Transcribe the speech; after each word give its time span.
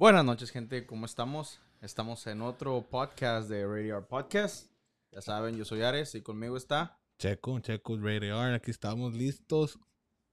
Buenas 0.00 0.24
noches, 0.24 0.50
gente. 0.50 0.86
¿Cómo 0.86 1.04
estamos? 1.04 1.60
Estamos 1.82 2.26
en 2.26 2.40
otro 2.40 2.88
podcast 2.88 3.50
de 3.50 3.66
Radio 3.66 3.98
Art 3.98 4.08
Podcast. 4.08 4.72
Ya 5.12 5.20
saben, 5.20 5.58
yo 5.58 5.66
soy 5.66 5.82
Ares 5.82 6.14
y 6.14 6.22
conmigo 6.22 6.56
está. 6.56 6.98
Checo, 7.18 7.60
Checo 7.60 7.98
Radio 7.98 8.38
Art. 8.38 8.54
Aquí 8.54 8.70
estamos 8.70 9.12
listos, 9.12 9.78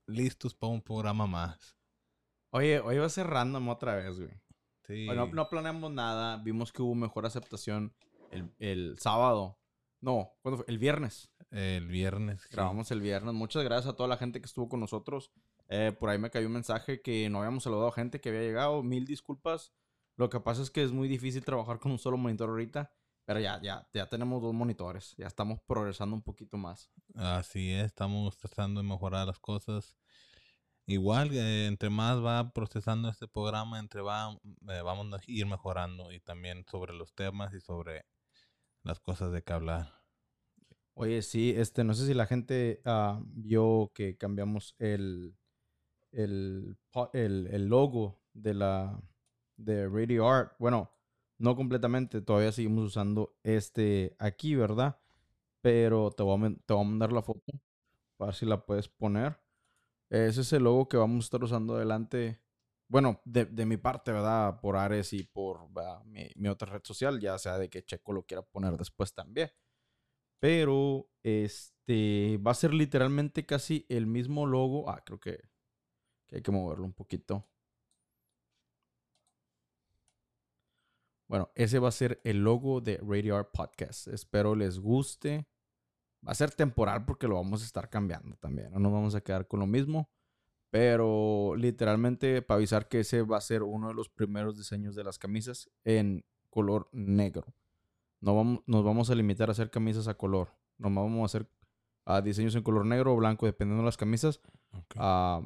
listos 0.06 0.54
para 0.54 0.72
un 0.72 0.80
programa 0.80 1.26
más. 1.26 1.76
Oye, 2.48 2.80
hoy 2.80 2.96
va 2.96 3.04
a 3.04 3.10
ser 3.10 3.26
random 3.26 3.68
otra 3.68 3.94
vez, 3.96 4.18
güey. 4.18 4.30
Sí. 4.86 5.04
Bueno, 5.04 5.26
no 5.26 5.50
planeamos 5.50 5.92
nada. 5.92 6.38
Vimos 6.38 6.72
que 6.72 6.80
hubo 6.80 6.94
mejor 6.94 7.26
aceptación 7.26 7.94
el, 8.30 8.50
el 8.58 8.98
sábado. 8.98 9.58
No, 10.00 10.32
¿cuándo 10.40 10.64
fue? 10.64 10.72
El 10.72 10.78
viernes. 10.78 11.30
El 11.50 11.88
viernes. 11.88 12.40
sí. 12.40 12.48
Grabamos 12.52 12.90
el 12.90 13.02
viernes. 13.02 13.34
Muchas 13.34 13.64
gracias 13.64 13.92
a 13.92 13.96
toda 13.96 14.08
la 14.08 14.16
gente 14.16 14.40
que 14.40 14.46
estuvo 14.46 14.70
con 14.70 14.80
nosotros. 14.80 15.30
Eh, 15.68 15.92
por 15.98 16.08
ahí 16.08 16.18
me 16.18 16.30
cayó 16.30 16.46
un 16.46 16.54
mensaje 16.54 17.02
que 17.02 17.28
no 17.28 17.38
habíamos 17.38 17.64
saludado 17.64 17.88
a 17.88 17.92
gente 17.92 18.20
que 18.20 18.30
había 18.30 18.42
llegado. 18.42 18.82
Mil 18.82 19.04
disculpas. 19.04 19.72
Lo 20.16 20.30
que 20.30 20.40
pasa 20.40 20.62
es 20.62 20.70
que 20.70 20.82
es 20.82 20.92
muy 20.92 21.08
difícil 21.08 21.44
trabajar 21.44 21.78
con 21.78 21.92
un 21.92 21.98
solo 21.98 22.16
monitor 22.16 22.48
ahorita. 22.48 22.92
Pero 23.24 23.40
ya, 23.40 23.60
ya, 23.60 23.86
ya 23.92 24.08
tenemos 24.08 24.40
dos 24.40 24.54
monitores. 24.54 25.14
Ya 25.18 25.26
estamos 25.26 25.60
progresando 25.66 26.16
un 26.16 26.22
poquito 26.22 26.56
más. 26.56 26.90
Así 27.14 27.72
es, 27.72 27.86
estamos 27.86 28.38
tratando 28.38 28.80
de 28.80 28.88
mejorar 28.88 29.26
las 29.26 29.38
cosas. 29.38 29.98
Igual, 30.86 31.34
eh, 31.34 31.66
entre 31.66 31.90
más 31.90 32.24
va 32.24 32.50
procesando 32.54 33.10
este 33.10 33.28
programa, 33.28 33.78
entre 33.78 34.00
va, 34.00 34.32
eh, 34.70 34.80
vamos 34.82 35.12
a 35.12 35.20
ir 35.26 35.44
mejorando 35.44 36.10
y 36.10 36.20
también 36.20 36.64
sobre 36.70 36.94
los 36.94 37.14
temas 37.14 37.52
y 37.52 37.60
sobre 37.60 38.06
las 38.82 38.98
cosas 38.98 39.30
de 39.30 39.42
que 39.42 39.52
hablar. 39.52 39.92
Oye, 40.94 41.20
sí, 41.20 41.52
este, 41.54 41.84
no 41.84 41.92
sé 41.92 42.06
si 42.06 42.14
la 42.14 42.24
gente 42.24 42.80
ah, 42.86 43.20
vio 43.26 43.92
que 43.94 44.16
cambiamos 44.16 44.74
el, 44.78 45.36
el, 46.12 46.76
el, 47.12 47.48
el 47.48 47.66
logo 47.66 48.20
de 48.32 48.54
la 48.54 49.00
de 49.56 49.88
Radio 49.88 50.28
Art. 50.28 50.52
Bueno, 50.58 50.90
no 51.38 51.56
completamente, 51.56 52.20
todavía 52.22 52.52
seguimos 52.52 52.84
usando 52.84 53.36
este 53.42 54.16
aquí, 54.18 54.54
¿verdad? 54.54 54.98
Pero 55.60 56.10
te 56.12 56.22
voy 56.22 56.46
a, 56.46 56.50
te 56.66 56.74
voy 56.74 56.84
a 56.84 56.88
mandar 56.88 57.12
la 57.12 57.22
foto 57.22 57.42
para 58.16 58.28
ver 58.30 58.34
si 58.36 58.46
la 58.46 58.64
puedes 58.66 58.88
poner. 58.88 59.40
Ese 60.10 60.42
es 60.42 60.52
el 60.52 60.64
logo 60.64 60.88
que 60.88 60.96
vamos 60.96 61.24
a 61.24 61.26
estar 61.26 61.44
usando 61.44 61.76
adelante. 61.76 62.40
Bueno, 62.88 63.20
de, 63.24 63.44
de 63.46 63.66
mi 63.66 63.76
parte, 63.76 64.12
¿verdad? 64.12 64.60
Por 64.60 64.76
Ares 64.76 65.12
y 65.12 65.24
por 65.24 65.68
mi, 66.06 66.30
mi 66.36 66.48
otra 66.48 66.72
red 66.72 66.82
social, 66.84 67.20
ya 67.20 67.38
sea 67.38 67.58
de 67.58 67.68
que 67.70 67.84
Checo 67.84 68.12
lo 68.12 68.24
quiera 68.24 68.42
poner 68.42 68.76
después 68.76 69.14
también. 69.14 69.50
Pero 70.40 71.10
este 71.22 72.38
va 72.46 72.52
a 72.52 72.54
ser 72.54 72.72
literalmente 72.74 73.44
casi 73.46 73.86
el 73.88 74.06
mismo 74.06 74.46
logo. 74.46 74.88
Ah, 74.88 75.02
creo 75.04 75.18
que, 75.20 75.40
que 76.28 76.36
hay 76.36 76.42
que 76.42 76.52
moverlo 76.52 76.84
un 76.84 76.92
poquito. 76.92 77.44
Bueno, 81.26 81.50
ese 81.54 81.78
va 81.78 81.88
a 81.88 81.92
ser 81.92 82.20
el 82.24 82.42
logo 82.42 82.80
de 82.80 82.98
Radio 82.98 83.36
Art 83.36 83.50
Podcast. 83.52 84.08
Espero 84.08 84.54
les 84.54 84.78
guste. 84.78 85.46
Va 86.26 86.32
a 86.32 86.34
ser 86.34 86.50
temporal 86.50 87.04
porque 87.04 87.28
lo 87.28 87.34
vamos 87.34 87.62
a 87.62 87.66
estar 87.66 87.90
cambiando 87.90 88.36
también. 88.36 88.72
No 88.72 88.78
nos 88.78 88.92
vamos 88.92 89.14
a 89.14 89.20
quedar 89.20 89.46
con 89.46 89.60
lo 89.60 89.66
mismo. 89.66 90.10
Pero 90.70 91.54
literalmente 91.56 92.42
para 92.42 92.56
avisar 92.56 92.88
que 92.88 93.00
ese 93.00 93.22
va 93.22 93.38
a 93.38 93.42
ser 93.42 93.62
uno 93.62 93.88
de 93.88 93.94
los 93.94 94.08
primeros 94.08 94.56
diseños 94.56 94.94
de 94.94 95.04
las 95.04 95.18
camisas 95.18 95.70
en 95.84 96.24
color 96.50 96.88
negro. 96.92 97.54
No 98.20 98.34
vamos, 98.34 98.60
nos 98.66 98.84
vamos 98.84 99.10
a 99.10 99.14
limitar 99.14 99.48
a 99.48 99.52
hacer 99.52 99.70
camisas 99.70 100.08
a 100.08 100.14
color. 100.14 100.54
No 100.76 100.88
vamos 100.88 101.22
a 101.22 101.24
hacer 101.26 101.50
ah, 102.04 102.20
diseños 102.20 102.54
en 102.54 102.62
color 102.62 102.84
negro 102.84 103.12
o 103.12 103.16
blanco, 103.16 103.46
dependiendo 103.46 103.82
de 103.82 103.86
las 103.86 103.96
camisas. 103.96 104.40
Ah, 104.96 105.42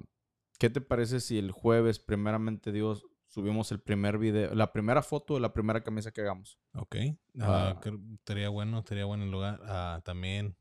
¿Qué 0.62 0.70
te 0.70 0.80
parece 0.80 1.18
si 1.18 1.38
el 1.38 1.50
jueves, 1.50 1.98
primeramente 1.98 2.70
Dios, 2.70 3.04
subimos 3.26 3.72
el 3.72 3.80
primer 3.80 4.16
video, 4.16 4.54
la 4.54 4.72
primera 4.72 5.02
foto 5.02 5.34
de 5.34 5.40
la 5.40 5.52
primera 5.52 5.82
camisa 5.82 6.12
que 6.12 6.20
hagamos? 6.20 6.56
Ok, 6.74 6.94
Ah. 7.40 7.74
ah, 7.84 7.90
estaría 8.14 8.48
bueno, 8.48 8.78
estaría 8.78 9.04
bueno 9.04 9.24
el 9.24 9.32
lugar. 9.32 9.58
Ah, 9.64 10.00
también, 10.04 10.56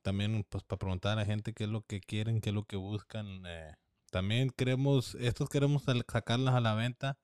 también 0.00 0.42
pues 0.48 0.64
para 0.64 0.78
preguntar 0.78 1.12
a 1.12 1.16
la 1.16 1.26
gente 1.26 1.52
qué 1.52 1.64
es 1.64 1.70
lo 1.70 1.82
que 1.82 2.00
quieren, 2.00 2.40
qué 2.40 2.48
es 2.48 2.54
lo 2.54 2.64
que 2.64 2.76
buscan. 2.76 3.42
eh, 3.44 3.74
también 4.10 4.48
queremos, 4.48 5.14
estos 5.16 5.50
queremos 5.50 5.82
sacarlas 5.82 6.54
a 6.54 6.60
la 6.60 6.74
venta, 6.74 7.18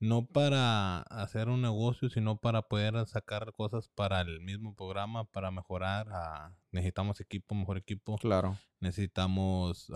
no 0.00 0.24
para 0.24 1.02
hacer 1.02 1.50
un 1.50 1.60
negocio, 1.60 2.08
sino 2.08 2.38
para 2.38 2.62
poder 2.62 3.06
sacar 3.06 3.52
cosas 3.52 3.90
para 3.90 4.22
el 4.22 4.40
mismo 4.40 4.74
programa, 4.74 5.26
para 5.26 5.50
mejorar. 5.50 6.06
ah, 6.12 6.56
necesitamos 6.70 7.20
equipo, 7.20 7.54
mejor 7.54 7.76
equipo. 7.76 8.16
Claro. 8.16 8.56
Necesitamos 8.80 9.92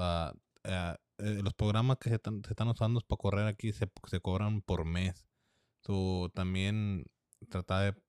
eh, 1.18 1.40
los 1.42 1.54
programas 1.54 1.98
que 1.98 2.08
se, 2.10 2.16
están- 2.16 2.42
se 2.44 2.52
están 2.52 2.68
usando 2.68 3.00
para 3.00 3.18
correr 3.18 3.46
aquí 3.46 3.72
se, 3.72 3.90
se 4.06 4.20
cobran 4.20 4.62
por 4.62 4.84
mes. 4.84 5.26
So, 5.84 6.30
también 6.34 7.06
tratar 7.48 7.94
de 7.94 8.02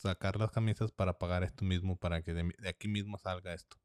sacar 0.00 0.36
las 0.38 0.50
camisas 0.50 0.92
para 0.92 1.18
pagar 1.18 1.42
esto 1.42 1.64
mismo, 1.64 1.96
para 1.96 2.22
que 2.22 2.34
de, 2.34 2.54
aquí 2.68 2.88
mismo 2.88 3.18
salga 3.18 3.54
esto. 3.54 3.76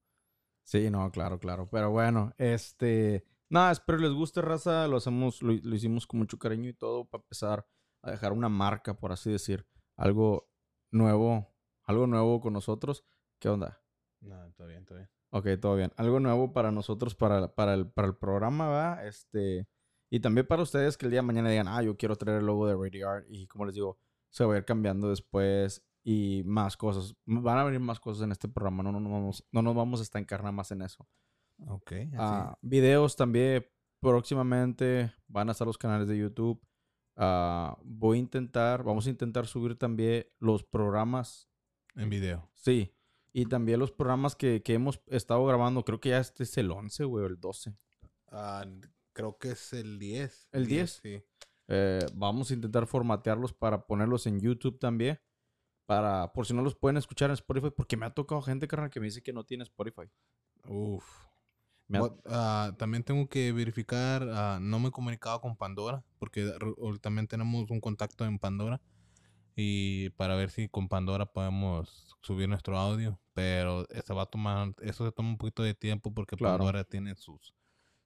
Sí, 0.64 0.90
no, 0.90 1.10
claro, 1.12 1.40
claro. 1.40 1.68
Pero 1.70 1.90
bueno, 1.92 2.34
este. 2.38 3.26
Nada, 3.50 3.72
espero 3.72 3.98
les 3.98 4.12
guste, 4.12 4.42
raza. 4.42 4.88
Lo 4.88 4.98
hacemos, 4.98 5.42
lo, 5.42 5.54
lo 5.54 5.76
hicimos 5.76 6.06
con 6.06 6.20
mucho 6.20 6.38
cariño 6.38 6.70
y 6.70 6.74
todo 6.74 7.06
para 7.06 7.24
empezar 7.24 7.68
a 8.04 8.12
dejar 8.12 8.34
una 8.34 8.50
marca, 8.50 8.94
por 9.00 9.12
así 9.12 9.32
decir. 9.32 9.66
Algo 9.98 10.50
nuevo, 10.92 11.56
algo 11.84 12.06
nuevo 12.06 12.40
con 12.40 12.54
nosotros. 12.54 13.04
¿Qué 13.40 13.50
onda? 13.50 13.82
No, 14.22 14.52
todo 14.54 14.68
bien, 14.68 14.86
todo 14.86 14.98
bien. 15.00 15.10
Ok, 15.32 15.48
todo 15.62 15.76
bien. 15.76 15.92
Algo 15.96 16.20
nuevo 16.20 16.54
para 16.54 16.72
nosotros, 16.72 17.16
para, 17.16 17.54
para, 17.54 17.74
el, 17.74 17.88
para 17.88 18.08
el 18.08 18.16
programa, 18.16 18.68
¿va? 18.68 19.06
Este. 19.06 19.68
Y 20.12 20.22
también 20.22 20.48
para 20.48 20.64
ustedes 20.64 20.98
que 20.98 21.06
el 21.06 21.12
día 21.12 21.20
de 21.20 21.28
mañana 21.28 21.50
digan, 21.50 21.68
ah, 21.68 21.84
yo 21.84 21.96
quiero 21.96 22.16
traer 22.16 22.40
el 22.40 22.46
logo 22.48 22.66
de 22.68 22.76
Radio 22.76 23.10
Art. 23.10 23.26
Y 23.30 23.46
como 23.48 23.66
les 23.66 23.76
digo, 23.76 24.00
se 24.30 24.44
va 24.44 24.56
a 24.56 24.58
ir 24.58 24.66
cambiando 24.66 25.10
después 25.10 25.86
y 26.04 26.42
más 26.46 26.76
cosas. 26.78 27.16
Van 27.26 27.60
a 27.60 27.64
venir 27.64 27.80
más 27.80 28.00
cosas 28.00 28.24
en 28.24 28.32
este 28.32 28.48
programa. 28.48 28.82
No, 28.82 28.92
no, 28.92 29.00
nos 29.00 29.12
vamos, 29.12 29.48
no 29.52 29.62
nos 29.62 29.76
vamos 29.76 30.00
a 30.00 30.04
estancar 30.04 30.40
nada 30.40 30.52
más 30.52 30.72
en 30.72 30.82
eso. 30.82 31.08
Ok, 31.68 31.92
así. 31.92 32.16
Ah, 32.18 32.58
videos 32.62 33.16
también 33.16 33.68
próximamente 34.00 35.14
van 35.28 35.50
a 35.50 35.52
estar 35.52 35.68
los 35.68 35.78
canales 35.78 36.08
de 36.08 36.18
YouTube. 36.18 36.60
Ah, 37.16 37.78
voy 37.84 38.18
a 38.18 38.22
intentar, 38.22 38.84
vamos 38.84 39.06
a 39.06 39.10
intentar 39.10 39.46
subir 39.46 39.78
también 39.78 40.26
los 40.40 40.64
programas. 40.64 41.50
en 41.96 42.10
video. 42.10 42.50
Sí. 42.54 42.96
Y 43.32 43.46
también 43.46 43.80
los 43.80 43.92
programas 43.92 44.36
que, 44.36 44.62
que 44.64 44.74
hemos 44.74 45.00
estado 45.08 45.46
grabando. 45.46 45.84
Creo 45.86 46.00
que 46.00 46.10
ya 46.10 46.20
este 46.20 46.44
es 46.44 46.58
el 46.58 46.72
11, 46.72 47.04
güey, 47.06 47.24
o 47.26 47.28
el 47.28 47.40
12. 47.40 47.74
Ah, 48.32 48.66
creo 49.14 49.38
que 49.38 49.52
es 49.52 49.74
el 49.74 50.00
10. 50.00 50.50
¿El 50.52 50.66
10? 50.68 51.00
Sí. 51.04 51.24
Eh, 51.68 52.00
vamos 52.16 52.50
a 52.50 52.54
intentar 52.56 52.88
formatearlos 52.88 53.54
para 53.54 53.86
ponerlos 53.86 54.26
en 54.28 54.40
YouTube 54.40 54.80
también. 54.80 55.20
Para, 55.86 56.32
por 56.34 56.46
si 56.46 56.54
no 56.54 56.62
los 56.62 56.76
pueden 56.76 56.98
escuchar 56.98 57.30
en 57.30 57.36
Spotify. 57.36 57.70
Porque 57.76 57.98
me 57.98 58.06
ha 58.06 58.14
tocado 58.14 58.42
gente, 58.42 58.68
carnal, 58.68 58.90
que 58.90 59.00
me 59.00 59.06
dice 59.08 59.22
que 59.22 59.34
no 59.34 59.44
tiene 59.44 59.64
Spotify. 59.64 60.10
Uf. 60.68 61.04
Me 61.88 61.98
ha- 61.98 62.02
What- 62.04 62.20
ah, 62.26 62.76
también 62.78 63.04
tengo 63.04 63.28
que 63.30 63.52
verificar, 63.52 64.28
ah, 64.32 64.60
no 64.62 64.80
me 64.80 64.90
he 64.90 64.92
comunicado 64.92 65.42
con 65.42 65.56
Pandora, 65.56 66.04
porque 66.20 66.52
también 67.02 67.28
tenemos 67.28 67.70
un 67.72 67.80
contacto 67.82 68.26
en 68.26 68.38
Pandora, 68.38 68.80
y 69.62 70.10
para 70.12 70.36
ver 70.36 70.50
si 70.52 70.70
con 70.70 70.88
Pandora 70.88 71.26
podemos 71.26 72.16
subir 72.22 72.48
nuestro 72.48 72.78
audio, 72.78 73.20
pero 73.34 73.86
eso 73.90 74.16
va 74.16 74.22
a 74.24 74.26
tomar, 74.26 74.74
eso 74.80 75.06
se 75.06 75.12
toma 75.12 75.30
un 75.30 75.38
poquito 75.38 75.64
de 75.64 75.74
tiempo 75.74 76.14
porque 76.14 76.38
Claro. 76.38 76.60
Pandora 76.60 76.86
tiene 76.86 77.14
sus, 77.16 77.54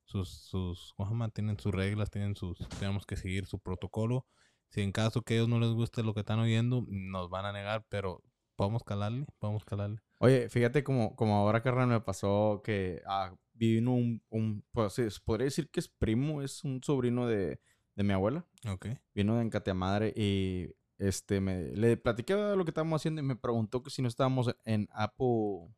sus, 0.03 0.29
sus, 0.29 0.93
¿cómo 0.97 1.07
se 1.07 1.13
llama? 1.13 1.29
Tienen 1.29 1.59
sus 1.59 1.71
reglas, 1.71 2.09
tienen 2.09 2.35
sus, 2.35 2.57
tenemos 2.79 3.05
que 3.05 3.17
seguir 3.17 3.45
su 3.45 3.59
protocolo. 3.59 4.25
Si 4.69 4.81
en 4.81 4.91
caso 4.91 5.21
que 5.21 5.35
a 5.35 5.37
ellos 5.37 5.49
no 5.49 5.59
les 5.59 5.69
guste 5.69 6.01
lo 6.01 6.15
que 6.15 6.21
están 6.21 6.39
oyendo, 6.39 6.85
nos 6.87 7.29
van 7.29 7.45
a 7.45 7.51
negar, 7.51 7.85
pero 7.87 8.23
podemos 8.55 8.83
calarle, 8.83 9.27
podemos 9.37 9.63
calarle. 9.63 9.99
Oye, 10.17 10.49
fíjate 10.49 10.83
como, 10.83 11.15
como 11.15 11.35
ahora, 11.35 11.61
carnal, 11.61 11.87
me 11.87 12.01
pasó 12.01 12.63
que 12.63 13.03
ah, 13.05 13.31
vino 13.53 13.93
un, 13.93 14.23
un 14.29 14.65
pues, 14.71 15.19
podría 15.19 15.45
decir 15.45 15.69
que 15.69 15.81
es 15.81 15.87
primo, 15.87 16.41
es 16.41 16.63
un 16.63 16.81
sobrino 16.83 17.27
de, 17.27 17.59
de 17.93 18.03
mi 18.03 18.13
abuela. 18.13 18.43
Ok. 18.67 18.87
Vino 19.13 19.35
de 19.35 19.43
Encatea 19.43 19.75
Madre 19.75 20.13
y 20.15 20.73
este, 20.97 21.41
me, 21.41 21.69
le 21.71 21.97
platiqué 21.97 22.35
de 22.35 22.55
lo 22.55 22.63
que 22.65 22.71
estábamos 22.71 23.01
haciendo 23.01 23.21
y 23.21 23.25
me 23.25 23.35
preguntó 23.35 23.83
que 23.83 23.89
si 23.89 24.01
no 24.01 24.07
estábamos 24.07 24.55
en 24.63 24.87
Apple, 24.91 25.73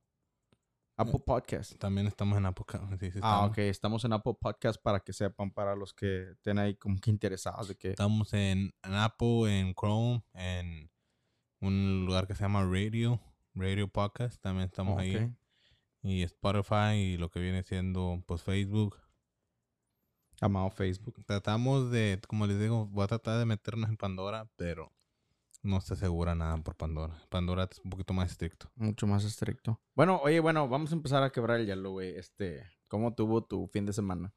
Apple 0.97 1.19
Podcast. 1.25 1.77
También 1.77 2.07
estamos 2.07 2.37
en 2.37 2.45
Apple. 2.45 2.65
sí, 2.99 3.11
sí, 3.11 3.19
Ah, 3.21 3.45
ok, 3.45 3.57
estamos 3.59 4.05
en 4.05 4.13
Apple 4.13 4.35
Podcast 4.39 4.81
para 4.81 4.99
que 4.99 5.13
sepan, 5.13 5.51
para 5.51 5.75
los 5.75 5.93
que 5.93 6.31
estén 6.31 6.57
ahí 6.57 6.75
como 6.75 6.99
que 6.99 7.11
interesados 7.11 7.67
de 7.67 7.75
que... 7.75 7.89
Estamos 7.89 8.33
en, 8.33 8.73
en 8.83 8.93
Apple, 8.93 9.59
en 9.59 9.73
Chrome, 9.73 10.23
en 10.33 10.89
un 11.59 12.05
lugar 12.05 12.27
que 12.27 12.35
se 12.35 12.43
llama 12.43 12.63
Radio, 12.63 13.19
Radio 13.53 13.87
Podcast, 13.87 14.41
también 14.41 14.67
estamos 14.67 14.99
ahí. 14.99 15.15
Ok. 15.15 15.31
Y 16.03 16.21
Spotify 16.21 16.93
y 16.95 17.17
lo 17.17 17.29
que 17.29 17.39
viene 17.39 17.63
siendo 17.63 18.23
pues 18.27 18.43
Facebook. 18.43 18.97
Amado 20.39 20.69
Facebook. 20.69 21.23
Tratamos 21.25 21.89
de, 21.89 22.21
como 22.27 22.45
les 22.45 22.59
digo, 22.59 22.85
voy 22.85 23.03
a 23.03 23.07
tratar 23.07 23.39
de 23.39 23.45
meternos 23.45 23.89
en 23.89 23.97
Pandora, 23.97 24.47
pero 24.55 24.93
no 25.65 25.81
se 25.81 25.95
asegura 25.95 26.35
nada 26.35 26.57
por 26.57 26.75
Pandora. 26.75 27.15
Pandora 27.29 27.67
es 27.69 27.79
un 27.83 27.89
poquito 27.89 28.13
más 28.13 28.31
estricto. 28.31 28.71
Mucho 28.75 29.07
más 29.07 29.25
estricto. 29.25 29.81
Bueno, 29.95 30.19
oye, 30.23 30.39
bueno, 30.39 30.69
vamos 30.69 30.91
a 30.91 30.95
empezar 30.95 31.23
a 31.23 31.31
quebrar 31.31 31.59
el 31.59 31.65
hielo, 31.65 31.91
güey. 31.91 32.15
Este, 32.15 32.63
¿cómo 32.87 33.13
tuvo 33.13 33.43
tu 33.43 33.67
fin 33.67 33.85
de 33.85 33.93
semana? 33.93 34.33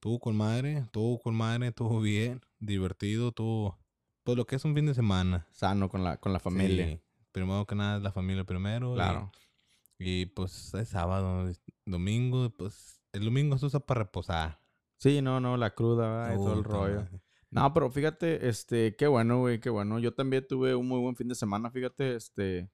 Tuvo 0.00 0.18
con 0.18 0.36
madre, 0.36 0.86
tuvo 0.92 1.20
con 1.20 1.34
madre, 1.34 1.72
tuvo 1.72 2.00
bien. 2.00 2.40
divertido, 2.58 3.32
todo. 3.32 3.78
Pues 4.24 4.36
lo 4.36 4.46
que 4.46 4.56
es 4.56 4.64
un 4.64 4.74
fin 4.74 4.86
de 4.86 4.94
semana. 4.94 5.46
Sano 5.52 5.88
con 5.88 6.02
la, 6.02 6.16
con 6.16 6.32
la 6.32 6.40
familia. 6.40 6.86
Sí, 6.86 7.00
Primero 7.32 7.64
que 7.66 7.74
nada 7.76 7.98
es 7.98 8.02
la 8.02 8.12
familia 8.12 8.44
primero. 8.44 8.94
Claro. 8.94 9.30
Y, 9.98 10.26
pues 10.26 10.74
es 10.74 10.88
sábado, 10.88 11.48
es 11.48 11.60
domingo, 11.84 12.50
pues 12.50 13.00
el 13.12 13.24
domingo 13.24 13.56
se 13.58 13.66
usa 13.66 13.80
para 13.80 14.04
reposar. 14.04 14.60
Sí, 14.96 15.22
no, 15.22 15.40
no, 15.40 15.56
la 15.56 15.74
cruda, 15.74 16.10
¿verdad? 16.10 16.34
y 16.34 16.36
todo 16.36 16.54
el 16.54 16.64
rollo. 16.64 16.96
madre. 17.02 17.20
No, 17.50 17.72
pero 17.74 17.90
fíjate, 17.90 18.48
este, 18.48 18.94
qué 18.96 19.06
bueno, 19.08 19.40
güey, 19.40 19.58
qué 19.60 19.70
bueno. 19.70 19.98
Yo 19.98 20.14
también 20.14 20.46
tuve 20.48 20.74
un 20.74 20.86
muy 20.86 21.00
buen 21.00 21.16
fin 21.16 21.28
de 21.28 21.34
semana, 21.34 21.70
fíjate, 21.70 22.14
este, 22.14 22.70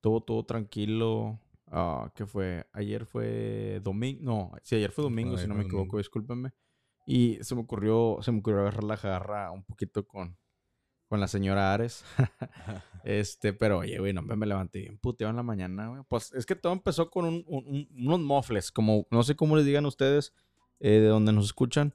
todo, 0.00 0.20
todo 0.20 0.44
tranquilo. 0.44 1.38
Ah, 1.70 2.10
¿Qué 2.14 2.26
fue? 2.26 2.66
Ayer 2.72 3.04
fue 3.06 3.80
domingo, 3.84 4.20
no, 4.22 4.52
sí, 4.62 4.74
ayer 4.76 4.90
fue 4.90 5.04
domingo, 5.04 5.32
Ayer 5.32 5.42
si 5.42 5.48
no 5.48 5.54
me 5.54 5.60
equivoco, 5.62 5.78
domingo. 5.82 5.98
discúlpenme. 5.98 6.50
Y 7.06 7.38
se 7.42 7.54
me 7.54 7.60
ocurrió, 7.60 8.18
se 8.22 8.32
me 8.32 8.38
ocurrió 8.40 8.60
agarrar 8.60 8.84
la 8.84 8.96
jarra 8.96 9.50
un 9.52 9.62
poquito 9.64 10.06
con, 10.06 10.36
con 11.08 11.20
la 11.20 11.28
señora 11.28 11.72
Ares. 11.72 12.04
este, 13.04 13.52
pero 13.52 13.78
oye, 13.78 13.98
güey, 13.98 14.12
no 14.12 14.22
me, 14.22 14.34
me 14.34 14.46
levanté 14.46 14.80
bien 14.80 14.98
puteado 14.98 15.30
en 15.30 15.36
la 15.36 15.42
mañana, 15.42 15.88
güey. 15.88 16.02
Pues 16.08 16.32
es 16.32 16.44
que 16.44 16.56
todo 16.56 16.72
empezó 16.72 17.10
con 17.10 17.24
un- 17.24 17.44
un- 17.46 17.66
un- 17.66 17.88
unos 18.06 18.20
mofles, 18.20 18.72
como, 18.72 19.06
no 19.10 19.22
sé 19.22 19.36
cómo 19.36 19.56
les 19.56 19.64
digan 19.64 19.86
ustedes, 19.86 20.32
eh, 20.80 20.90
de 21.00 21.06
donde 21.06 21.32
nos 21.32 21.44
escuchan. 21.46 21.94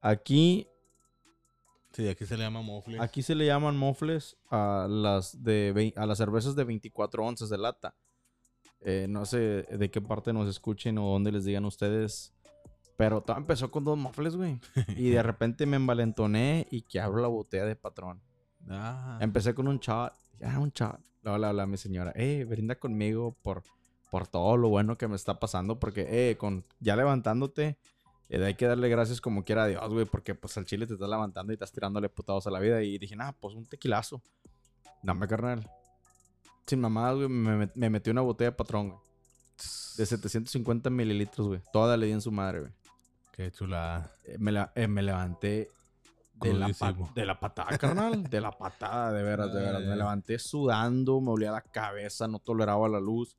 Aquí 0.00 0.68
Sí, 1.96 2.06
aquí 2.08 2.26
se 2.26 2.36
le 2.36 2.44
llama 2.44 2.60
mofle. 2.60 3.00
Aquí 3.00 3.22
se 3.22 3.34
le 3.34 3.46
llaman 3.46 3.74
mofles 3.74 4.36
a 4.50 4.86
las 4.86 5.42
de 5.42 5.94
a 5.96 6.04
las 6.04 6.18
cervezas 6.18 6.54
de 6.54 6.62
24 6.64 7.24
onzas 7.24 7.48
de 7.48 7.56
lata. 7.56 7.94
Eh, 8.82 9.06
no 9.08 9.24
sé 9.24 9.38
de 9.38 9.90
qué 9.90 10.02
parte 10.02 10.34
nos 10.34 10.46
escuchen 10.46 10.98
o 10.98 11.06
dónde 11.06 11.32
les 11.32 11.46
digan 11.46 11.64
ustedes. 11.64 12.34
Pero 12.98 13.22
todo 13.22 13.38
empezó 13.38 13.70
con 13.70 13.84
dos 13.84 13.96
mofles, 13.96 14.36
güey. 14.36 14.60
Y 14.94 15.08
de 15.08 15.22
repente 15.22 15.64
me 15.64 15.76
envalentoné 15.76 16.66
y 16.70 16.82
que 16.82 17.00
abro 17.00 17.22
la 17.22 17.28
botella 17.28 17.64
de 17.64 17.76
patrón. 17.76 18.20
Ah, 18.68 19.16
Empecé 19.22 19.54
con 19.54 19.66
un 19.66 19.78
shot. 19.78 20.12
Ya, 20.38 20.58
un 20.58 20.72
shot. 20.72 21.00
Luego 21.22 21.38
le 21.38 21.46
hablé 21.46 21.62
a 21.62 21.66
mi 21.66 21.78
señora. 21.78 22.12
Eh, 22.14 22.44
brinda 22.46 22.74
conmigo 22.74 23.38
por, 23.40 23.62
por 24.10 24.28
todo 24.28 24.58
lo 24.58 24.68
bueno 24.68 24.98
que 24.98 25.08
me 25.08 25.16
está 25.16 25.40
pasando. 25.40 25.78
Porque, 25.80 26.06
eh, 26.10 26.36
con, 26.36 26.66
ya 26.78 26.94
levantándote, 26.94 27.78
eh, 28.28 28.44
hay 28.44 28.54
que 28.54 28.66
darle 28.66 28.88
gracias 28.88 29.20
como 29.20 29.44
quiera 29.44 29.64
a 29.64 29.66
Dios, 29.66 29.88
güey. 29.92 30.04
Porque, 30.06 30.34
pues, 30.34 30.56
al 30.58 30.64
chile 30.64 30.86
te 30.86 30.94
estás 30.94 31.08
levantando 31.08 31.52
y 31.52 31.54
estás 31.54 31.72
tirándole 31.72 32.08
putados 32.08 32.46
a 32.46 32.50
la 32.50 32.58
vida. 32.60 32.82
Y 32.82 32.98
dije, 32.98 33.16
nah, 33.16 33.32
pues, 33.32 33.54
un 33.54 33.66
tequilazo. 33.66 34.22
Dame, 35.02 35.26
carnal. 35.28 35.68
Sin 36.66 36.80
mamadas, 36.80 37.16
güey, 37.16 37.28
me, 37.28 37.66
met- 37.66 37.72
me 37.74 37.90
metí 37.90 38.10
una 38.10 38.22
botella 38.22 38.50
de 38.50 38.56
patrón, 38.56 38.88
güey. 38.90 39.00
De 39.96 40.04
750 40.06 40.90
mililitros, 40.90 41.46
güey. 41.48 41.60
Toda 41.72 41.96
le 41.96 42.06
di 42.06 42.12
en 42.12 42.20
su 42.20 42.30
madre, 42.32 42.60
güey. 42.60 42.72
qué 43.32 43.50
chulada. 43.52 44.10
Eh, 44.24 44.36
me, 44.38 44.50
la- 44.52 44.72
eh, 44.74 44.88
me 44.88 45.02
levanté 45.02 45.70
de 46.34 46.52
la, 46.52 46.66
de 47.14 47.24
la 47.24 47.38
patada, 47.40 47.78
carnal. 47.78 48.24
De 48.24 48.40
la 48.40 48.50
patada, 48.50 49.12
de 49.12 49.22
veras, 49.22 49.52
de 49.54 49.60
veras. 49.60 49.82
Me 49.82 49.96
levanté 49.96 50.38
sudando, 50.38 51.20
me 51.20 51.30
olía 51.30 51.52
la 51.52 51.62
cabeza, 51.62 52.26
no 52.28 52.38
toleraba 52.40 52.88
la 52.88 53.00
luz. 53.00 53.36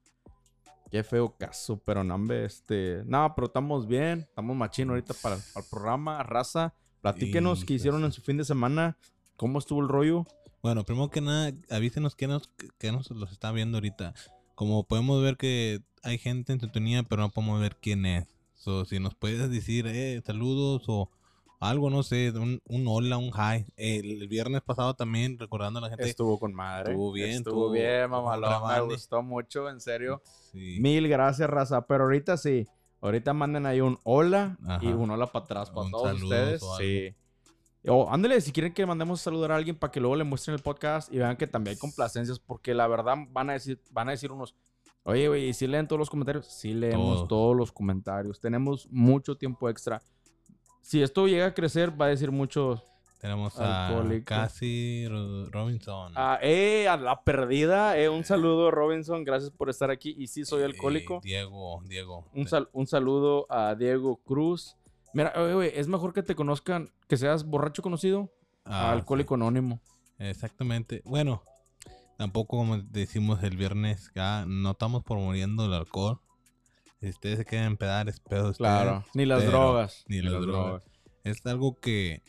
Qué 0.90 1.04
feo 1.04 1.36
caso, 1.38 1.82
pero 1.84 2.04
no, 2.04 2.16
hombre, 2.16 2.46
este... 2.46 3.04
No, 3.06 3.34
pero 3.36 3.48
estamos 3.48 3.88
bien, 3.88 4.20
estamos 4.20 4.56
machín 4.56 4.90
ahorita 4.90 5.14
para, 5.16 5.38
para 5.54 5.66
el 5.66 5.70
programa. 5.70 6.24
Raza, 6.24 6.74
platíquenos 7.02 7.66
qué 7.66 7.74
Hijo, 7.74 7.78
hicieron 7.78 8.06
en 8.06 8.12
sí. 8.12 8.18
su 8.18 8.22
fin 8.22 8.38
de 8.38 8.46
semana, 8.46 8.98
cómo 9.36 9.60
estuvo 9.60 9.82
el 9.82 9.90
rollo. 9.90 10.26
Bueno, 10.62 10.86
primero 10.86 11.10
que 11.10 11.22
nada, 11.22 11.52
avísenos 11.70 12.16
que 12.16 12.28
nos, 12.28 12.50
que 12.78 12.92
nos 12.92 13.10
los 13.12 13.32
está 13.32 13.52
viendo 13.52 13.78
ahorita. 13.78 14.14
Como 14.56 14.84
podemos 14.84 15.22
ver 15.22 15.38
que 15.38 15.82
hay 16.04 16.18
gente 16.18 16.54
en 16.54 16.60
sintonía, 16.60 17.04
pero 17.04 17.22
no 17.22 17.30
podemos 17.30 17.60
ver 17.60 17.78
quién 17.82 18.06
es. 18.06 18.28
So, 18.56 18.86
si 18.86 19.00
nos 19.00 19.14
puedes 19.14 19.50
decir, 19.50 19.86
eh, 19.88 20.22
saludos 20.26 20.84
o 20.88 21.12
algo, 21.60 21.90
no 21.90 22.04
sé, 22.04 22.32
un, 22.32 22.62
un 22.66 22.88
hola, 22.88 23.18
un 23.18 23.32
hi. 23.34 23.66
El, 23.76 24.22
el 24.22 24.28
viernes 24.28 24.62
pasado 24.62 24.94
también, 24.94 25.40
recordando 25.40 25.80
a 25.80 25.82
la 25.84 25.90
gente. 25.90 26.08
Estuvo 26.10 26.40
con 26.40 26.54
madre. 26.54 26.92
Estuvo 26.92 27.12
bien, 27.12 27.30
Estuvo 27.30 27.54
estuvo- 27.54 27.72
bien, 27.72 28.10
mamalón. 28.10 28.68
Me 28.72 28.94
gustó 28.94 29.24
mucho, 29.24 29.70
en 29.70 29.80
serio. 29.82 30.22
Sí. 30.52 30.78
Mil 30.80 31.08
gracias, 31.08 31.50
raza. 31.50 31.86
Pero 31.88 32.04
ahorita 32.06 32.38
sí. 32.38 32.68
Ahorita 33.02 33.34
manden 33.34 33.66
ahí 33.68 33.80
un 33.82 34.00
hola 34.04 34.58
y 34.82 34.88
Ajá. 34.88 34.96
un 34.96 35.12
hola 35.12 35.28
para 35.28 35.46
atrás 35.46 35.70
para 35.70 35.82
Un 35.86 35.92
todos 35.92 36.22
ustedes. 36.22 36.62
Sí. 36.80 37.16
O 37.90 38.12
ándale, 38.12 38.42
si 38.42 38.52
quieren 38.52 38.74
que 38.74 38.86
mandemos 38.86 39.22
a 39.22 39.24
saludar 39.24 39.52
a 39.52 39.56
alguien 39.56 39.76
para 39.78 39.92
que 39.92 40.00
luego 40.00 40.16
le 40.16 40.24
muestren 40.24 40.56
el 40.56 40.62
podcast 40.62 41.14
y 41.14 41.18
vean 41.20 41.38
que 41.38 41.48
también 41.48 41.76
hay 41.76 41.80
complacencias, 41.80 42.38
porque 42.40 42.74
la 42.74 42.88
verdad 42.88 43.16
van 43.30 43.50
a 43.50 43.54
decir, 43.54 43.80
van 43.92 44.10
a 44.10 44.12
decir 44.12 44.32
unos, 44.32 44.56
oye, 45.04 45.28
güey, 45.28 45.50
¿y 45.50 45.54
si 45.54 45.68
leen 45.68 45.88
todos 45.88 46.00
los 46.00 46.10
comentarios? 46.10 46.48
Sí 46.48 46.74
leemos 46.74 47.16
Todos. 47.18 47.28
todos 47.30 47.56
los 47.56 47.72
comentarios. 47.72 48.40
Tenemos 48.42 48.88
mucho 48.92 49.38
tiempo 49.38 49.70
extra. 49.70 50.02
Si 50.88 51.02
esto 51.04 51.28
llega 51.28 51.48
a 51.48 51.54
crecer, 51.54 52.00
va 52.00 52.06
a 52.06 52.08
decir 52.08 52.32
mucho. 52.32 52.82
Tenemos 53.20 53.60
a 53.60 53.88
Alcohólico. 53.90 54.24
Cassie 54.26 55.10
Ro- 55.10 55.50
Robinson. 55.50 56.14
Ah, 56.16 56.40
eh, 56.42 56.88
a 56.88 56.96
la 56.96 57.22
perdida. 57.24 57.98
Eh, 57.98 58.08
un 58.08 58.24
saludo, 58.24 58.72
Robinson. 58.72 59.26
Gracias 59.26 59.52
por 59.52 59.70
estar 59.70 59.92
aquí. 59.92 60.16
Y 60.18 60.28
sí, 60.28 60.46
soy 60.46 60.62
Eh, 60.62 60.66
alcohólico. 60.66 61.20
Diego, 61.22 61.82
Diego. 61.86 62.26
Un, 62.34 62.48
sal- 62.48 62.70
un 62.72 62.88
saludo 62.88 63.48
a 63.50 63.76
Diego 63.76 64.16
Cruz. 64.24 64.78
Mira, 65.14 65.34
oye, 65.36 65.54
güey, 65.56 65.72
es 65.76 65.90
mejor 65.90 66.14
que 66.14 66.24
te 66.24 66.36
conozcan, 66.36 66.90
que 67.10 67.18
seas 67.18 67.44
borracho 67.44 67.82
conocido, 67.82 68.32
a 68.64 68.88
Ah, 68.88 68.92
alcohólico 68.94 69.36
anónimo. 69.36 69.82
exactamente. 70.20 71.02
Bueno, 71.04 71.44
tampoco 72.18 72.56
como 72.60 72.78
decimos 72.78 73.44
el 73.44 73.58
viernes, 73.58 74.10
ya 74.16 74.46
no 74.48 74.72
estamos 74.72 75.04
promoviendo 75.04 75.66
el 75.66 75.74
alcohol. 75.74 76.22
Si 77.00 77.10
ustedes 77.10 77.38
se 77.38 77.46
quieren 77.46 77.68
empedar, 77.68 78.10
es 78.10 78.20
pedo 78.20 78.46
de 78.46 78.50
ustedes, 78.52 79.04
Ni 79.14 79.26
las 79.26 79.40
pero- 79.44 79.52
drogas. 79.52 80.04
ni 80.08 80.22
las 80.22 80.42
drogas. 80.42 80.84
Es 81.24 81.46
algo 81.46 81.76
que 81.76 82.24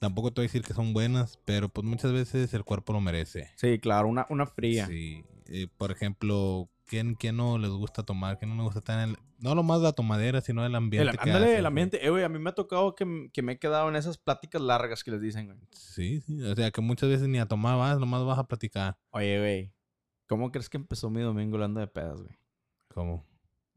tampoco 0.00 0.32
te 0.32 0.40
voy 0.40 0.46
a 0.46 0.48
decir 0.48 0.62
que 0.62 0.74
son 0.74 0.92
buenas, 0.92 1.38
pero 1.44 1.68
pues 1.68 1.86
muchas 1.86 2.12
veces 2.12 2.52
el 2.54 2.64
cuerpo 2.64 2.92
lo 2.92 3.00
merece. 3.00 3.50
Sí, 3.56 3.78
claro, 3.78 4.08
una, 4.08 4.26
una 4.30 4.46
fría. 4.46 4.86
Sí. 4.86 5.24
Eh, 5.48 5.68
por 5.76 5.90
ejemplo, 5.92 6.68
¿quién, 6.86 7.14
¿quién 7.14 7.36
no 7.36 7.58
les 7.58 7.70
gusta 7.70 8.02
tomar? 8.02 8.38
¿Quién 8.38 8.50
no 8.50 8.56
les 8.56 8.64
gusta 8.64 8.78
estar 8.80 9.02
en 9.02 9.10
el... 9.10 9.16
No 9.40 9.54
lo 9.54 9.62
más 9.62 9.80
la 9.80 9.92
tomadera, 9.92 10.40
sino 10.40 10.66
el 10.66 10.74
ambiente. 10.74 11.10
El, 11.10 11.16
que 11.16 11.30
ándale, 11.30 11.46
hace, 11.46 11.58
el 11.58 11.66
ambiente. 11.66 12.04
Eh, 12.04 12.10
güey, 12.10 12.24
a 12.24 12.28
mí 12.28 12.38
me 12.40 12.50
ha 12.50 12.54
tocado 12.54 12.94
que, 12.96 13.28
que 13.32 13.42
me 13.42 13.52
he 13.52 13.58
quedado 13.58 13.88
en 13.88 13.94
esas 13.94 14.18
pláticas 14.18 14.60
largas 14.60 15.04
que 15.04 15.12
les 15.12 15.20
dicen, 15.20 15.46
güey. 15.46 15.58
Sí, 15.72 16.20
sí. 16.22 16.42
O 16.42 16.56
sea, 16.56 16.70
que 16.72 16.80
muchas 16.80 17.08
veces 17.08 17.28
ni 17.28 17.38
a 17.38 17.46
tomar 17.46 17.78
vas, 17.78 17.98
nomás 18.00 18.24
vas 18.24 18.38
a 18.38 18.48
platicar. 18.48 18.98
Oye, 19.10 19.38
güey, 19.38 19.72
¿cómo 20.26 20.50
crees 20.50 20.68
que 20.68 20.76
empezó 20.78 21.08
mi 21.08 21.20
domingo 21.20 21.54
hablando 21.56 21.78
de 21.80 21.86
pedas, 21.86 22.20
güey? 22.20 22.36
Como... 22.88 23.24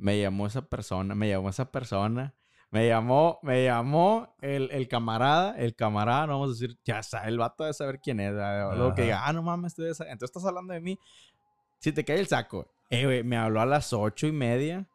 Me 0.02 0.20
llamó 0.20 0.48
esa 0.48 0.64
persona, 0.68 1.14
me 1.16 1.30
llamó 1.30 1.50
esa 1.50 1.72
persona. 1.72 2.34
Me 2.72 2.88
llamó, 2.88 3.38
me 3.44 3.66
llamó 3.66 4.34
el, 4.42 4.72
el 4.72 4.88
camarada, 4.88 5.58
el 5.58 5.76
camarada, 5.76 6.26
no 6.28 6.40
vamos 6.40 6.50
a 6.50 6.60
decir, 6.60 6.80
ya 6.86 7.04
sabe, 7.04 7.28
el 7.28 7.38
vato 7.38 7.66
de 7.66 7.74
saber 7.74 8.00
quién 8.00 8.20
es. 8.22 8.34
¿verdad? 8.34 8.76
Luego 8.78 8.96
que 8.96 9.02
diga, 9.04 9.28
ah, 9.28 9.34
no 9.34 9.44
mames, 9.44 9.76
tú 9.76 9.84
esa- 9.86 10.06
entonces 10.06 10.30
estás 10.30 10.46
hablando 10.46 10.74
de 10.74 10.80
mí. 10.80 10.98
Si 11.80 11.92
te 11.92 12.06
cae 12.06 12.20
el 12.20 12.28
saco. 12.28 12.72
Eh, 12.90 13.06
güey, 13.06 13.24
me 13.24 13.36
habló 13.38 13.60
a 13.62 13.66
las 13.66 13.92
ocho 13.94 14.26
y 14.28 14.32
media 14.32 14.88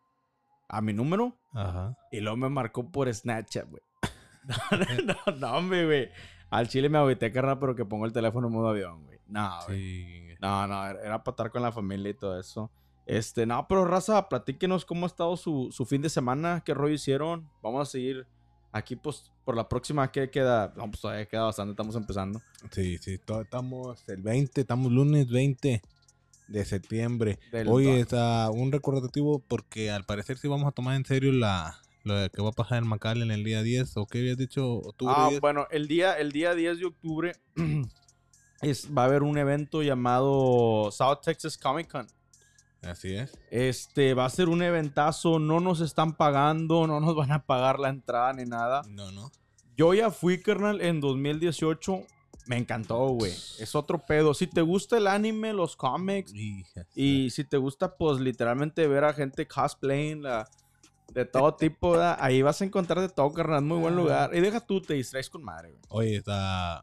a 0.68 0.80
mi 0.80 0.92
número 0.92 1.36
Ajá. 1.52 1.96
y 2.10 2.20
luego 2.20 2.36
me 2.38 2.48
marcó 2.48 2.90
por 2.90 3.12
Snapchat, 3.12 3.68
güey. 3.68 3.82
no, 4.44 4.56
no, 5.26 5.36
no, 5.36 5.56
hombre, 5.58 5.84
güey. 5.86 6.10
Al 6.50 6.68
chile 6.68 6.88
me 6.88 6.96
agüité, 6.98 7.30
carnal, 7.30 7.58
pero 7.58 7.75
que 7.76 7.84
pongo 7.84 8.06
el 8.06 8.12
teléfono 8.12 8.46
en 8.48 8.52
modo 8.54 8.68
avión, 8.70 9.04
güey. 9.04 9.18
No, 9.26 9.50
güey. 9.66 9.78
Sí. 9.78 10.28
No, 10.40 10.66
no, 10.66 10.86
era 10.86 11.00
era 11.02 11.22
para 11.25 11.32
estar 11.34 11.50
con 11.50 11.60
la 11.62 11.72
familia 11.72 12.10
y 12.10 12.14
todo 12.14 12.38
eso. 12.40 12.70
Este, 13.06 13.46
no, 13.46 13.66
pero 13.68 13.84
raza, 13.84 14.28
platíquenos 14.28 14.84
cómo 14.84 15.06
ha 15.06 15.08
estado 15.08 15.36
su, 15.36 15.68
su 15.70 15.86
fin 15.86 16.02
de 16.02 16.08
semana, 16.10 16.62
qué 16.64 16.75
rollo 16.75 16.94
hicieron. 16.94 17.48
Vamos 17.62 17.88
a 17.88 17.90
seguir 17.90 18.26
aquí, 18.72 18.96
pues, 18.96 19.30
por 19.44 19.56
la 19.56 19.68
próxima, 19.68 20.10
¿qué 20.10 20.28
queda? 20.28 20.72
No, 20.76 20.90
pues 20.90 21.00
todavía 21.00 21.26
queda 21.26 21.44
bastante, 21.44 21.70
estamos 21.70 21.94
empezando. 21.94 22.40
Sí, 22.72 22.98
sí, 22.98 23.18
estamos 23.40 24.02
el 24.08 24.22
20, 24.22 24.60
estamos 24.60 24.90
lunes 24.90 25.28
20 25.30 25.80
de 26.48 26.64
septiembre. 26.64 27.38
Del- 27.52 27.68
Oye, 27.68 28.00
está 28.00 28.50
un 28.50 28.72
recordativo 28.72 29.38
porque 29.38 29.90
al 29.90 30.04
parecer 30.04 30.36
sí 30.38 30.48
vamos 30.48 30.66
a 30.66 30.72
tomar 30.72 30.96
en 30.96 31.04
serio 31.04 31.32
la 31.32 31.78
lo 32.04 32.14
que 32.30 32.40
va 32.40 32.50
a 32.50 32.52
pasar 32.52 32.78
en 32.78 32.86
Macal 32.88 33.20
en 33.22 33.32
el 33.32 33.42
día 33.42 33.62
10 33.64 33.96
o 33.96 34.06
qué 34.06 34.18
habías 34.18 34.36
dicho 34.36 34.75
octubre 34.75 35.14
Ah, 35.16 35.26
10? 35.28 35.40
bueno, 35.40 35.66
el 35.72 35.88
día, 35.88 36.12
el 36.14 36.30
día 36.30 36.54
10 36.54 36.78
de 36.78 36.84
octubre 36.86 37.32
es, 38.62 38.88
va 38.96 39.02
a 39.02 39.04
haber 39.06 39.22
un 39.25 39.38
evento 39.38 39.82
llamado 39.82 40.90
South 40.92 41.18
Texas 41.25 41.56
Comic 41.58 41.90
Con. 41.90 42.06
Así 42.87 43.14
es. 43.14 43.38
Este, 43.50 44.14
va 44.14 44.25
a 44.25 44.31
ser 44.31 44.49
un 44.49 44.62
eventazo, 44.62 45.38
no 45.38 45.61
nos 45.61 45.81
están 45.81 46.16
pagando, 46.16 46.87
no 46.87 47.00
nos 47.00 47.14
van 47.14 47.33
a 47.33 47.45
pagar 47.45 47.78
la 47.78 47.88
entrada 47.88 48.33
ni 48.33 48.45
nada. 48.45 48.83
No, 48.88 49.11
no. 49.12 49.31
Yo 49.76 49.93
ya 49.95 50.11
fui, 50.11 50.40
carnal, 50.40 50.81
en 50.81 51.00
2018. 51.00 52.05
Me 52.47 52.57
encantó, 52.57 53.09
güey. 53.09 53.33
Es 53.33 53.75
otro 53.75 54.07
pedo. 54.07 54.33
Si 54.33 54.47
te 54.47 54.62
gusta 54.62 54.99
el 54.99 55.09
anime, 55.09 55.52
los 55.52 55.76
cómics, 55.76 56.33
y 56.95 57.31
si 57.31 57.45
te 57.45 57.57
gusta, 57.57 57.97
pues, 57.97 58.21
literalmente 58.21 58.87
ver 58.87 59.05
a 59.05 59.12
gente 59.12 59.49
cosplaying, 59.49 60.23
la, 60.23 60.49
de 61.12 61.25
todo 61.25 61.55
tipo, 61.55 61.93
¿verdad? 61.93 62.16
ahí 62.21 62.43
vas 62.43 62.62
a 62.62 62.64
encontrar 62.64 63.00
de 63.00 63.09
todo, 63.09 63.33
carnal. 63.33 63.62
Muy 63.62 63.78
buen 63.78 63.97
lugar. 63.97 64.31
Y 64.35 64.40
deja 64.40 64.61
tú, 64.61 64.81
te 64.81 64.95
distraes 64.95 65.28
con 65.28 65.43
madre, 65.43 65.71
güey. 65.71 65.83
Oye, 65.88 66.16
está 66.16 66.83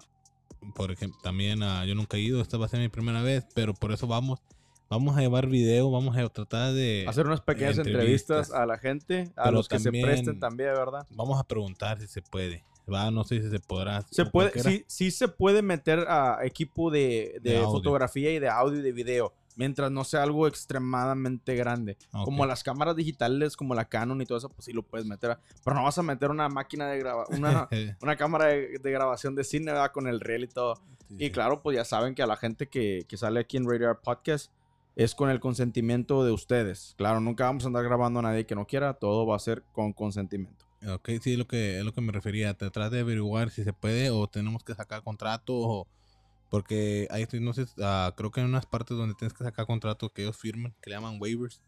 por 0.75 0.91
ejemplo, 0.91 1.19
también 1.21 1.61
ah, 1.63 1.85
yo 1.85 1.95
nunca 1.95 2.17
he 2.17 2.21
ido, 2.21 2.41
esta 2.41 2.57
va 2.57 2.65
a 2.65 2.69
ser 2.69 2.79
mi 2.79 2.89
primera 2.89 3.21
vez, 3.21 3.45
pero 3.53 3.73
por 3.73 3.91
eso 3.91 4.07
vamos 4.07 4.39
vamos 4.93 5.17
a 5.17 5.21
llevar 5.21 5.47
video, 5.47 5.89
vamos 5.91 6.15
a 6.17 6.27
tratar 6.29 6.73
de 6.73 7.05
Hacer 7.07 7.25
unas 7.25 7.41
pequeñas 7.41 7.77
entrevistas, 7.77 8.49
Entrevistas. 8.49 8.51
a 8.61 8.65
la 8.65 8.77
gente, 8.77 9.31
a 9.35 9.51
los 9.51 9.67
que 9.67 9.79
también- 9.79 10.05
se 10.05 10.11
presten 10.11 10.39
también, 10.39 10.73
¿verdad? 10.73 11.05
vamos 11.09 11.39
a 11.39 11.43
preguntar 11.43 11.99
si 11.99 12.07
se 12.07 12.21
puede. 12.21 12.63
Va, 12.91 13.09
no 13.11 13.23
sé 13.23 13.41
si 13.41 13.49
se 13.49 13.59
podrá. 13.59 14.01
Se 14.11 14.25
puede, 14.25 14.59
sí, 14.61 14.83
sí 14.87 15.09
se 15.11 15.29
puede 15.29 15.61
meter 15.61 15.99
a 16.09 16.39
equipo 16.43 16.91
de, 16.91 17.39
de 17.41 17.51
De 17.53 17.61
fotografía 17.61 18.29
y 18.33 18.39
de 18.39 18.49
audio 18.49 18.79
y 18.79 18.81
de 18.81 18.91
video, 18.91 19.33
mientras 19.55 19.89
no 19.89 20.03
sea 20.03 20.21
algo 20.23 20.47
extremadamente 20.47 21.55
grande. 21.55 21.97
Ok. 22.11 22.25
Como 22.25 22.45
las 22.45 22.61
cámaras 22.63 22.95
digitales, 22.95 23.55
como 23.55 23.73
la 23.73 23.85
Canon 23.85 24.21
y 24.21 24.25
todo 24.25 24.37
eso, 24.37 24.49
pues 24.49 24.65
sí 24.65 24.73
lo 24.73 24.83
puedes 24.83 25.07
meter. 25.07 25.37
Pero 25.63 25.75
no 25.77 25.83
vas 25.83 25.97
a 25.97 26.03
meter 26.03 26.29
una 26.29 26.49
máquina 26.49 26.87
de 26.89 26.99
grabación, 26.99 27.39
una, 27.39 27.69
una 28.01 28.15
cámara 28.17 28.47
de, 28.47 28.77
de 28.79 28.91
grabación 28.91 29.33
de 29.35 29.43
cine, 29.45 29.71
¿verdad? 29.71 29.91
Con 29.91 30.07
el 30.07 30.19
reel 30.19 30.43
y 30.43 30.47
todo. 30.47 30.75
Sí, 31.07 31.15
Y 31.19 31.31
claro, 31.31 31.61
pues 31.61 31.77
ya 31.77 31.85
saben 31.85 32.15
que 32.15 32.21
a 32.23 32.27
la 32.27 32.35
gente 32.35 32.67
que, 32.67 33.05
que 33.07 33.17
sale 33.17 33.39
aquí 33.39 33.57
en 33.57 33.65
Radio 33.69 33.89
Art 33.91 34.01
Podcast 34.03 34.51
es 34.95 35.15
con 35.15 35.29
el 35.29 35.39
consentimiento 35.39 36.23
de 36.23 36.31
ustedes. 36.31 36.93
Claro, 36.97 37.19
nunca 37.19 37.45
vamos 37.45 37.63
a 37.63 37.67
andar 37.67 37.83
grabando 37.83 38.19
a 38.19 38.23
nadie 38.23 38.45
que 38.45 38.55
no 38.55 38.65
quiera, 38.67 38.93
todo 38.93 39.25
va 39.25 39.35
a 39.35 39.39
ser 39.39 39.63
con 39.71 39.93
consentimiento. 39.93 40.65
Ok, 40.87 41.09
sí, 41.21 41.33
es 41.33 41.37
lo 41.37 41.47
que, 41.47 41.79
es 41.79 41.85
lo 41.85 41.93
que 41.93 42.01
me 42.01 42.11
refería. 42.11 42.53
Tratar 42.55 42.89
de 42.89 42.99
averiguar 42.99 43.49
si 43.49 43.63
se 43.63 43.73
puede 43.73 44.09
o 44.09 44.27
tenemos 44.27 44.63
que 44.63 44.75
sacar 44.75 45.03
contrato 45.03 45.53
o... 45.55 45.87
Porque 46.49 47.07
hay, 47.09 47.25
no 47.39 47.51
sé, 47.53 47.65
ah, 47.81 48.13
creo 48.15 48.29
que 48.29 48.41
hay 48.41 48.45
unas 48.45 48.67
partes 48.67 48.95
donde 48.95 49.15
tienes 49.15 49.33
que 49.33 49.43
sacar 49.43 49.65
contrato 49.65 50.09
que 50.09 50.21
ellos 50.21 50.37
firman, 50.37 50.75
que 50.81 50.91
le 50.91 50.95
llaman 50.95 51.17
waivers. 51.19 51.59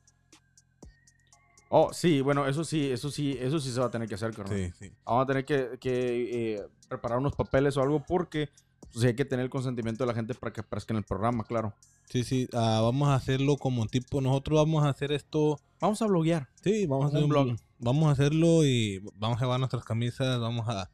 Oh, 1.69 1.91
sí, 1.91 2.21
bueno, 2.21 2.47
eso 2.47 2.63
sí, 2.63 2.91
eso 2.91 3.09
sí, 3.09 3.35
eso 3.39 3.59
sí 3.59 3.71
se 3.71 3.79
va 3.79 3.87
a 3.87 3.89
tener 3.89 4.07
que 4.07 4.13
hacer, 4.13 4.31
carnal. 4.31 4.55
Sí, 4.55 4.71
sí. 4.77 4.93
Vamos 5.03 5.23
a 5.23 5.25
tener 5.25 5.45
que, 5.45 5.79
que, 5.79 6.53
eh, 6.53 6.67
preparar 6.87 7.17
unos 7.17 7.35
papeles 7.35 7.75
o 7.77 7.81
algo 7.81 8.03
porque 8.05 8.49
pues, 8.93 9.05
hay 9.05 9.15
que 9.15 9.25
tener 9.25 9.43
el 9.43 9.49
consentimiento 9.49 10.03
de 10.03 10.07
la 10.07 10.13
gente 10.13 10.33
para 10.33 10.53
que 10.53 10.61
aparezca 10.61 10.93
en 10.93 10.97
el 10.97 11.03
programa, 11.03 11.43
claro. 11.43 11.73
Sí, 12.09 12.23
sí, 12.23 12.47
ah, 12.53 12.81
vamos 12.83 13.09
a 13.09 13.15
hacerlo 13.15 13.57
como 13.57 13.85
tipo, 13.87 14.21
nosotros 14.21 14.57
vamos 14.59 14.83
a 14.83 14.89
hacer 14.89 15.11
esto, 15.11 15.59
Vamos 15.79 16.01
a 16.01 16.07
bloguear. 16.07 16.47
sí, 16.63 16.85
vamos 16.85 17.05
a 17.05 17.07
hacer 17.09 17.23
un 17.23 17.29
blog. 17.29 17.55
Vamos 17.79 18.07
a 18.07 18.11
hacerlo 18.11 18.63
y 18.65 18.99
vamos 19.15 19.37
a 19.37 19.45
llevar 19.45 19.59
nuestras 19.59 19.83
camisas, 19.83 20.39
vamos 20.39 20.67
a 20.69 20.89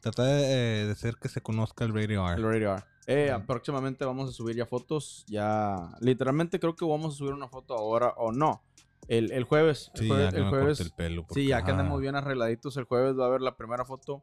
tratar 0.00 0.26
de, 0.26 0.42
eh, 0.82 0.86
de 0.86 0.92
hacer 0.92 1.16
que 1.16 1.28
se 1.28 1.40
conozca 1.40 1.84
el 1.84 1.94
Radio 1.94 2.20
El 2.26 2.32
Art. 2.32 2.40
Radio 2.42 2.72
Art. 2.72 2.86
Eh, 3.06 3.32
Ujú. 3.34 3.46
próximamente 3.46 4.04
vamos 4.04 4.28
a 4.28 4.32
subir 4.32 4.54
ya 4.56 4.66
fotos. 4.66 5.24
Ya, 5.28 5.90
literalmente 6.00 6.60
creo 6.60 6.76
que 6.76 6.84
vamos 6.84 7.14
a 7.14 7.16
subir 7.16 7.32
una 7.32 7.48
foto 7.48 7.74
ahora 7.74 8.14
o 8.18 8.30
no. 8.32 8.62
El, 9.08 9.32
el 9.32 9.44
jueves. 9.44 9.90
El 9.94 10.00
Sí, 10.02 10.08
jueves, 10.08 10.26
ya 10.26 10.30
que 10.32 10.36
el 10.42 10.48
jueves 10.50 10.80
el 10.80 10.90
pelo. 10.92 11.22
sí, 11.22 11.26
porque, 11.28 11.46
ya 11.46 11.64
que 11.64 11.70
andemos 11.72 12.00
bien 12.00 12.14
arregladitos, 12.14 12.76
el 12.76 12.84
jueves 12.84 13.18
va 13.18 13.24
a 13.24 13.28
haber 13.28 13.40
la 13.40 13.56
primera 13.56 13.84
foto 13.84 14.22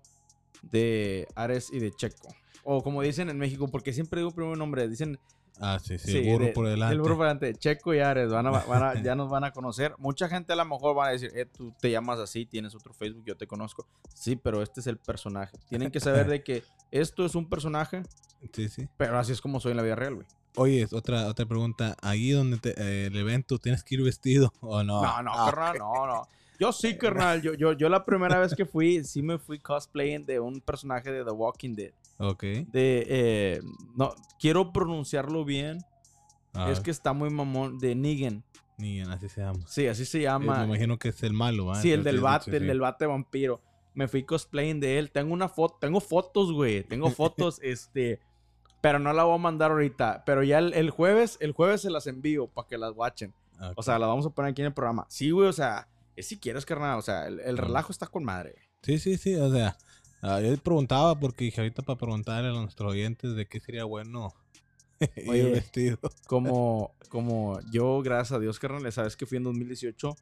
de 0.61 1.27
Ares 1.35 1.69
y 1.73 1.79
de 1.79 1.91
Checo. 1.91 2.29
O 2.69 2.83
como 2.83 3.01
dicen 3.01 3.29
en 3.29 3.37
México, 3.37 3.69
porque 3.69 3.93
siempre 3.93 4.19
digo 4.19 4.31
primer 4.31 4.57
nombre, 4.57 4.87
dicen 4.89 5.17
Ah, 5.59 5.79
sí, 5.81 5.97
sí, 5.97 6.11
Sí, 6.11 6.17
el 6.19 6.33
burro 6.33 6.45
de- 6.45 6.51
por 6.51 6.67
delante. 6.67 6.93
El 6.93 7.01
burro 7.01 7.15
por 7.15 7.25
delante. 7.25 7.55
Checo 7.55 7.91
y 7.93 7.99
Ares 7.99 8.29
van 8.29 8.45
a, 8.45 8.51
van 8.51 8.83
a- 8.83 8.93
ya 9.01 9.15
nos 9.15 9.27
van 9.29 9.43
a 9.45 9.51
conocer. 9.51 9.95
Mucha 9.97 10.27
gente 10.29 10.53
a 10.53 10.55
lo 10.55 10.65
mejor 10.65 10.93
van 10.95 11.07
a 11.07 11.11
decir, 11.13 11.31
eh, 11.33 11.45
tú 11.45 11.73
te 11.81 11.89
llamas 11.89 12.19
así, 12.19 12.45
tienes 12.45 12.75
otro 12.75 12.93
Facebook, 12.93 13.23
yo 13.25 13.35
te 13.37 13.47
conozco. 13.47 13.87
Sí, 14.13 14.35
pero 14.35 14.61
este 14.61 14.81
es 14.81 14.87
el 14.87 14.97
personaje. 14.97 15.57
Tienen 15.69 15.89
que 15.89 15.99
saber 15.99 16.27
de 16.29 16.43
que 16.43 16.63
esto 16.91 17.25
es 17.25 17.33
un 17.33 17.49
personaje, 17.49 18.03
Sí, 18.53 18.69
sí. 18.69 18.87
pero 18.97 19.17
así 19.17 19.31
es 19.31 19.41
como 19.41 19.59
soy 19.59 19.71
en 19.71 19.77
la 19.77 19.83
vida 19.83 19.95
real, 19.95 20.15
güey. 20.15 20.27
Oye, 20.57 20.85
otra, 20.91 21.25
otra 21.27 21.45
pregunta. 21.47 21.95
Ahí 22.03 22.31
donde 22.31 22.57
te- 22.57 22.75
eh, 22.77 23.07
el 23.07 23.15
evento, 23.17 23.57
¿tienes 23.57 23.83
que 23.83 23.95
ir 23.95 24.03
vestido 24.03 24.51
o 24.59 24.83
no? 24.83 25.01
No, 25.01 25.23
no, 25.23 25.31
Ah, 25.33 25.45
carnal, 25.49 25.77
no, 25.79 26.05
no. 26.05 26.27
Yo 26.59 26.71
sí, 26.71 26.97
carnal. 26.97 27.41
Yo, 27.41 27.53
yo, 27.55 27.73
yo 27.73 27.89
la 27.89 28.03
primera 28.05 28.37
vez 28.39 28.53
que 28.55 28.65
fui, 28.67 29.03
sí 29.03 29.23
me 29.23 29.39
fui 29.39 29.57
cosplaying 29.59 30.25
de 30.25 30.39
un 30.39 30.59
personaje 30.61 31.11
de 31.11 31.23
The 31.23 31.31
Walking 31.31 31.73
Dead. 31.75 31.93
Ok. 32.17 32.41
De, 32.43 33.05
eh, 33.07 33.61
no, 33.95 34.13
quiero 34.39 34.71
pronunciarlo 34.73 35.45
bien. 35.45 35.79
Ah, 36.53 36.71
Es 36.71 36.79
que 36.79 36.91
está 36.91 37.13
muy 37.13 37.29
mamón. 37.29 37.77
De 37.79 37.93
Negan. 37.95 38.43
Ni 38.77 39.01
así 39.01 39.27
se 39.29 39.41
llama. 39.41 39.59
Sí, 39.67 39.87
así 39.87 40.05
se 40.05 40.19
Eh, 40.19 40.23
llama. 40.23 40.59
me 40.59 40.65
imagino 40.65 40.97
que 40.97 41.09
es 41.09 41.23
el 41.23 41.33
malo, 41.33 41.67
¿va? 41.67 41.81
Sí, 41.81 41.91
el 41.91 42.03
del 42.03 42.19
bate, 42.19 42.51
el 42.51 42.61
sí. 42.61 42.67
del 42.67 42.79
bate 42.79 43.05
vampiro. 43.05 43.61
Me 43.93 44.07
fui 44.07 44.23
cosplaying 44.23 44.79
de 44.79 44.99
él. 44.99 45.11
Tengo 45.11 45.33
una 45.33 45.49
foto, 45.49 45.77
tengo 45.81 45.99
fotos, 45.99 46.51
güey. 46.51 46.83
Tengo 46.83 47.09
fotos, 47.09 47.59
este. 47.63 48.19
Pero 48.81 48.99
no 48.99 49.11
la 49.13 49.23
voy 49.23 49.35
a 49.35 49.39
mandar 49.39 49.71
ahorita. 49.71 50.23
Pero 50.25 50.43
ya 50.43 50.59
el, 50.59 50.73
el 50.73 50.91
jueves, 50.91 51.37
el 51.41 51.51
jueves 51.51 51.81
se 51.81 51.89
las 51.89 52.05
envío 52.07 52.47
para 52.47 52.67
que 52.67 52.77
las 52.77 52.93
watchen. 52.95 53.33
Ok. 53.59 53.73
O 53.75 53.81
sea, 53.83 53.97
las 53.97 54.07
vamos 54.07 54.25
a 54.27 54.29
poner 54.29 54.51
aquí 54.51 54.61
en 54.61 54.67
el 54.67 54.73
programa. 54.73 55.05
Sí, 55.09 55.31
güey, 55.31 55.47
o 55.49 55.53
sea, 55.53 55.87
es 56.15 56.27
si 56.27 56.37
quieres, 56.37 56.63
carnal. 56.65 56.99
O 56.99 57.01
sea, 57.01 57.25
el, 57.27 57.39
el 57.39 57.57
relajo 57.57 57.91
está 57.91 58.05
con 58.05 58.23
madre. 58.23 58.53
Sí, 58.83 58.99
sí, 58.99 59.17
sí. 59.17 59.35
O 59.35 59.51
sea, 59.51 59.75
ah, 60.21 60.39
yo 60.41 60.55
preguntaba 60.57 61.19
porque 61.19 61.45
dije 61.45 61.61
ahorita 61.61 61.81
para 61.83 61.97
preguntarle 61.97 62.49
a 62.49 62.53
nuestros 62.53 62.91
oyentes 62.91 63.35
de 63.35 63.45
qué 63.47 63.59
sería 63.59 63.83
bueno 63.85 64.33
Oye. 65.27 65.39
ir 65.39 65.51
vestido. 65.51 65.99
Como, 66.27 66.95
como 67.09 67.59
yo, 67.71 68.01
gracias 68.01 68.33
a 68.37 68.39
Dios, 68.39 68.59
carnal, 68.59 68.91
sabes 68.91 69.15
que 69.15 69.25
fui 69.25 69.37
en 69.37 69.43
2018. 69.43 70.15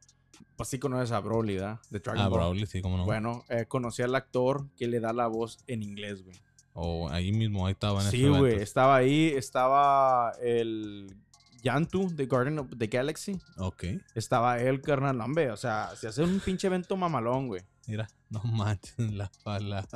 Pues 0.56 0.68
sí 0.68 0.78
conoces 0.78 1.12
a 1.12 1.20
Broly, 1.20 1.54
¿verdad? 1.54 1.80
De 1.90 1.98
Dragon 1.98 2.22
Ah, 2.22 2.28
Ball. 2.28 2.38
Brawley, 2.40 2.66
sí, 2.66 2.82
cómo 2.82 2.96
no. 2.98 3.04
Bueno, 3.06 3.44
eh, 3.48 3.64
conocí 3.66 4.02
al 4.02 4.14
actor 4.14 4.66
que 4.76 4.86
le 4.86 5.00
da 5.00 5.12
la 5.14 5.26
voz 5.28 5.58
en 5.66 5.82
inglés, 5.82 6.22
güey. 6.22 6.36
O 6.74 7.08
ahí 7.08 7.32
mismo, 7.32 7.66
ahí 7.66 7.72
estaba 7.72 8.02
en 8.04 8.10
Sí, 8.10 8.26
güey. 8.28 8.56
Estaba 8.60 8.96
ahí, 8.96 9.28
estaba 9.34 10.32
el 10.42 11.16
Yantu 11.62 12.08
de 12.14 12.26
Garden 12.26 12.58
of 12.58 12.68
the 12.76 12.86
Galaxy. 12.86 13.38
Ok. 13.58 13.84
Estaba 14.14 14.58
él, 14.60 14.80
carnal, 14.82 15.20
hombre. 15.20 15.50
O 15.50 15.56
sea, 15.56 15.94
se 15.96 16.08
hace 16.08 16.22
un 16.22 16.40
pinche 16.40 16.66
evento 16.66 16.96
mamalón, 16.96 17.48
güey. 17.48 17.62
Mira, 17.86 18.08
no 18.30 18.42
manches 18.44 18.98
la 18.98 19.30
pala. 19.44 19.86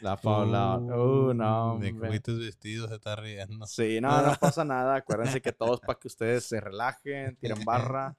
La 0.00 0.16
Fallout. 0.16 0.90
Oh, 0.92 1.32
no, 1.34 1.78
De 1.78 1.88
hombre. 1.88 2.08
cubitos 2.08 2.38
vestidos 2.38 2.90
se 2.90 2.96
está 2.96 3.16
riendo. 3.16 3.66
Sí, 3.66 4.00
no, 4.00 4.22
no 4.22 4.34
pasa 4.40 4.64
nada. 4.64 4.96
Acuérdense 4.96 5.40
que 5.40 5.52
todo 5.52 5.74
es 5.74 5.80
para 5.80 5.98
que 5.98 6.08
ustedes 6.08 6.44
se 6.44 6.60
relajen, 6.60 7.36
tiren 7.36 7.64
barra. 7.64 8.16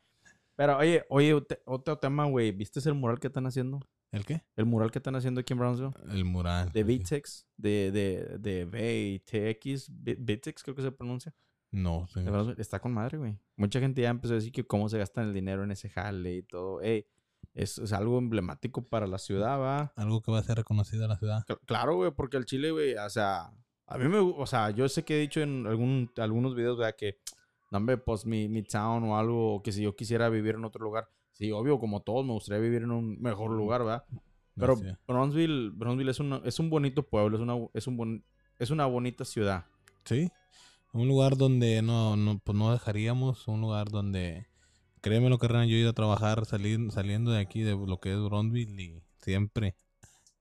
Pero, 0.55 0.77
oye, 0.77 1.05
oye, 1.09 1.33
otro 1.65 1.97
tema, 1.99 2.25
güey. 2.25 2.51
¿Viste 2.51 2.79
el 2.87 2.95
mural 2.95 3.19
que 3.19 3.27
están 3.27 3.45
haciendo? 3.45 3.79
¿El 4.11 4.25
qué? 4.25 4.43
El 4.55 4.65
mural 4.65 4.89
que 4.91 4.99
están 4.99 5.15
haciendo 5.15 5.41
aquí 5.41 5.53
en 5.53 5.59
Brownsville. 5.59 5.91
El 6.09 6.25
mural. 6.25 6.71
De. 6.71 6.83
Vitex, 6.83 7.45
de, 7.57 7.91
de, 7.91 8.37
de 8.39 8.65
VTX, 8.65 9.89
Vi- 9.91 10.15
Vitex 10.17 10.63
creo 10.63 10.75
que 10.75 10.81
se 10.81 10.91
pronuncia. 10.91 11.33
No. 11.75 12.07
De 12.15 12.23
verdad, 12.23 12.59
está 12.59 12.79
con 12.79 12.93
madre, 12.93 13.17
güey. 13.17 13.37
Mucha 13.57 13.79
gente 13.79 14.01
ya 14.01 14.09
empezó 14.09 14.33
a 14.33 14.37
decir 14.37 14.51
que 14.51 14.65
cómo 14.65 14.87
se 14.89 14.97
gastan 14.97 15.27
el 15.27 15.33
dinero 15.33 15.63
en 15.63 15.71
ese 15.71 15.89
jale 15.89 16.35
y 16.37 16.43
todo. 16.43 16.81
Ey, 16.81 17.05
es, 17.53 17.77
es 17.77 17.91
algo 17.93 18.17
emblemático 18.17 18.87
para 18.87 19.07
la 19.07 19.17
ciudad, 19.17 19.59
va. 19.59 19.91
Algo 19.95 20.21
que 20.21 20.31
va 20.31 20.39
a 20.39 20.43
ser 20.43 20.57
reconocido 20.57 21.03
en 21.03 21.09
la 21.09 21.17
ciudad. 21.17 21.43
Cl- 21.47 21.59
Claro, 21.65 21.95
güey, 21.95 22.11
porque 22.11 22.37
el 22.37 22.45
Chile, 22.45 22.71
güey, 22.71 22.95
o 22.95 23.09
sea, 23.09 23.51
a 23.87 23.97
mí 23.97 24.07
me, 24.07 24.17
o 24.19 24.45
sea, 24.45 24.69
yo 24.71 24.87
sé 24.89 25.03
que 25.03 25.17
he 25.17 25.19
dicho 25.21 25.41
en 25.41 25.67
algún, 25.67 26.09
algunos 26.17 26.55
videos, 26.55 26.77
¿verdad? 26.77 26.95
Que, 26.97 27.19
no, 27.71 27.77
hombre, 27.79 27.97
pues 27.97 28.25
mi, 28.25 28.47
mi 28.47 28.63
town 28.63 29.03
o 29.03 29.17
algo, 29.17 29.61
que 29.61 29.71
si 29.71 29.83
yo 29.83 29.95
quisiera 29.95 30.29
vivir 30.29 30.55
en 30.55 30.65
otro 30.65 30.83
lugar, 30.83 31.09
sí, 31.31 31.51
obvio, 31.51 31.77
como 31.79 32.01
todos, 32.01 32.25
me 32.25 32.31
gustaría 32.33 32.61
vivir 32.61 32.83
en 32.83 32.91
un 32.91 33.21
mejor 33.21 33.51
lugar, 33.51 33.81
¿verdad? 33.83 34.05
Pero. 34.57 34.75
Bronzeville, 35.07 35.71
Bronzeville 35.71 36.11
es, 36.11 36.19
una- 36.21 36.41
es 36.45 36.57
un 36.59 36.69
bonito 36.69 37.03
pueblo, 37.03 37.35
es 37.37 37.43
una, 37.43 37.55
es, 37.73 37.87
un 37.87 37.97
bon- 37.97 38.23
es 38.59 38.69
una 38.69 38.85
bonita 38.85 39.25
ciudad. 39.25 39.65
Sí. 40.05 40.29
Un 40.95 41.09
lugar 41.09 41.35
donde 41.35 41.81
no, 41.81 42.15
no, 42.15 42.39
pues 42.39 42.57
no 42.57 42.71
dejaríamos. 42.71 43.49
Un 43.49 43.59
lugar 43.59 43.89
donde, 43.89 44.47
créeme 45.01 45.29
lo 45.29 45.37
que 45.37 45.47
yo 45.49 45.59
he 45.59 45.67
ido 45.67 45.89
a 45.89 45.93
trabajar 45.93 46.45
salir, 46.45 46.79
saliendo 46.91 47.31
de 47.31 47.41
aquí, 47.41 47.61
de 47.63 47.75
lo 47.75 47.99
que 47.99 48.13
es 48.13 48.19
Bronzeville 48.19 48.81
y 48.81 49.03
siempre. 49.21 49.75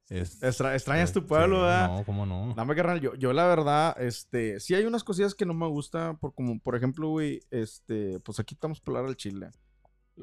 Es, 0.08 0.40
Extra- 0.44 0.74
extrañas 0.74 1.12
tu 1.12 1.20
sí, 1.20 1.26
pueblo, 1.26 1.62
¿verdad? 1.62 1.88
No, 1.88 2.04
cómo 2.04 2.24
no. 2.24 2.54
Dame 2.54 2.76
carnal, 2.76 3.00
yo, 3.00 3.16
yo 3.16 3.32
la 3.32 3.46
verdad, 3.46 4.00
este, 4.00 4.60
sí 4.60 4.74
hay 4.76 4.84
unas 4.84 5.02
cosillas 5.02 5.34
que 5.34 5.44
no 5.44 5.54
me 5.54 5.66
gustan, 5.66 6.18
por 6.18 6.34
como, 6.34 6.60
por 6.60 6.76
ejemplo, 6.76 7.08
güey, 7.08 7.40
este, 7.50 8.20
pues 8.20 8.38
aquí 8.38 8.54
estamos 8.54 8.80
por 8.80 8.96
hablar 8.96 9.08
al 9.10 9.16
chile. 9.16 9.48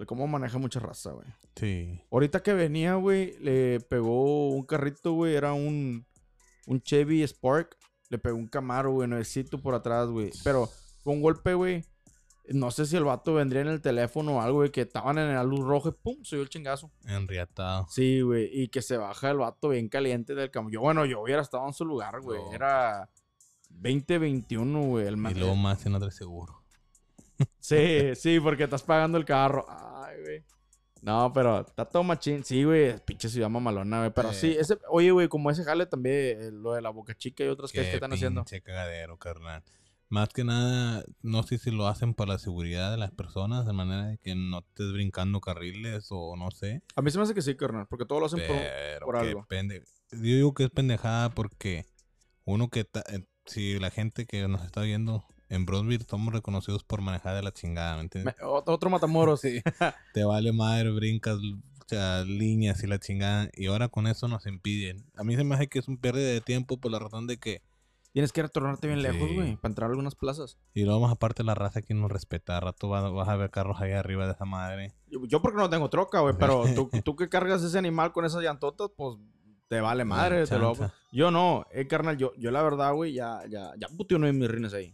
Cómo 0.05 0.27
maneja 0.27 0.57
mucha 0.59 0.79
raza, 0.79 1.11
güey. 1.11 1.27
Sí. 1.57 1.99
Ahorita 2.09 2.41
que 2.41 2.53
venía, 2.53 2.95
güey, 2.95 3.37
le 3.39 3.81
pegó 3.81 4.47
un 4.51 4.63
carrito, 4.65 5.11
güey, 5.11 5.35
era 5.35 5.51
un, 5.51 6.05
un 6.67 6.81
Chevy 6.81 7.21
Spark. 7.23 7.75
Le 8.11 8.19
pegó 8.19 8.37
un 8.37 8.47
Camaro, 8.47 8.91
güey, 8.91 9.07
nuevecito 9.07 9.57
por 9.57 9.73
atrás, 9.73 10.09
güey. 10.09 10.31
Pero 10.43 10.69
fue 11.01 11.13
un 11.13 11.21
golpe, 11.21 11.53
güey. 11.53 11.85
No 12.49 12.69
sé 12.69 12.85
si 12.85 12.97
el 12.97 13.05
vato 13.05 13.33
vendría 13.33 13.61
en 13.61 13.69
el 13.69 13.79
teléfono 13.79 14.35
o 14.35 14.41
algo, 14.41 14.57
güey, 14.57 14.69
que 14.69 14.81
estaban 14.81 15.17
en 15.17 15.33
la 15.33 15.45
luz 15.45 15.61
roja 15.61 15.89
y 15.89 15.91
pum, 15.93 16.21
se 16.21 16.35
dio 16.35 16.43
el 16.43 16.49
chingazo. 16.49 16.91
Enriatado. 17.05 17.87
Sí, 17.89 18.19
güey, 18.19 18.49
y 18.51 18.67
que 18.67 18.81
se 18.81 18.97
baja 18.97 19.31
el 19.31 19.37
vato 19.37 19.69
bien 19.69 19.87
caliente 19.87 20.35
del 20.35 20.51
camión. 20.51 20.73
Yo, 20.73 20.81
bueno, 20.81 21.05
yo 21.05 21.21
hubiera 21.21 21.41
estado 21.41 21.65
en 21.65 21.73
su 21.73 21.85
lugar, 21.85 22.19
güey. 22.19 22.41
No. 22.41 22.51
Era 22.51 23.09
2021, 23.69 24.81
güey. 24.81 25.07
El 25.07 25.15
Y 25.15 25.33
luego 25.35 25.55
más 25.55 25.85
en 25.85 25.95
otro 25.95 26.11
seguro. 26.11 26.61
Sí, 27.59 28.13
sí, 28.15 28.41
porque 28.41 28.65
estás 28.65 28.83
pagando 28.83 29.17
el 29.17 29.23
carro. 29.23 29.65
Ay, 29.69 30.21
güey. 30.21 30.43
No, 31.01 31.31
pero 31.33 31.61
está 31.61 31.85
todo 31.85 32.03
machín. 32.03 32.43
Sí, 32.43 32.63
güey, 32.63 32.95
pinche 33.05 33.27
ciudad 33.27 33.49
mamalona, 33.49 33.99
güey. 33.99 34.11
Pero 34.13 34.33
sí, 34.33 34.53
Sí. 34.53 34.57
ese, 34.59 34.77
oye, 34.89 35.11
güey, 35.11 35.27
como 35.27 35.49
ese 35.49 35.63
jale 35.63 35.85
también, 35.87 36.15
eh, 36.41 36.51
lo 36.51 36.73
de 36.73 36.81
la 36.81 36.89
Boca 36.91 37.15
Chica 37.15 37.43
y 37.43 37.47
otras 37.47 37.71
cosas 37.71 37.87
que 37.87 37.93
están 37.95 38.13
haciendo. 38.13 38.41
pinche 38.41 38.61
cagadero, 38.61 39.17
carnal. 39.17 39.63
Más 40.09 40.27
que 40.29 40.43
nada, 40.43 41.03
no 41.21 41.41
sé 41.43 41.57
si 41.57 41.71
lo 41.71 41.87
hacen 41.87 42.13
para 42.13 42.33
la 42.33 42.37
seguridad 42.37 42.91
de 42.91 42.97
las 42.97 43.11
personas, 43.11 43.65
de 43.65 43.71
manera 43.73 44.07
de 44.07 44.17
que 44.17 44.35
no 44.35 44.59
estés 44.59 44.91
brincando 44.91 45.39
carriles 45.39 46.07
o 46.11 46.35
no 46.35 46.51
sé. 46.51 46.81
A 46.95 47.01
mí 47.01 47.09
se 47.09 47.17
me 47.17 47.23
hace 47.23 47.33
que 47.33 47.41
sí, 47.41 47.55
carnal, 47.55 47.87
porque 47.89 48.05
todo 48.05 48.19
lo 48.19 48.25
hacen 48.25 48.41
por... 48.45 48.57
Pero 48.57 49.05
por 49.05 49.15
algo. 49.15 49.45
pende- 49.49 49.83
Yo 50.11 50.19
digo 50.35 50.53
que 50.53 50.65
es 50.65 50.69
pendejada 50.69 51.29
porque 51.29 51.85
uno 52.43 52.69
que... 52.69 52.83
ta- 52.83 53.03
eh, 53.09 53.23
Si 53.45 53.79
la 53.79 53.89
gente 53.89 54.25
que 54.27 54.47
nos 54.49 54.63
está 54.65 54.81
viendo 54.81 55.25
en 55.51 55.65
Bronzeville 55.65 56.05
somos 56.09 56.33
reconocidos 56.33 56.83
por 56.83 57.01
manejar 57.01 57.35
de 57.35 57.43
la 57.43 57.51
chingada, 57.51 57.95
¿me 57.97 58.01
entiendes? 58.03 58.35
Me- 58.39 58.45
otro, 58.45 58.89
Matamoros, 58.89 59.41
sí. 59.41 59.61
Te 60.13 60.23
vale 60.23 60.51
madre, 60.53 60.91
brincas 60.91 61.37
cha- 61.87 62.23
líneas 62.23 62.81
y 62.83 62.87
la 62.87 62.99
chingada. 62.99 63.49
Y 63.55 63.67
ahora 63.67 63.89
con 63.89 64.07
eso 64.07 64.27
nos 64.27 64.45
impiden. 64.47 65.05
A 65.15 65.23
mí 65.23 65.35
se 65.35 65.43
me 65.43 65.55
hace 65.55 65.67
que 65.67 65.79
es 65.79 65.87
un 65.87 65.97
pérdida 65.97 66.27
de 66.29 66.41
tiempo 66.41 66.77
por 66.79 66.91
la 66.91 66.99
razón 66.99 67.27
de 67.27 67.37
que. 67.37 67.61
Tienes 68.13 68.33
que 68.33 68.41
retornarte 68.41 68.87
bien 68.87 69.01
lejos, 69.01 69.29
Sí. 69.29 69.35
güey, 69.35 69.55
para 69.55 69.71
entrar 69.71 69.87
a 69.87 69.91
algunas 69.91 70.15
plazas. 70.15 70.57
Y 70.73 70.83
luego 70.83 70.99
más 70.99 71.13
aparte 71.13 71.43
la 71.45 71.55
raza 71.55 71.79
aquí 71.79 71.93
no 71.93 72.09
respeta. 72.09 72.57
Al 72.57 72.63
rato 72.63 72.89
va- 72.89 73.09
vas 73.09 73.29
a 73.29 73.37
ver 73.37 73.51
carros 73.51 73.79
ahí 73.79 73.91
arriba 73.93 74.25
de 74.25 74.33
esa 74.33 74.43
madre. 74.43 74.93
Yo, 75.07 75.25
yo 75.27 75.41
porque 75.41 75.57
no 75.57 75.69
tengo 75.69 75.89
troca, 75.89 76.19
güey, 76.19 76.35
pero 76.37 76.63
tú, 76.75 76.89
tú 77.05 77.15
que 77.15 77.29
cargas 77.29 77.63
ese 77.63 77.77
animal 77.77 78.11
con 78.11 78.25
esas 78.25 78.43
llantotas, 78.43 78.89
pues 78.97 79.17
te 79.69 79.79
vale 79.79 80.03
madre. 80.03 80.45
te 80.45 80.59
lo-. 80.59 80.75
Yo 81.13 81.31
no, 81.31 81.65
eh, 81.71 81.87
carnal, 81.87 82.17
yo, 82.17 82.33
yo 82.37 82.51
la 82.51 82.61
verdad, 82.61 82.93
güey, 82.93 83.13
ya, 83.13 83.43
ya, 83.49 83.71
ya 83.77 83.87
puteé 83.95 84.17
uno 84.17 84.27
de 84.27 84.33
mis 84.33 84.49
rines 84.49 84.73
ahí. 84.73 84.93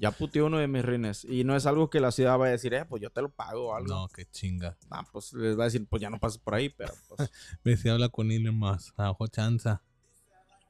Ya 0.00 0.12
puteé 0.12 0.40
uno 0.40 0.56
de 0.56 0.66
mis 0.66 0.82
rines. 0.82 1.26
Y 1.26 1.44
no 1.44 1.54
es 1.54 1.66
algo 1.66 1.90
que 1.90 2.00
la 2.00 2.10
ciudad 2.10 2.38
vaya 2.38 2.48
a 2.48 2.52
decir, 2.52 2.72
eh, 2.72 2.86
pues 2.86 3.02
yo 3.02 3.10
te 3.10 3.20
lo 3.20 3.28
pago 3.28 3.68
o 3.68 3.74
algo. 3.74 3.88
No, 3.94 4.08
qué 4.08 4.24
chinga. 4.24 4.74
Ah, 4.88 5.04
pues 5.12 5.34
les 5.34 5.58
va 5.58 5.64
a 5.64 5.66
decir, 5.66 5.86
pues 5.86 6.00
ya 6.00 6.08
no 6.08 6.18
pases 6.18 6.38
por 6.38 6.54
ahí, 6.54 6.70
pero 6.70 6.94
pues. 7.06 7.30
Ve 7.64 7.76
si 7.76 7.90
habla 7.90 8.08
con 8.08 8.32
Elon 8.32 8.58
más. 8.58 8.94
Chanza. 9.30 9.82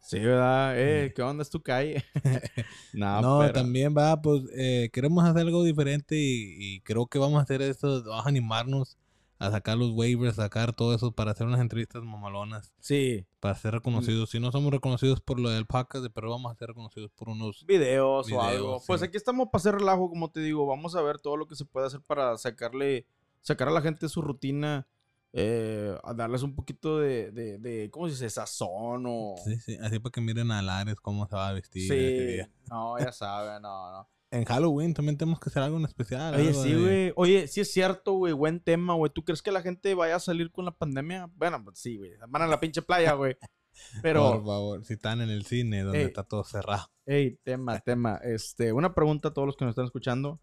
sí, 0.01 0.19
¿verdad? 0.19 0.75
Eh, 0.77 1.13
¿qué 1.15 1.23
onda 1.23 1.43
es 1.43 1.51
tu 1.51 1.63
calle? 1.63 2.05
no, 2.93 3.23
no, 3.23 3.39
pero- 3.39 3.53
también 3.53 3.95
va, 3.97 4.21
pues 4.21 4.43
eh, 4.57 4.91
queremos 4.93 5.25
hacer 5.25 5.43
algo 5.43 5.63
diferente 5.63 6.17
y, 6.17 6.57
y 6.59 6.81
creo 6.81 7.07
que 7.07 7.21
vamos 7.21 7.39
a 7.39 7.43
hacer 7.45 7.63
esto, 7.63 8.03
vamos 8.03 8.27
a 8.27 8.29
animarnos 8.29 8.99
a 9.41 9.51
sacar 9.51 9.79
los 9.79 9.93
waivers, 9.93 10.37
sacar 10.37 10.75
todo 10.75 10.95
eso 10.95 11.13
para 11.13 11.31
hacer 11.31 11.47
unas 11.47 11.61
entrevistas 11.61 12.03
mamalonas, 12.03 12.75
Sí, 12.79 13.27
para 13.41 13.55
ser 13.55 13.73
reconocidos. 13.73 14.29
Si 14.29 14.39
no 14.39 14.53
somos 14.53 14.71
reconocidos 14.71 15.23
por 15.23 15.41
lo 15.41 15.49
del 15.49 15.65
podcast, 15.65 16.07
pero 16.15 16.29
vamos 16.29 16.53
a 16.53 16.55
ser 16.57 16.69
reconocidos 16.69 17.11
por 17.13 17.31
unos... 17.31 17.65
videos, 17.65 18.27
o 18.27 18.29
Videos, 18.29 18.45
algo. 18.45 18.83
Pues 18.87 19.03
aquí 19.03 19.17
estamos 19.17 19.49
para 19.51 19.61
hacer 19.61 19.77
relajo, 19.77 20.11
como 20.11 20.31
te 20.31 20.41
digo. 20.41 20.67
Vamos 20.67 20.95
a 20.95 21.01
ver 21.01 21.19
todo 21.19 21.39
lo 21.39 21.49
que 21.49 21.57
se 21.57 21.65
puede 21.65 21.87
hacer 21.87 22.03
para 22.03 22.37
sacarle, 22.37 23.07
sacar 23.41 23.69
a 23.69 23.71
la 23.71 23.81
gente 23.81 24.11
su 24.11 24.21
rutina, 24.21 24.87
eh, 25.33 25.97
a 26.05 26.13
darles 26.13 26.43
un 26.43 26.55
poquito 26.55 26.99
de, 26.99 27.31
de, 27.31 27.57
de, 27.57 27.91
¿cómo 27.91 28.09
se 28.09 28.13
dice? 28.13 28.29
Sazón 28.29 29.05
o... 29.07 29.37
Sí, 29.43 29.59
sí, 29.59 29.79
así 29.81 29.99
para 30.01 30.13
que 30.13 30.21
miren 30.21 30.51
a 30.51 30.61
Lares 30.61 31.01
cómo 31.01 31.27
se 31.27 31.35
va 31.35 31.49
a 31.49 31.53
vestir. 31.55 31.91
Sí, 31.91 32.51
no, 32.69 32.99
ya 32.99 33.11
saben, 33.11 33.63
no, 33.63 33.91
no. 33.91 34.09
En 34.33 34.45
Halloween 34.45 34.95
también 34.95 35.17
tenemos 35.19 35.41
que 35.41 35.51
hacer 35.51 35.63
algo 35.63 35.77
en 35.79 35.85
especial. 35.85 36.35
Oye, 36.37 36.49
algo 36.51 36.63
sí, 36.63 36.73
de- 36.73 36.81
güey. 36.81 37.13
Oye, 37.17 37.49
sí 37.49 37.61
es 37.61 37.73
cierto, 37.73 38.13
güey. 38.13 38.33
Buen 38.33 38.61
tema, 38.61 38.95
güey. 38.95 39.11
¿Tú 39.13 39.25
crees 39.25 39.43
que 39.43 39.51
la 39.51 39.61
gente 39.63 39.93
vaya 39.95 40.17
a 40.17 40.21
salir 40.21 40.53
con 40.53 40.65
la 40.65 40.71
pandemia? 40.71 41.29
Bueno, 41.35 41.63
pues 41.65 41.79
sí, 41.81 41.97
güey. 41.97 42.13
Van 42.29 42.43
a 42.43 42.47
la 42.47 42.61
pinche 42.61 42.81
playa, 42.83 43.13
güey. 43.15 43.37
Por 43.95 44.03
Pero, 44.03 44.45
favor, 44.45 44.85
si 44.85 44.95
están 44.95 45.21
en 45.21 45.31
el 45.31 45.45
cine 45.47 45.83
donde 45.83 46.01
Ey. 46.01 46.07
está 46.07 46.23
todo 46.25 46.45
cerrado. 46.45 46.87
hey, 47.07 47.39
tema, 47.45 47.79
tema. 47.81 48.17
Este, 48.23 48.73
una 48.73 48.95
pregunta 48.95 49.29
a 49.29 49.33
todos 49.35 49.47
los 49.47 49.57
que 49.57 49.65
nos 49.65 49.73
están 49.73 49.85
escuchando. 49.87 50.41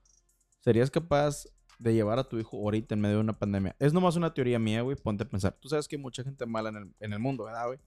¿Serías 0.61 0.89
capaz 0.91 1.45
de 1.79 1.93
llevar 1.93 2.19
a 2.19 2.27
tu 2.27 2.39
hijo 2.39 2.57
ahorita 2.57 2.95
en 2.95 3.01
medio 3.01 3.15
de 3.15 3.21
una 3.21 3.33
pandemia? 3.33 3.75
Es 3.79 3.93
nomás 3.93 4.15
una 4.15 4.33
teoría 4.33 4.59
mía, 4.59 4.81
güey. 4.81 4.97
Ponte 4.97 5.23
a 5.23 5.29
pensar. 5.29 5.55
Tú 5.61 5.69
sabes 5.69 5.87
que 5.87 5.95
hay 5.97 6.01
mucha 6.01 6.23
gente 6.23 6.45
mala 6.45 6.69
en 6.69 6.75
el, 6.77 6.95
en 6.99 7.13
el 7.13 7.19
mundo, 7.19 7.43
¿verdad, 7.45 7.67
güey? 7.67 7.79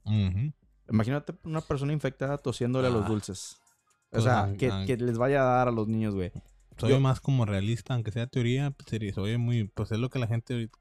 Imagínate 0.90 1.34
una 1.44 1.60
persona 1.60 1.92
infectada 1.92 2.38
tosiéndole 2.38 2.88
a 2.88 2.90
los 2.90 3.04
Ah. 3.04 3.08
O 4.10 4.12
Pues, 4.12 4.24
sea, 4.24 4.52
que, 4.58 4.70
que 4.86 4.96
les 4.96 5.18
vaya 5.18 5.40
a 5.42 5.44
dar 5.56 5.68
a 5.68 5.70
los 5.70 5.86
niños, 5.88 6.14
güey. 6.14 6.32
Soy 6.78 6.90
Yo- 6.90 7.00
más 7.00 7.20
como 7.20 7.44
realista, 7.44 7.94
aunque 7.94 8.10
sea 8.10 8.26
teoría, 8.26 8.70
pues, 8.72 8.88
sería- 8.88 9.12
soy 9.14 9.36
muy, 9.38 9.64
pues 9.68 9.92
es 9.92 9.98
lo 9.98 10.08
que 10.10 10.18
la 10.18 10.26
gente 10.26 10.54
ahorita 10.54 10.78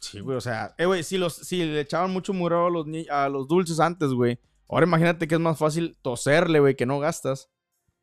Sí, 0.00 0.20
güey, 0.20 0.36
o 0.36 0.40
sea, 0.40 0.74
eh, 0.78 0.86
güey, 0.86 1.02
si, 1.02 1.18
los, 1.18 1.34
si 1.34 1.56
le 1.64 1.80
echaban 1.80 2.12
mucho 2.12 2.32
murado 2.32 2.66
a 2.66 2.70
los, 2.70 2.86
ni- 2.86 3.08
a 3.10 3.28
los 3.28 3.48
dulces 3.48 3.80
antes, 3.80 4.10
güey. 4.10 4.38
Ahora 4.68 4.86
imagínate 4.86 5.26
que 5.26 5.34
es 5.34 5.40
más 5.40 5.58
fácil 5.58 5.96
toserle, 6.02 6.60
güey, 6.60 6.76
que 6.76 6.86
no 6.86 7.00
gastas. 7.00 7.50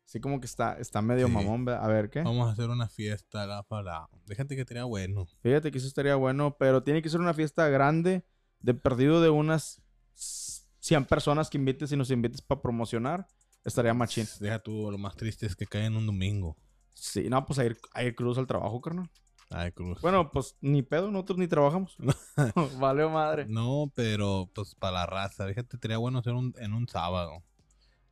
Así 0.04 0.20
como 0.20 0.38
que 0.40 0.46
está, 0.46 0.74
está 0.78 1.00
medio 1.00 1.26
Sí. 1.26 1.32
mamón, 1.32 1.64
¿verdad? 1.64 1.84
A 1.84 1.88
ver, 1.88 2.10
¿qué? 2.10 2.20
Vamos 2.22 2.48
a 2.48 2.52
hacer 2.52 2.68
una 2.68 2.88
fiesta 2.88 3.46
la 3.46 3.62
para. 3.62 4.08
Déjate 4.26 4.56
que 4.56 4.64
sería 4.64 4.84
bueno. 4.84 5.26
Fíjate 5.40 5.70
que 5.70 5.78
eso 5.78 5.86
estaría 5.86 6.16
bueno, 6.16 6.56
pero 6.58 6.82
tiene 6.82 7.00
que 7.02 7.08
ser 7.08 7.20
una 7.20 7.32
fiesta 7.34 7.66
grande, 7.68 8.24
de 8.60 8.74
perdido 8.74 9.20
de 9.22 9.30
unas 9.30 9.80
100 10.14 11.04
personas 11.06 11.48
que 11.50 11.56
invites 11.58 11.92
y 11.92 11.96
nos 11.96 12.10
invites 12.10 12.42
para 12.42 12.60
promocionar. 12.60 13.26
Estaría 13.66 13.92
machín. 13.92 14.28
Deja 14.38 14.60
tú, 14.60 14.90
lo 14.92 14.96
más 14.96 15.16
triste 15.16 15.44
es 15.44 15.56
que 15.56 15.66
cae 15.66 15.86
en 15.86 15.96
un 15.96 16.06
domingo. 16.06 16.56
Sí, 16.94 17.28
no, 17.28 17.44
pues 17.44 17.58
a 17.58 17.64
ir, 17.64 17.76
a 17.92 18.04
ir 18.04 18.14
cruz 18.14 18.38
al 18.38 18.46
trabajo, 18.46 18.80
carnal. 18.80 19.10
Ay, 19.50 19.72
cruz. 19.72 20.00
Bueno, 20.00 20.30
pues 20.30 20.56
ni 20.60 20.82
pedo, 20.82 21.10
nosotros 21.10 21.38
ni 21.38 21.48
trabajamos. 21.48 21.96
vale, 22.78 23.08
madre. 23.08 23.46
No, 23.48 23.90
pero 23.96 24.48
pues 24.54 24.76
para 24.76 24.98
la 24.98 25.06
raza. 25.06 25.48
Fíjate, 25.48 25.78
sería 25.78 25.98
bueno 25.98 26.20
hacer 26.20 26.34
un, 26.34 26.54
en 26.58 26.74
un 26.74 26.86
sábado. 26.86 27.42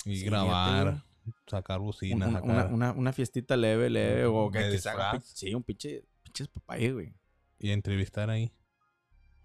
Y 0.04 0.16
Sí, 0.16 0.24
grabar, 0.24 1.04
sacar 1.46 1.78
bocinas, 1.78 2.28
una, 2.28 2.42
una, 2.42 2.66
una, 2.66 2.92
una 2.92 3.12
fiestita 3.12 3.56
leve, 3.56 3.88
leve, 3.88 4.26
o 4.26 4.50
que, 4.50 4.58
que 4.58 4.78
se 4.78 4.88
haga. 4.90 5.20
Sí, 5.22 5.54
un 5.54 5.62
pinche, 5.62 6.04
pinches 6.24 6.48
papayas, 6.48 6.92
güey. 6.92 7.14
y 7.60 7.70
entrevistar 7.70 8.28
ahí. 8.28 8.52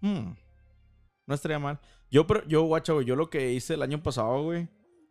Hmm. 0.00 0.34
No 1.24 1.34
estaría 1.34 1.60
mal. 1.60 1.80
Yo, 2.10 2.26
pero, 2.26 2.46
yo, 2.48 2.62
guacha, 2.64 2.92
güey, 2.92 3.06
yo 3.06 3.14
lo 3.14 3.30
que 3.30 3.52
hice 3.52 3.74
el 3.74 3.82
año 3.82 4.02
pasado, 4.02 4.42
güey, 4.42 4.68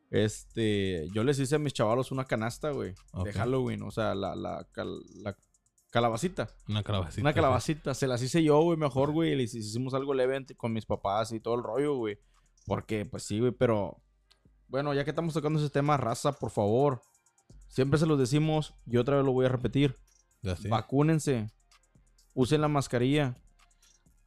este, 0.09 1.07
yo 1.13 1.23
les 1.23 1.39
hice 1.39 1.55
a 1.55 1.59
mis 1.59 1.73
chavalos 1.73 2.11
una 2.11 2.25
canasta, 2.25 2.71
güey, 2.71 2.93
de 3.23 3.33
Halloween, 3.33 3.81
o 3.83 3.91
sea, 3.91 4.15
la, 4.15 4.35
la, 4.35 4.67
cal- 4.71 5.03
la 5.23 5.35
calabacita. 5.91 6.49
Una 6.67 6.83
calabacita. 6.83 7.21
Una 7.21 7.33
calabacita, 7.33 7.93
se 7.93 8.07
las 8.07 8.21
hice 8.21 8.43
yo, 8.43 8.59
güey, 8.61 8.77
mejor, 8.77 9.11
güey, 9.11 9.33
y 9.33 9.35
les 9.35 9.53
hicimos 9.53 9.93
algo 9.93 10.13
leve 10.13 10.45
con 10.57 10.73
mis 10.73 10.85
papás 10.85 11.31
y 11.31 11.39
todo 11.39 11.55
el 11.55 11.63
rollo, 11.63 11.95
güey. 11.95 12.17
Porque, 12.65 13.05
pues 13.05 13.23
sí, 13.23 13.39
güey, 13.39 13.51
pero, 13.51 14.01
bueno, 14.67 14.93
ya 14.93 15.03
que 15.03 15.11
estamos 15.11 15.33
tocando 15.33 15.59
ese 15.59 15.69
tema, 15.69 15.97
raza, 15.97 16.33
por 16.33 16.51
favor, 16.51 17.01
siempre 17.67 17.99
se 17.99 18.05
los 18.05 18.19
decimos, 18.19 18.73
y 18.85 18.97
otra 18.97 19.15
vez 19.17 19.25
lo 19.25 19.31
voy 19.31 19.45
a 19.45 19.49
repetir, 19.49 19.95
sé. 20.59 20.69
vacúnense, 20.69 21.49
usen 22.33 22.61
la 22.61 22.67
mascarilla, 22.67 23.35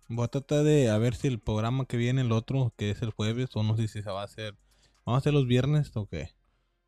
Voy 0.09 0.25
a 0.27 0.29
tratar 0.29 0.63
de 0.65 0.91
a 0.91 0.99
ver 0.99 1.15
si 1.15 1.29
el 1.29 1.39
programa 1.41 1.87
que 1.87 1.97
viene, 1.97 2.21
el 2.21 2.33
otro, 2.33 2.75
que 2.77 2.91
es 2.91 3.01
el 3.01 3.13
jueves, 3.13 3.49
o 3.55 3.63
no 3.63 3.77
sé 3.77 3.89
si 3.89 4.03
se 4.03 4.11
va 4.11 4.21
a 4.21 4.25
hacer. 4.25 4.55
¿Vamos 5.05 5.19
a 5.19 5.21
hacer 5.21 5.33
los 5.35 5.47
viernes 5.47 5.91
o 5.97 6.07
qué? 6.07 6.31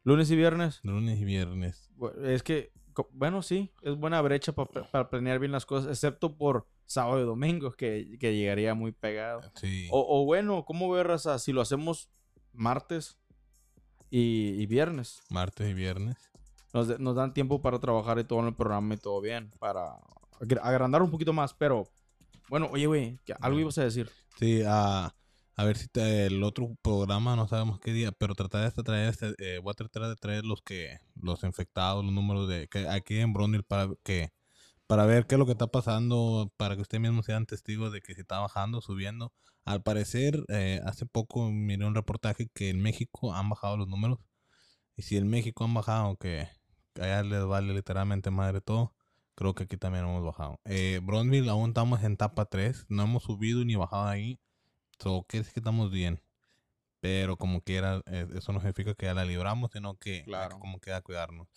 lunes 0.04 0.30
y 0.30 0.36
viernes. 0.36 0.80
Lunes 0.82 1.18
y 1.18 1.24
viernes. 1.24 1.90
Es 2.24 2.42
que, 2.42 2.72
bueno, 3.12 3.40
sí, 3.42 3.72
es 3.82 3.96
buena 3.96 4.20
brecha 4.20 4.52
pa- 4.52 4.66
para 4.66 5.08
planear 5.08 5.38
bien 5.38 5.50
las 5.52 5.64
cosas, 5.64 5.88
excepto 5.90 6.36
por 6.36 6.66
sábado 6.84 7.20
y 7.20 7.24
domingo, 7.24 7.72
que, 7.72 8.18
que 8.20 8.36
llegaría 8.36 8.74
muy 8.74 8.92
pegado. 8.92 9.40
Sí. 9.54 9.88
O, 9.90 10.04
o 10.20 10.24
bueno, 10.26 10.64
¿cómo 10.66 10.90
ve, 10.90 11.02
raza? 11.02 11.38
Si 11.38 11.52
lo 11.52 11.62
hacemos 11.62 12.10
martes 12.52 13.16
y, 14.10 14.60
y 14.60 14.66
viernes, 14.66 15.22
Martes 15.30 15.70
y 15.70 15.74
viernes. 15.74 16.16
nos, 16.74 16.86
de- 16.88 16.98
nos 16.98 17.16
dan 17.16 17.32
tiempo 17.32 17.62
para 17.62 17.78
trabajar 17.78 18.18
y 18.18 18.24
todo 18.24 18.40
en 18.40 18.46
el 18.48 18.54
programa 18.54 18.94
y 18.94 18.98
todo 18.98 19.20
bien, 19.22 19.50
para 19.58 19.96
agr- 20.38 20.60
agrandar 20.62 21.00
un 21.02 21.10
poquito 21.10 21.32
más, 21.32 21.54
pero, 21.54 21.88
bueno, 22.50 22.68
oye, 22.70 22.86
güey, 22.86 23.18
algo 23.40 23.58
ibas 23.58 23.78
a 23.78 23.84
decir. 23.84 24.10
Sí, 24.38 24.62
a, 24.66 25.14
a 25.56 25.64
ver 25.64 25.76
si 25.76 25.88
te- 25.88 26.26
el 26.26 26.42
otro 26.42 26.76
programa, 26.82 27.36
no 27.36 27.48
sabemos 27.48 27.78
qué 27.80 27.92
día, 27.92 28.12
pero 28.12 28.34
tratar 28.34 28.72
de 28.72 28.82
traer 28.82 29.08
este, 29.10 29.34
eh, 29.38 29.58
voy 29.58 29.70
a 29.72 29.74
tratar 29.74 30.08
de 30.08 30.16
traer 30.16 30.44
los 30.44 30.62
que, 30.62 30.98
los 31.20 31.44
infectados, 31.44 32.04
los 32.04 32.12
números 32.12 32.48
de 32.48 32.68
que 32.68 32.88
aquí 32.88 33.18
en 33.18 33.32
Brunel 33.32 33.64
para 33.64 33.88
que, 34.04 34.32
para 34.86 35.06
ver 35.06 35.26
qué 35.26 35.36
es 35.36 35.38
lo 35.38 35.46
que 35.46 35.52
está 35.52 35.68
pasando, 35.68 36.52
para 36.56 36.76
que 36.76 36.82
ustedes 36.82 37.02
mismos 37.02 37.26
sean 37.26 37.46
testigos 37.46 37.92
de 37.92 38.00
que 38.02 38.14
si 38.14 38.22
está 38.22 38.40
bajando, 38.40 38.80
subiendo. 38.82 39.32
Al 39.64 39.82
parecer, 39.82 40.44
eh, 40.48 40.80
hace 40.84 41.06
poco 41.06 41.50
miré 41.50 41.86
un 41.86 41.94
reportaje 41.94 42.48
que 42.54 42.70
en 42.70 42.80
México 42.82 43.34
han 43.34 43.48
bajado 43.50 43.76
los 43.78 43.88
números. 43.88 44.18
Y 44.96 45.02
si 45.02 45.16
en 45.16 45.28
México 45.28 45.64
han 45.64 45.74
bajado, 45.74 46.16
que, 46.16 46.48
allá 46.96 47.22
les 47.22 47.44
vale 47.44 47.74
literalmente 47.74 48.30
madre 48.30 48.60
todo, 48.60 48.94
creo 49.34 49.54
que 49.54 49.64
aquí 49.64 49.76
también 49.76 50.04
hemos 50.04 50.24
bajado. 50.24 50.60
Eh, 50.64 51.00
Bronzeville 51.02 51.48
aún 51.50 51.70
estamos 51.70 52.02
en 52.04 52.12
etapa 52.14 52.44
3, 52.46 52.86
no 52.88 53.04
hemos 53.04 53.24
subido 53.24 53.64
ni 53.64 53.76
bajado 53.76 54.06
ahí. 54.06 54.40
So, 54.98 55.24
quiere 55.28 55.42
decir 55.42 55.54
que 55.54 55.60
estamos 55.60 55.90
bien. 55.90 56.20
Pero 57.00 57.36
como 57.36 57.60
quiera, 57.60 58.02
eh, 58.06 58.26
eso 58.34 58.52
no 58.52 58.60
significa 58.60 58.94
que 58.94 59.06
ya 59.06 59.14
la 59.14 59.24
libramos, 59.24 59.70
sino 59.72 59.96
que 59.98 60.20
que 60.20 60.24
Claro. 60.24 60.58
como 60.58 60.80
queda 60.80 61.02
cuidarnos. 61.02 61.48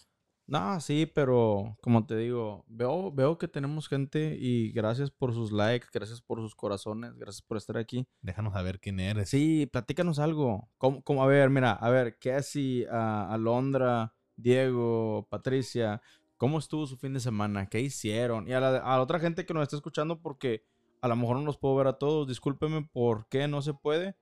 No, 0.46 0.80
sí, 0.80 1.06
pero 1.14 1.78
como 1.82 2.06
te 2.06 2.16
digo, 2.16 2.64
veo, 2.68 3.12
veo 3.12 3.38
que 3.38 3.50
tenemos 3.50 3.90
gente 3.90 4.38
y 4.40 4.72
gracias 4.72 5.12
por 5.12 5.34
sus 5.34 5.52
likes, 5.52 5.88
gracias 5.94 6.22
por 6.22 6.40
sus 6.40 6.56
corazones, 6.56 7.16
gracias 7.18 7.42
por 7.42 7.58
estar 7.58 7.78
aquí. 7.78 8.08
Déjanos 8.22 8.54
saber 8.54 8.80
quién 8.80 9.00
eres. 9.02 9.30
Sí, 9.30 9.68
platícanos 9.70 10.20
algo. 10.20 10.70
¿Cómo, 10.78 11.02
cómo- 11.04 11.22
a 11.24 11.28
ver, 11.28 11.50
mira, 11.50 11.74
a 11.74 11.90
ver, 11.90 12.18
Cassie, 12.18 12.88
a 12.90 13.34
Alondra, 13.34 14.14
Diego, 14.38 15.28
Patricia, 15.30 16.02
¿cómo 16.38 16.60
estuvo 16.60 16.88
su 16.88 16.96
fin 16.98 17.14
de 17.14 17.20
semana? 17.20 17.68
¿Qué 17.68 17.82
hicieron? 17.82 18.48
Y 18.48 18.54
a 18.54 18.62
la, 18.62 18.78
a 18.78 18.96
la 18.98 19.02
otra 19.02 19.20
gente 19.20 19.46
que 19.46 19.54
nos 19.54 19.64
está 19.64 19.76
escuchando, 19.76 20.22
porque 20.22 20.64
a 21.02 21.08
lo 21.08 21.16
mejor 21.16 21.38
no 21.38 21.44
los 21.46 21.58
puedo 21.58 21.76
ver 21.76 21.88
a 21.88 21.94
todos, 21.94 22.28
discúlpeme 22.28 22.88
por 22.92 23.28
qué 23.30 23.48
no 23.48 23.62
se 23.62 23.74
puede, 23.74 24.16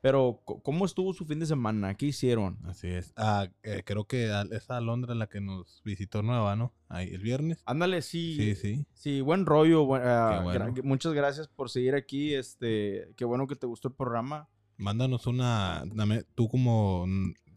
pero 0.00 0.42
¿cómo 0.44 0.84
estuvo 0.84 1.12
su 1.12 1.24
fin 1.26 1.38
de 1.38 1.46
semana? 1.46 1.94
¿Qué 1.94 2.06
hicieron? 2.06 2.58
Así 2.64 2.88
es. 2.88 3.12
Ah, 3.16 3.46
eh, 3.62 3.82
creo 3.84 4.04
que 4.06 4.30
a- 4.32 4.46
esa 4.50 4.76
Alondra 4.76 5.14
la 5.14 5.28
que 5.28 5.40
nos 5.40 5.80
visitó 5.84 6.22
nueva, 6.22 6.56
¿no? 6.56 6.74
Ahí, 6.88 7.08
el 7.14 7.20
viernes. 7.22 7.62
Ándale, 7.66 8.02
sí. 8.02 8.34
Sí, 8.36 8.54
sí. 8.56 8.86
Sí, 8.94 9.20
buen 9.20 9.46
rollo. 9.46 9.84
buen- 9.84 10.02
Qué 10.02 10.40
bueno. 10.42 10.66
gra- 10.74 10.82
muchas 10.82 11.12
gracias 11.12 11.46
por 11.48 11.70
seguir 11.70 11.94
aquí. 11.94 12.34
Este, 12.34 13.12
qué 13.16 13.24
bueno 13.24 13.46
que 13.46 13.54
te 13.56 13.66
gustó 13.68 13.88
el 13.88 13.94
programa. 13.94 14.48
Mándanos 14.76 15.26
una. 15.28 15.84
dame- 15.86 16.24
tú, 16.34 16.48
como. 16.48 17.04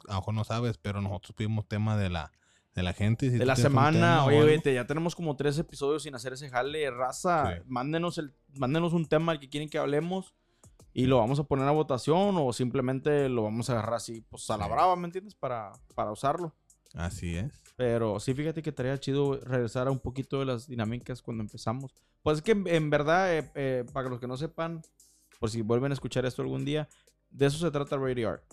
A 0.07 0.13
lo 0.13 0.19
mejor 0.19 0.33
no 0.35 0.43
sabes, 0.43 0.77
pero 0.77 1.01
nosotros 1.01 1.33
tuvimos 1.35 1.67
tema 1.67 1.97
de 1.97 2.11
la 2.11 2.31
de 2.75 2.83
la 2.83 2.93
gente. 2.93 3.29
si 3.31 3.37
de 3.37 3.45
la 3.45 3.55
semana. 3.55 4.25
Oye, 4.25 4.59
te- 4.59 4.73
ya 4.73 4.85
tenemos 4.85 5.15
como 5.15 5.35
tres 5.35 5.57
episodios 5.57 6.03
sin 6.03 6.13
hacer 6.15 6.33
ese 6.33 6.49
jale. 6.49 6.91
Raza, 6.91 7.55
Sí. 7.55 7.61
mándenos, 7.67 8.17
el, 8.17 8.33
mándenos 8.57 8.93
un 8.93 9.05
tema 9.05 9.31
al 9.31 9.39
que 9.39 9.49
quieren 9.49 9.69
que 9.69 9.77
hablemos 9.77 10.33
y 10.93 11.05
lo 11.07 11.17
vamos 11.17 11.39
a 11.39 11.43
poner 11.43 11.67
a 11.67 11.71
votación 11.71 12.35
o 12.37 12.53
simplemente 12.53 13.27
lo 13.29 13.43
vamos 13.43 13.69
a 13.69 13.73
agarrar 13.73 13.95
así, 13.95 14.21
pues 14.29 14.49
a 14.49 14.57
la 14.57 14.67
brava, 14.67 14.95
¿me 14.95 15.05
entiendes? 15.05 15.35
Para, 15.35 15.71
para 15.95 16.11
usarlo. 16.11 16.53
Así 16.93 17.35
es. 17.37 17.51
Pero 17.75 18.19
sí, 18.21 18.33
fíjate 18.33 18.61
que 18.61 18.69
estaría 18.69 18.97
chido 18.99 19.37
regresar 19.41 19.87
a 19.87 19.91
un 19.91 19.99
poquito 19.99 20.39
de 20.39 20.45
las 20.45 20.67
dinámicas 20.67 21.21
cuando 21.21 21.43
empezamos. 21.43 21.93
Pues 22.23 22.37
es 22.37 22.43
que 22.43 22.51
en, 22.53 22.65
en 22.67 22.89
verdad, 22.89 23.37
eh, 23.37 23.51
eh, 23.55 23.85
para 23.91 24.07
los 24.09 24.19
que 24.19 24.27
no 24.27 24.37
sepan, 24.37 24.81
por 25.39 25.49
si 25.49 25.61
vuelven 25.61 25.91
a 25.91 25.93
escuchar 25.93 26.25
esto 26.25 26.41
algún 26.41 26.63
día, 26.63 26.87
de 27.29 27.47
eso 27.47 27.57
se 27.57 27.69
trata 27.71 27.97
Radio 27.97 28.29
Art. 28.29 28.43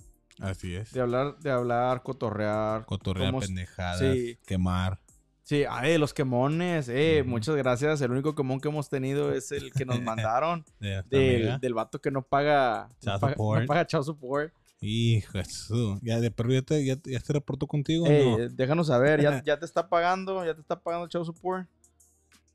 Así 0.41 0.75
es. 0.75 0.93
De 0.93 1.01
hablar, 1.01 1.39
de 1.39 1.51
hablar, 1.51 2.03
cotorrear. 2.03 2.85
Cotorrear 2.85 3.35
pendejadas, 3.39 4.01
sí. 4.01 4.39
quemar. 4.47 4.99
Sí, 5.45 5.65
ay, 5.69 5.99
los 5.99 6.15
quemones, 6.15 6.89
eh, 6.89 7.25
muchas 7.27 7.57
gracias. 7.57 8.01
El 8.01 8.13
único 8.13 8.35
quemón 8.35 8.61
que 8.61 8.69
hemos 8.69 8.89
tenido 8.89 9.33
es 9.33 9.51
el 9.53 9.73
que 9.73 9.85
nos 9.85 10.01
mandaron 10.03 10.65
De 10.81 11.03
del, 11.11 11.61
del 11.61 11.75
vato 11.75 12.01
que 12.01 12.11
no 12.11 12.23
paga, 12.23 12.89
no 12.89 12.97
Child 13.01 13.21
paga, 13.21 13.33
support. 13.35 13.61
no 13.63 13.67
paga 13.67 13.87
child 13.87 14.05
support. 14.05 14.53
Hijo 14.81 15.45
su- 15.45 15.99
Ya, 16.03 16.19
de, 16.21 16.31
pero 16.31 16.53
ya 16.53 16.63
te, 16.63 16.85
ya, 16.85 16.97
ya 17.05 17.21
te 17.21 17.33
reportó 17.33 17.67
contigo, 17.67 18.07
Eh, 18.09 18.25
¿no? 18.25 18.55
Déjanos 18.55 18.87
saber, 18.87 19.21
¿ya, 19.21 19.43
ya 19.45 19.59
te 19.59 19.65
está 19.65 19.89
pagando, 19.89 20.45
ya 20.45 20.55
te 20.55 20.61
está 20.61 20.81
pagando 20.81 21.09
child 21.09 21.25
support. 21.27 21.69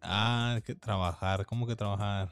Ah, 0.01 0.59
que 0.65 0.73
trabajar. 0.75 1.45
¿Cómo 1.45 1.67
que 1.67 1.75
trabajar? 1.75 2.29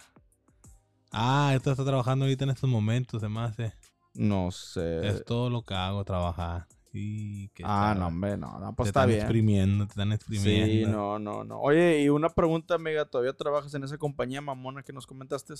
Ah, 1.12 1.52
esto 1.56 1.72
está 1.72 1.84
trabajando 1.86 2.26
ahorita 2.26 2.44
en 2.46 2.50
estos 2.52 2.70
momentos, 2.70 3.22
se 3.22 3.30
me 3.30 3.40
hace. 3.42 3.74
No 4.15 4.51
sé. 4.51 5.08
Es 5.08 5.25
todo 5.25 5.49
lo 5.49 5.62
que 5.63 5.73
hago, 5.73 6.04
trabajar. 6.04 6.67
Y 6.97 7.49
que 7.49 7.63
ah, 7.65 7.89
está- 7.91 7.99
no, 7.99 8.08
hombre, 8.08 8.38
no, 8.38 8.58
no, 8.58 8.73
pues 8.73 8.86
te 8.86 8.89
está 8.89 9.01
están 9.01 9.08
bien. 9.10 9.19
exprimiendo, 9.19 9.86
te 9.86 9.91
están 9.91 10.12
exprimiendo. 10.13 10.65
Sí, 10.65 10.86
no, 10.86 11.19
no, 11.19 11.43
no. 11.43 11.60
Oye, 11.60 12.01
y 12.01 12.08
una 12.08 12.30
pregunta, 12.30 12.75
amiga, 12.75 13.04
¿todavía 13.04 13.34
trabajas 13.34 13.73
en 13.73 13.84
esa 13.84 13.97
compañía 13.97 14.39
mamona 14.39 14.82
que 14.82 14.93
nos 14.93 15.06
comentaste? 15.06 15.56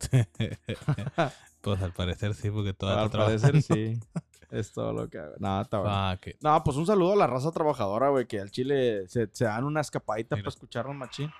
pues 1.60 1.82
al 1.82 1.92
parecer 1.92 2.34
sí, 2.34 2.50
porque 2.50 2.72
todavía 2.72 3.02
Al 3.04 3.10
parecer 3.10 3.62
sí. 3.62 3.98
Es 4.48 4.72
todo 4.72 4.92
lo 4.92 5.08
que 5.10 5.18
hago. 5.18 5.34
No, 5.40 5.60
está 5.60 5.80
bueno. 5.80 6.12
It. 6.24 6.36
No, 6.40 6.62
pues 6.62 6.76
un 6.76 6.86
saludo 6.86 7.14
a 7.14 7.16
la 7.16 7.26
raza 7.26 7.50
trabajadora, 7.50 8.10
güey, 8.10 8.26
que 8.28 8.38
al 8.40 8.52
Chile 8.52 9.08
se, 9.08 9.28
se 9.32 9.44
dan 9.44 9.64
una 9.64 9.80
escapadita 9.80 10.36
Mira. 10.36 10.44
para 10.44 10.54
escucharnos, 10.54 10.94
machín. 10.94 11.32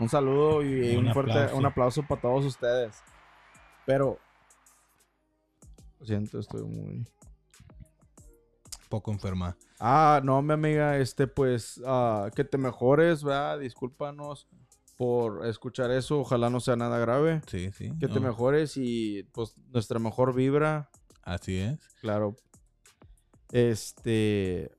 Un 0.00 0.08
saludo 0.08 0.64
y 0.64 0.96
un, 0.96 1.06
Un 1.06 1.12
fuerte 1.14 1.30
aplauso. 1.30 1.56
un 1.56 1.66
aplauso 1.66 2.02
para 2.08 2.20
todos 2.20 2.44
ustedes. 2.44 3.00
Pero, 3.86 4.18
lo 6.04 6.08
siento, 6.08 6.38
estoy 6.38 6.62
muy... 6.62 7.06
Poco 8.88 9.10
enferma. 9.10 9.56
Ah, 9.80 10.20
no, 10.22 10.40
mi 10.42 10.52
amiga, 10.52 10.98
este, 10.98 11.26
pues, 11.26 11.80
ah, 11.86 12.30
que 12.34 12.44
te 12.44 12.58
mejores, 12.58 13.24
¿verdad? 13.24 13.58
Discúlpanos 13.58 14.46
por 14.96 15.46
escuchar 15.46 15.90
eso. 15.90 16.20
Ojalá 16.20 16.48
no 16.50 16.60
sea 16.60 16.76
nada 16.76 16.98
grave. 16.98 17.40
Sí, 17.48 17.70
sí. 17.72 17.90
Que 17.98 18.06
te 18.06 18.20
mejores 18.20 18.76
y, 18.76 19.24
pues, 19.32 19.56
nuestra 19.72 19.98
mejor 19.98 20.34
vibra. 20.34 20.90
Así 21.22 21.56
es. 21.58 21.78
Claro. 22.00 22.36
Este. 23.50 24.70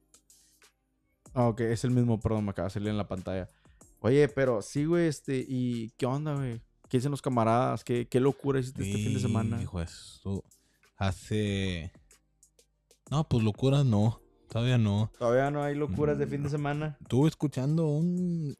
Ah, 1.33 1.47
Ok, 1.49 1.61
es 1.61 1.83
el 1.83 1.91
mismo, 1.91 2.19
perdón, 2.19 2.45
me 2.45 2.51
acaba 2.51 2.67
de 2.67 2.73
salir 2.73 2.89
en 2.89 2.97
la 2.97 3.07
pantalla. 3.07 3.49
Oye, 3.99 4.29
pero 4.29 4.61
sí, 4.61 4.85
güey, 4.85 5.07
este, 5.07 5.43
¿y 5.47 5.89
qué 5.97 6.05
onda, 6.05 6.35
güey? 6.35 6.61
¿Qué 6.87 6.97
dicen 6.97 7.11
los 7.11 7.21
camaradas? 7.21 7.83
¿Qué, 7.83 8.07
qué 8.07 8.19
locura 8.19 8.59
hiciste 8.59 8.83
este 8.87 8.97
fin 9.03 9.13
de 9.15 9.19
semana? 9.19 9.61
Hijo 9.61 9.79
de 9.79 9.87
su- 9.87 10.43
Hace. 10.97 11.91
No, 13.11 13.27
pues 13.27 13.43
locuras 13.43 13.85
no. 13.85 14.21
Todavía 14.49 14.77
no. 14.77 15.11
Todavía 15.17 15.51
no 15.51 15.63
hay 15.63 15.75
locuras 15.75 16.17
de 16.17 16.27
fin 16.27 16.41
de 16.43 16.47
Mm. 16.49 16.51
semana. 16.51 16.97
Estuve 17.01 17.27
escuchando 17.29 17.87
un. 17.87 18.55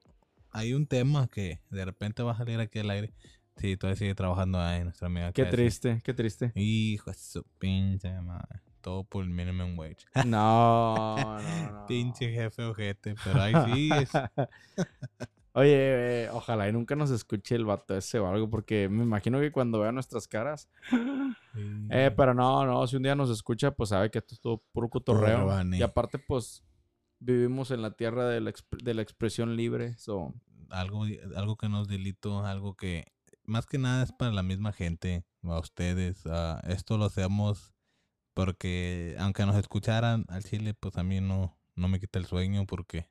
Hay 0.52 0.74
un 0.74 0.88
tema 0.88 1.28
que 1.28 1.62
de 1.70 1.86
repente 1.86 2.24
va 2.24 2.32
a 2.34 2.38
salir 2.38 2.60
aquí 2.60 2.80
al 2.80 2.90
aire. 2.90 3.14
Sí, 3.58 3.78
todavía 3.78 3.98
sigue 3.98 4.16
trabajando 4.16 4.60
ahí, 4.60 4.84
nuestra 4.84 5.08
amiga. 5.08 5.32
Qué 5.32 5.44
Cassie. 5.44 5.56
triste, 5.58 6.02
qué 6.04 6.14
triste. 6.14 6.52
Hijo 6.56 7.10
de 7.12 7.18
su 7.18 7.44
pinche 7.58 8.12
madre. 8.22 8.62
Todo 8.82 9.04
por 9.04 9.24
el 9.24 9.30
minimum 9.30 9.78
wage. 9.80 10.06
No, 10.26 11.16
no, 11.18 11.72
no. 11.72 11.86
pinche 11.88 12.32
jefe 12.32 12.64
ojete. 12.64 13.16
Pero 13.24 13.42
ahí 13.42 13.54
sí 13.74 13.90
es. 13.94 14.10
Oye, 15.56 16.26
eh, 16.26 16.30
ojalá 16.32 16.68
y 16.68 16.74
nunca 16.74 16.96
nos 16.96 17.12
escuche 17.12 17.56
el 17.56 17.64
vato 17.66 17.96
ese 17.96 18.20
o 18.20 18.28
algo, 18.28 18.50
porque 18.50 18.90
me 18.90 19.04
imagino 19.04 19.40
que 19.40 19.52
cuando 19.54 19.80
vea 19.80 19.92
nuestras 19.94 20.28
caras. 20.28 20.70
Eh, 21.90 22.12
pero 22.16 22.34
no, 22.34 22.66
no, 22.66 22.86
si 22.88 22.98
un 22.98 23.04
día 23.04 23.16
nos 23.16 23.30
escucha, 23.30 23.72
pues 23.72 23.90
sabe 23.90 24.12
que 24.12 24.18
esto 24.20 24.34
es 24.36 24.42
todo 24.42 24.64
puro 24.74 24.90
cotorreo. 24.90 25.46
Y 25.80 25.82
aparte, 25.84 26.20
pues, 26.20 26.64
vivimos 27.20 27.72
en 27.72 27.82
la 27.82 27.92
tierra 27.92 28.28
de 28.28 28.42
la, 28.42 28.52
exp- 28.52 28.84
de 28.84 28.94
la 28.94 29.02
expresión 29.02 29.56
libre. 29.56 29.96
So, 29.98 30.34
algo, 30.70 31.06
algo 31.36 31.56
que 31.56 31.70
no 31.70 31.84
es 31.84 31.88
delito, 31.88 32.46
algo 32.46 32.76
que 32.76 33.06
más 33.46 33.66
que 33.66 33.78
nada 33.78 34.04
es 34.04 34.12
para 34.12 34.32
la 34.32 34.44
misma 34.44 34.74
gente, 34.74 35.24
a 35.44 35.60
ustedes. 35.60 36.24
ah, 36.26 36.60
esto 36.68 36.98
lo 36.98 37.06
hacemos 37.06 37.74
porque 38.34 39.16
aunque 39.20 39.46
nos 39.46 39.56
escucharan 39.56 40.26
al 40.28 40.44
chile, 40.44 40.74
pues 40.74 40.98
a 40.98 41.04
mí 41.04 41.22
no, 41.22 41.58
no 41.76 41.88
me 41.88 42.00
quita 42.00 42.20
el 42.20 42.26
sueño 42.26 42.66
porque 42.66 43.08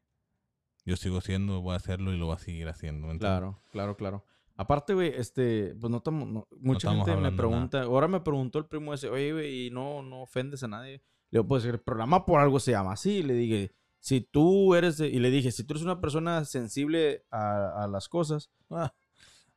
yo 0.84 0.96
sigo 0.96 1.20
siendo, 1.20 1.60
voy 1.60 1.74
a 1.74 1.76
hacerlo 1.76 2.12
y 2.12 2.18
lo 2.18 2.26
voy 2.26 2.36
a 2.36 2.38
seguir 2.38 2.68
haciendo. 2.68 3.08
claro, 3.18 3.60
claro, 3.72 3.96
claro. 3.96 4.24
Aparte, 4.56 4.94
güey, 4.94 5.08
este, 5.16 5.74
pues 5.80 5.90
no 5.90 5.96
estamos, 5.96 6.28
no- 6.28 6.46
mucha 6.60 6.88
gente 6.92 7.10
me 7.16 7.32
pregunta, 7.36 7.82
ahora 7.82 8.06
me 8.06 8.20
preguntó 8.20 8.58
el 8.60 8.66
primo 8.66 8.94
ese, 8.94 9.08
oye, 9.08 9.32
güey, 9.32 9.66
y 9.66 9.70
no, 9.70 10.02
no 10.02 10.22
ofendes 10.22 10.62
a 10.62 10.68
nadie. 10.68 11.02
Le 11.30 11.38
digo, 11.40 11.48
pues 11.48 11.64
el 11.64 11.80
programa 11.80 12.24
por 12.24 12.40
algo 12.40 12.60
se 12.60 12.70
llama 12.70 12.92
así. 12.92 13.24
Le 13.24 13.34
dije, 13.34 13.72
si 13.98 14.20
tú 14.20 14.76
eres, 14.76 14.96
de- 14.98 15.08
y 15.08 15.18
le 15.18 15.30
dije, 15.30 15.50
si 15.50 15.64
tú 15.64 15.72
eres 15.74 15.82
una 15.82 16.00
persona 16.00 16.44
sensible 16.44 17.24
a, 17.32 17.82
a 17.84 17.88
las 17.88 18.08
cosas, 18.08 18.50
Ah, 18.70 18.92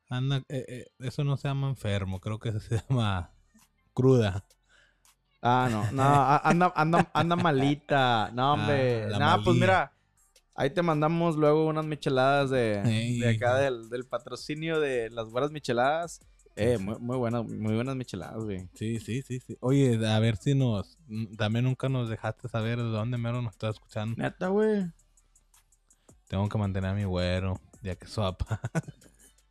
anda, 0.10 0.38
eh, 0.50 0.66
eh, 0.68 0.86
eso 1.00 1.24
no 1.24 1.38
se 1.38 1.48
llama 1.48 1.70
enfermo, 1.70 2.20
creo 2.20 2.40
que 2.40 2.50
eso 2.50 2.60
se 2.60 2.82
llama 2.90 3.30
cruda. 3.94 4.46
Ah, 5.44 5.68
no, 5.72 5.92
no, 5.92 6.04
anda, 6.44 6.74
anda, 6.76 7.12
anda 7.14 7.36
malita. 7.36 8.32
No, 8.34 8.54
hombre. 8.54 9.04
Ah, 9.14 9.20
no, 9.38 9.44
pues 9.44 9.56
mira, 9.58 9.92
ahí 10.58 10.72
te 10.72 10.82
mandamos 10.82 11.38
luego 11.38 11.68
unas 11.68 11.86
micheladas 11.86 12.50
de, 12.50 13.34
acá 13.34 13.56
del, 13.58 13.90
del 13.90 14.06
patrocinio 14.06 14.80
de 14.82 15.10
las 15.10 15.30
buenas 15.30 15.52
micheladas. 15.52 16.20
Eh, 16.56 16.80
muy, 16.80 16.98
muy 17.00 17.18
buenas, 17.18 17.46
muy 17.46 17.76
buenas 17.76 17.96
micheladas, 17.96 18.44
güey. 18.44 18.68
Sí, 18.74 19.00
sí, 19.00 19.22
sí, 19.22 19.40
sí. 19.40 19.56
Oye, 19.62 20.06
a 20.08 20.20
ver 20.20 20.38
si 20.38 20.56
nos, 20.56 20.98
también 21.38 21.66
nunca 21.66 21.88
nos 21.88 22.10
dejaste 22.10 22.50
saber 22.50 22.80
de 22.80 22.84
dónde 22.84 23.20
mero 23.20 23.42
nos 23.44 23.54
estás 23.54 23.76
escuchando. 23.76 24.22
Neta, 24.22 24.48
güey. 24.48 24.92
Tengo 26.28 26.50
que 26.50 26.58
mantener 26.58 26.90
a 26.90 26.94
mi 26.96 27.06
güero, 27.06 27.62
ya 27.84 27.96
que 27.96 28.08
sopa. 28.08 28.60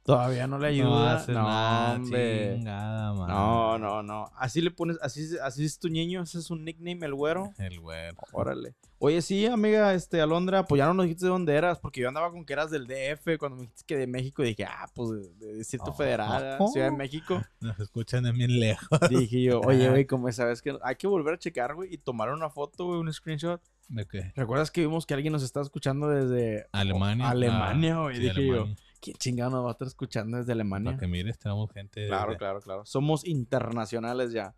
Todavía 0.07 0.47
no 0.47 0.59
le 0.59 0.69
No 0.69 0.73
ayuda. 0.97 1.25
No, 1.29 1.33
nada, 1.35 1.95
hombre. 1.97 2.55
chingada, 2.57 3.13
madre. 3.13 3.33
No, 3.35 3.79
no, 3.79 4.03
no. 4.03 4.31
Así 4.37 4.61
le 4.61 4.71
pones, 4.71 4.99
así, 5.03 5.27
así 5.43 5.65
es 5.65 5.79
tu 5.79 5.89
niño, 5.89 6.23
ese 6.23 6.39
es 6.39 6.51
un 6.51 6.65
nickname, 6.65 7.05
el 7.05 7.15
güero. 7.15 7.53
El 7.59 7.81
güero. 7.81 8.17
Órale. 8.33 8.75
Oye, 8.99 9.21
sí, 9.21 9.45
amiga, 9.45 9.93
este, 9.93 10.23
Alondra, 10.23 10.65
pues 10.65 10.79
ya 10.79 10.87
no 10.87 10.95
nos 10.95 11.05
dijiste 11.05 11.27
de 11.27 11.31
dónde 11.31 11.55
eras, 11.55 11.79
porque 11.79 12.01
yo 12.01 12.09
andaba 12.09 12.31
con 12.31 12.47
que 12.47 12.53
eras 12.55 12.71
del 12.71 12.87
DF, 12.87 13.37
cuando 13.39 13.57
me 13.57 13.63
dijiste 13.65 13.85
que 13.87 13.97
de 13.99 14.07
México, 14.07 14.43
dije, 14.43 14.65
ah, 14.65 14.89
pues 14.95 15.39
de, 15.39 15.55
Distrito 15.55 15.91
Oh. 15.91 15.93
Federal, 15.93 16.59
Ciudad 16.73 16.91
de 16.91 16.97
México. 16.97 17.43
Nos 17.61 17.79
escuchan 17.79 18.25
de 18.25 18.33
bien 18.33 18.59
lejos. 18.59 18.89
Dije 19.11 19.43
yo, 19.43 19.61
oye, 19.61 19.91
güey, 19.91 20.07
como 20.07 20.33
sabes 20.33 20.63
que 20.63 20.79
hay 20.83 20.97
que 20.97 21.07
volver 21.07 21.35
a 21.35 21.39
checar, 21.39 21.75
güey, 21.75 21.93
y 21.93 21.99
tomar 21.99 22.31
una 22.33 22.49
foto, 22.49 22.87
güey, 22.87 22.99
un 23.01 23.13
screenshot. 23.13 23.61
¿De 23.89 24.07
qué? 24.07 24.33
¿Recuerdas 24.35 24.71
que 24.71 24.81
vimos 24.81 25.05
que 25.05 25.15
alguien 25.15 25.33
nos 25.33 25.43
estaba 25.43 25.63
escuchando 25.65 26.09
desde 26.09 26.67
Alemania. 26.73 27.29
Alemania, 27.29 27.97
Ah, 27.97 28.03
güey? 28.05 28.17
sí, 28.17 28.23
Dije 28.23 28.47
yo. 28.47 28.67
¿Quién 29.13 29.17
chingado 29.19 29.51
nos 29.53 29.65
va 29.65 29.69
a 29.69 29.73
estar 29.73 29.87
escuchando 29.89 30.37
desde 30.37 30.53
Alemania? 30.53 30.93
Para 30.93 31.01
que 31.01 31.07
mires, 31.07 31.39
tenemos 31.39 31.71
gente. 31.73 32.07
Claro, 32.09 32.33
de- 32.33 32.39
claro, 32.39 32.61
claro. 32.61 32.85
Somos 32.85 33.25
internacionales 33.27 34.33
ya. 34.33 34.55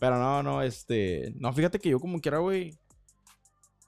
Pero 0.00 0.18
no, 0.18 0.42
no, 0.42 0.60
este. 0.62 1.32
No, 1.36 1.52
fíjate 1.52 1.78
que 1.78 1.88
yo 1.90 2.00
como 2.00 2.20
quiera, 2.20 2.38
güey. 2.38 2.74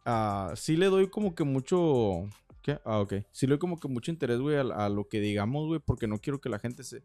ah, 0.05 0.53
sí 0.57 0.77
le 0.77 0.87
doy 0.87 1.09
como 1.09 1.35
que 1.35 1.45
mucho. 1.45 2.29
¿Qué? 2.63 2.79
Ah, 2.85 3.01
ok. 3.01 3.15
Sí 3.33 3.47
le 3.47 3.53
doy 3.53 3.59
como 3.59 3.79
que 3.79 3.89
mucho 3.89 4.11
interés, 4.11 4.39
güey, 4.41 4.57
a, 4.57 4.61
a 4.63 4.89
lo 4.89 5.09
que 5.09 5.21
digamos, 5.21 5.67
güey, 5.67 5.81
porque 5.85 6.07
no 6.07 6.19
quiero 6.19 6.41
que 6.41 6.49
la 6.49 6.59
gente 6.59 6.83
se. 6.85 7.03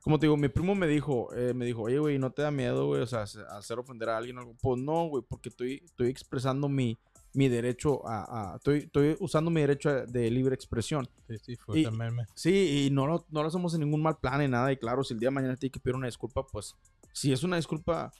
Como 0.00 0.18
te 0.18 0.26
digo, 0.26 0.36
mi 0.36 0.48
primo 0.48 0.74
me 0.74 0.86
dijo, 0.86 1.34
eh, 1.34 1.52
me 1.54 1.66
dijo, 1.66 1.82
oye, 1.82 1.98
güey, 1.98 2.18
¿no 2.18 2.30
te 2.30 2.40
da 2.42 2.50
miedo, 2.50 2.86
güey? 2.86 3.02
O 3.02 3.06
sea, 3.06 3.26
se- 3.26 3.42
hacer 3.50 3.78
ofender 3.78 4.08
a 4.08 4.16
alguien 4.16 4.38
o 4.38 4.40
algo. 4.40 4.54
Pues 4.62 4.80
no, 4.80 5.08
güey, 5.08 5.22
porque 5.28 5.48
estoy, 5.50 5.82
estoy 5.84 6.08
expresando 6.08 6.68
mi, 6.68 6.96
mi 7.34 7.48
derecho 7.48 8.06
a, 8.08 8.52
a- 8.52 8.56
estoy, 8.56 8.78
estoy 8.78 9.16
usando 9.20 9.50
mi 9.50 9.60
derecho 9.60 9.90
a- 9.90 10.06
de 10.06 10.30
libre 10.30 10.54
expresión. 10.54 11.08
Sí, 11.28 11.36
sí, 11.38 11.56
fue 11.56 11.80
Y- 11.80 11.84
Sí, 12.34 12.86
y 12.86 12.90
no 12.90 13.06
lo, 13.06 13.26
no 13.30 13.42
lo 13.42 13.48
hacemos 13.48 13.74
en 13.74 13.80
ningún 13.80 14.02
mal 14.02 14.18
plan 14.18 14.40
ni 14.40 14.48
nada. 14.48 14.72
Y 14.72 14.76
claro, 14.76 15.04
si 15.04 15.14
el 15.14 15.20
día 15.20 15.28
de 15.28 15.34
mañana 15.34 15.56
tiene 15.56 15.70
que 15.72 15.80
pedir 15.80 15.96
una 15.96 16.06
disculpa, 16.06 16.46
pues 16.46 16.74
si 17.12 17.32
es 17.32 17.42
una 17.42 17.56
disculpa 17.56 18.10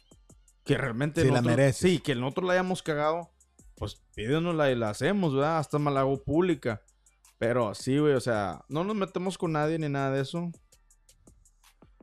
que 0.65 0.77
realmente. 0.77 1.23
Sí, 1.23 1.31
la 1.31 1.41
mereces. 1.43 1.79
Sí, 1.91 1.99
que 2.01 2.15
nosotros 2.15 2.47
la 2.47 2.53
hayamos 2.55 2.83
cagado, 2.83 3.31
pues 3.77 3.97
pídenosla 4.15 4.71
y 4.71 4.77
la 4.77 4.91
hacemos, 4.91 5.35
¿verdad? 5.35 5.59
Hasta 5.59 5.79
me 5.79 5.91
la 5.91 6.01
hago 6.01 6.23
pública. 6.23 6.83
Pero 7.39 7.75
sí, 7.75 7.97
güey, 7.99 8.15
o 8.15 8.21
sea, 8.21 8.63
no 8.69 8.83
nos 8.85 8.97
metemos 8.97 9.39
con 9.39 9.53
nadie 9.53 9.79
ni 9.79 9.89
nada 9.89 10.11
de 10.11 10.21
eso. 10.23 10.51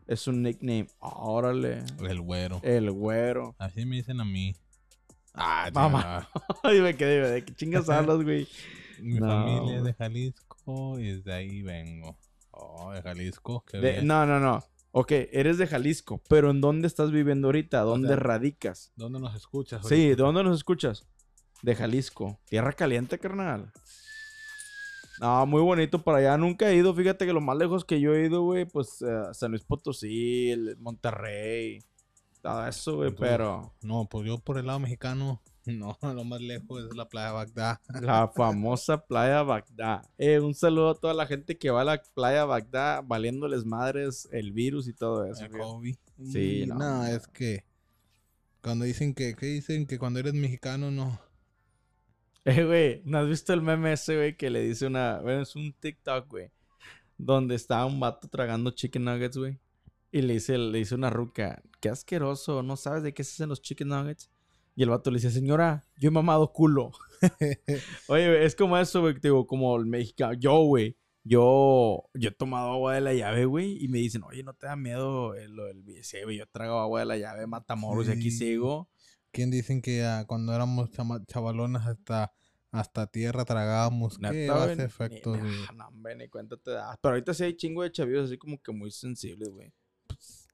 Es 0.08 0.28
un 0.28 0.42
nickname. 0.44 0.88
Órale. 1.00 1.84
El 2.08 2.22
güero. 2.22 2.60
El 2.64 2.92
güero. 2.92 3.56
Así 3.58 3.86
me 3.86 3.96
dicen 3.98 4.22
a 4.22 4.26
mí. 4.26 4.54
Ah, 5.36 5.70
Mamá. 5.74 6.30
Ay, 6.64 6.80
me 6.82 6.96
quedé, 6.96 7.30
¿de 7.30 7.44
qué 7.46 7.54
chingas 7.56 7.90
hablas, 7.90 8.24
güey? 8.24 8.48
Mi 9.02 9.20
No, 9.20 9.28
familia 9.28 9.78
es 9.78 9.84
de 9.84 9.94
Jalisco 9.94 11.00
y 11.00 11.22
de 11.22 11.34
ahí 11.34 11.62
vengo. 11.62 12.18
Oh, 12.52 12.92
de 12.92 13.02
Jalisco, 13.02 13.64
qué 13.68 13.78
De- 13.80 13.92
bien. 13.94 14.08
no, 14.08 14.26
no, 14.26 14.40
no. 14.40 14.64
Ok, 14.92 15.12
eres 15.12 15.58
de 15.58 15.68
Jalisco, 15.68 16.22
pero 16.30 16.52
¿en 16.52 16.62
dónde 16.62 16.88
estás 16.88 17.12
viviendo 17.12 17.50
ahorita? 17.50 17.82
¿Dónde 17.82 18.08
sea, 18.08 18.16
radicas? 18.18 18.94
¿Dónde 18.96 19.20
nos 19.20 19.36
escuchas? 19.36 19.86
Sí, 19.86 19.96
¿de 19.96 20.04
ahorita? 20.12 20.24
dónde 20.24 20.44
nos 20.44 20.56
escuchas? 20.58 21.06
De 21.62 21.76
Jalisco. 21.76 22.40
Tierra 22.46 22.72
caliente, 22.72 23.20
carnal. 23.20 23.74
No, 25.20 25.46
muy 25.46 25.62
bonito 25.62 26.02
para 26.02 26.20
allá. 26.20 26.38
Nunca 26.38 26.70
he 26.70 26.76
ido. 26.76 26.94
Fíjate 26.94 27.26
que 27.26 27.34
lo 27.34 27.42
más 27.42 27.58
lejos 27.58 27.84
que 27.86 28.00
yo 28.02 28.14
he 28.14 28.26
ido, 28.26 28.42
güey, 28.44 28.66
pues 28.66 29.02
eh, 29.02 29.06
San 29.34 29.52
Luis 29.52 29.64
Potosí, 29.64 30.52
el 30.52 30.78
Monterrey, 30.78 31.80
todo 32.46 32.68
eso, 32.68 32.96
güey. 32.98 33.12
Pero 33.18 33.74
No, 33.82 34.08
pues 34.08 34.28
yo 34.28 34.38
por 34.38 34.60
el 34.60 34.68
lado 34.68 34.80
mexicano, 34.80 35.42
no, 35.66 35.98
lo 36.02 36.24
más 36.24 36.40
lejos 36.42 36.84
es 36.84 36.96
la 36.96 37.10
playa 37.10 37.32
Bagdad. 37.32 37.80
la 38.02 38.28
famosa 38.36 39.04
playa 39.04 39.42
Bagdad. 39.42 40.04
Eh, 40.20 40.40
un 40.40 40.54
saludo 40.54 40.92
a 40.92 40.96
toda 41.00 41.16
la 41.16 41.26
gente 41.26 41.58
que 41.58 41.72
va 41.72 41.82
a 41.82 41.86
la 41.86 42.02
playa 42.14 42.46
Bagdad 42.46 43.04
valiéndoles 43.04 43.66
madres 43.66 44.30
el 44.32 44.52
virus 44.52 44.88
y 44.88 44.94
todo 44.94 45.26
eso. 45.26 45.46
El. 45.46 45.52
COVID. 45.52 45.96
Sí, 46.24 46.62
Y 46.62 46.66
no, 46.68 46.76
no, 46.76 46.98
no. 47.00 47.08
es 47.08 47.28
que 47.28 47.66
cuando 48.62 48.86
dicen 48.86 49.16
que, 49.16 49.36
¿qué 49.36 49.48
dicen? 49.48 49.88
Que 49.88 49.98
cuando 49.98 50.20
eres 50.20 50.34
mexicano, 50.34 50.92
no. 50.92 51.20
Eh, 52.48 52.64
güey, 52.64 53.02
¿no 53.06 53.18
has 53.18 53.28
visto 53.28 53.54
el 53.54 53.64
meme 53.64 53.94
ese, 53.94 54.18
güey, 54.18 54.38
que 54.38 54.52
le 54.52 54.62
dice 54.62 54.86
una... 54.86 55.20
Bueno, 55.20 55.42
es 55.42 55.56
un 55.56 55.74
TikTok, 55.74 56.30
güey. 56.30 56.52
Donde 57.18 57.56
está 57.56 57.84
un 57.88 58.00
vato 58.00 58.28
tragando 58.28 58.70
chicken 58.70 59.04
nuggets, 59.04 59.36
güey. 59.36 59.58
Y 60.16 60.22
le 60.22 60.36
dice, 60.36 60.58
le 60.58 60.78
dice 60.78 60.96
una 60.96 61.10
ruca, 61.10 61.62
qué 61.82 61.90
asqueroso, 61.90 62.64
¿no 62.64 62.78
sabes 62.78 63.04
de 63.04 63.14
qué 63.14 63.24
se 63.26 63.32
hacen 63.34 63.50
los 63.50 63.62
chicken 63.62 63.90
nuggets? 63.90 64.30
Y 64.74 64.84
el 64.84 64.90
vato 64.90 65.12
le 65.12 65.18
dice, 65.18 65.30
señora, 65.30 65.86
yo 65.98 66.08
he 66.08 66.12
mamado 66.12 66.54
culo. 66.54 66.92
Oye, 68.08 68.46
es 68.46 68.56
como 68.56 68.78
eso, 68.78 69.02
güey, 69.02 69.16
digo, 69.22 69.46
como 69.46 69.76
el 69.76 69.86
mexicano. 69.86 70.34
Yo, 70.34 70.60
güey, 70.64 70.96
yo, 71.24 72.10
yo 72.14 72.30
he 72.30 72.32
tomado 72.32 72.72
agua 72.72 72.94
de 72.96 73.02
la 73.02 73.14
llave, 73.14 73.44
güey, 73.46 73.78
y 73.84 73.88
me 73.90 73.98
dicen, 73.98 74.24
oye, 74.24 74.42
¿no 74.44 74.54
te 74.54 74.68
da 74.68 74.76
miedo 74.76 75.34
el- 75.36 75.52
lo 75.52 75.66
del 75.66 75.84
sí, 76.04 76.18
güey, 76.24 76.38
yo 76.38 76.46
trago 76.48 76.80
agua 76.80 77.02
de 77.02 77.06
la 77.08 77.18
llave, 77.18 77.46
matamoros, 77.48 78.08
y 78.08 78.12
aquí 78.12 78.32
Sí. 78.32 78.38
sigo. 78.38 78.90
¿Quién 79.32 79.52
dicen 79.52 79.82
que 79.82 80.06
ah, 80.06 80.24
cuando 80.26 80.54
éramos 80.54 80.90
chavalones 81.28 81.82
hasta, 81.86 82.32
hasta 82.72 83.08
tierra 83.08 83.44
tragábamos? 83.44 84.18
¿Qué 84.18 84.50
ni- 84.78 84.82
efectos? 84.84 85.40
güey? 85.40 85.52
no, 85.76 85.88
hombre, 85.90 86.16
ni 86.16 86.30
cuenta 86.30 86.56
te 86.56 86.72
das. 86.72 86.98
Pero 87.02 87.16
ahorita 87.16 87.34
sí 87.34 87.44
hay 87.44 87.58
chingo 87.58 87.84
de 87.84 87.92
chavillos 87.92 88.28
así 88.28 88.38
como 88.38 88.62
que 88.62 88.72
muy 88.72 88.92
sensibles, 88.92 89.50
güey. 89.50 89.74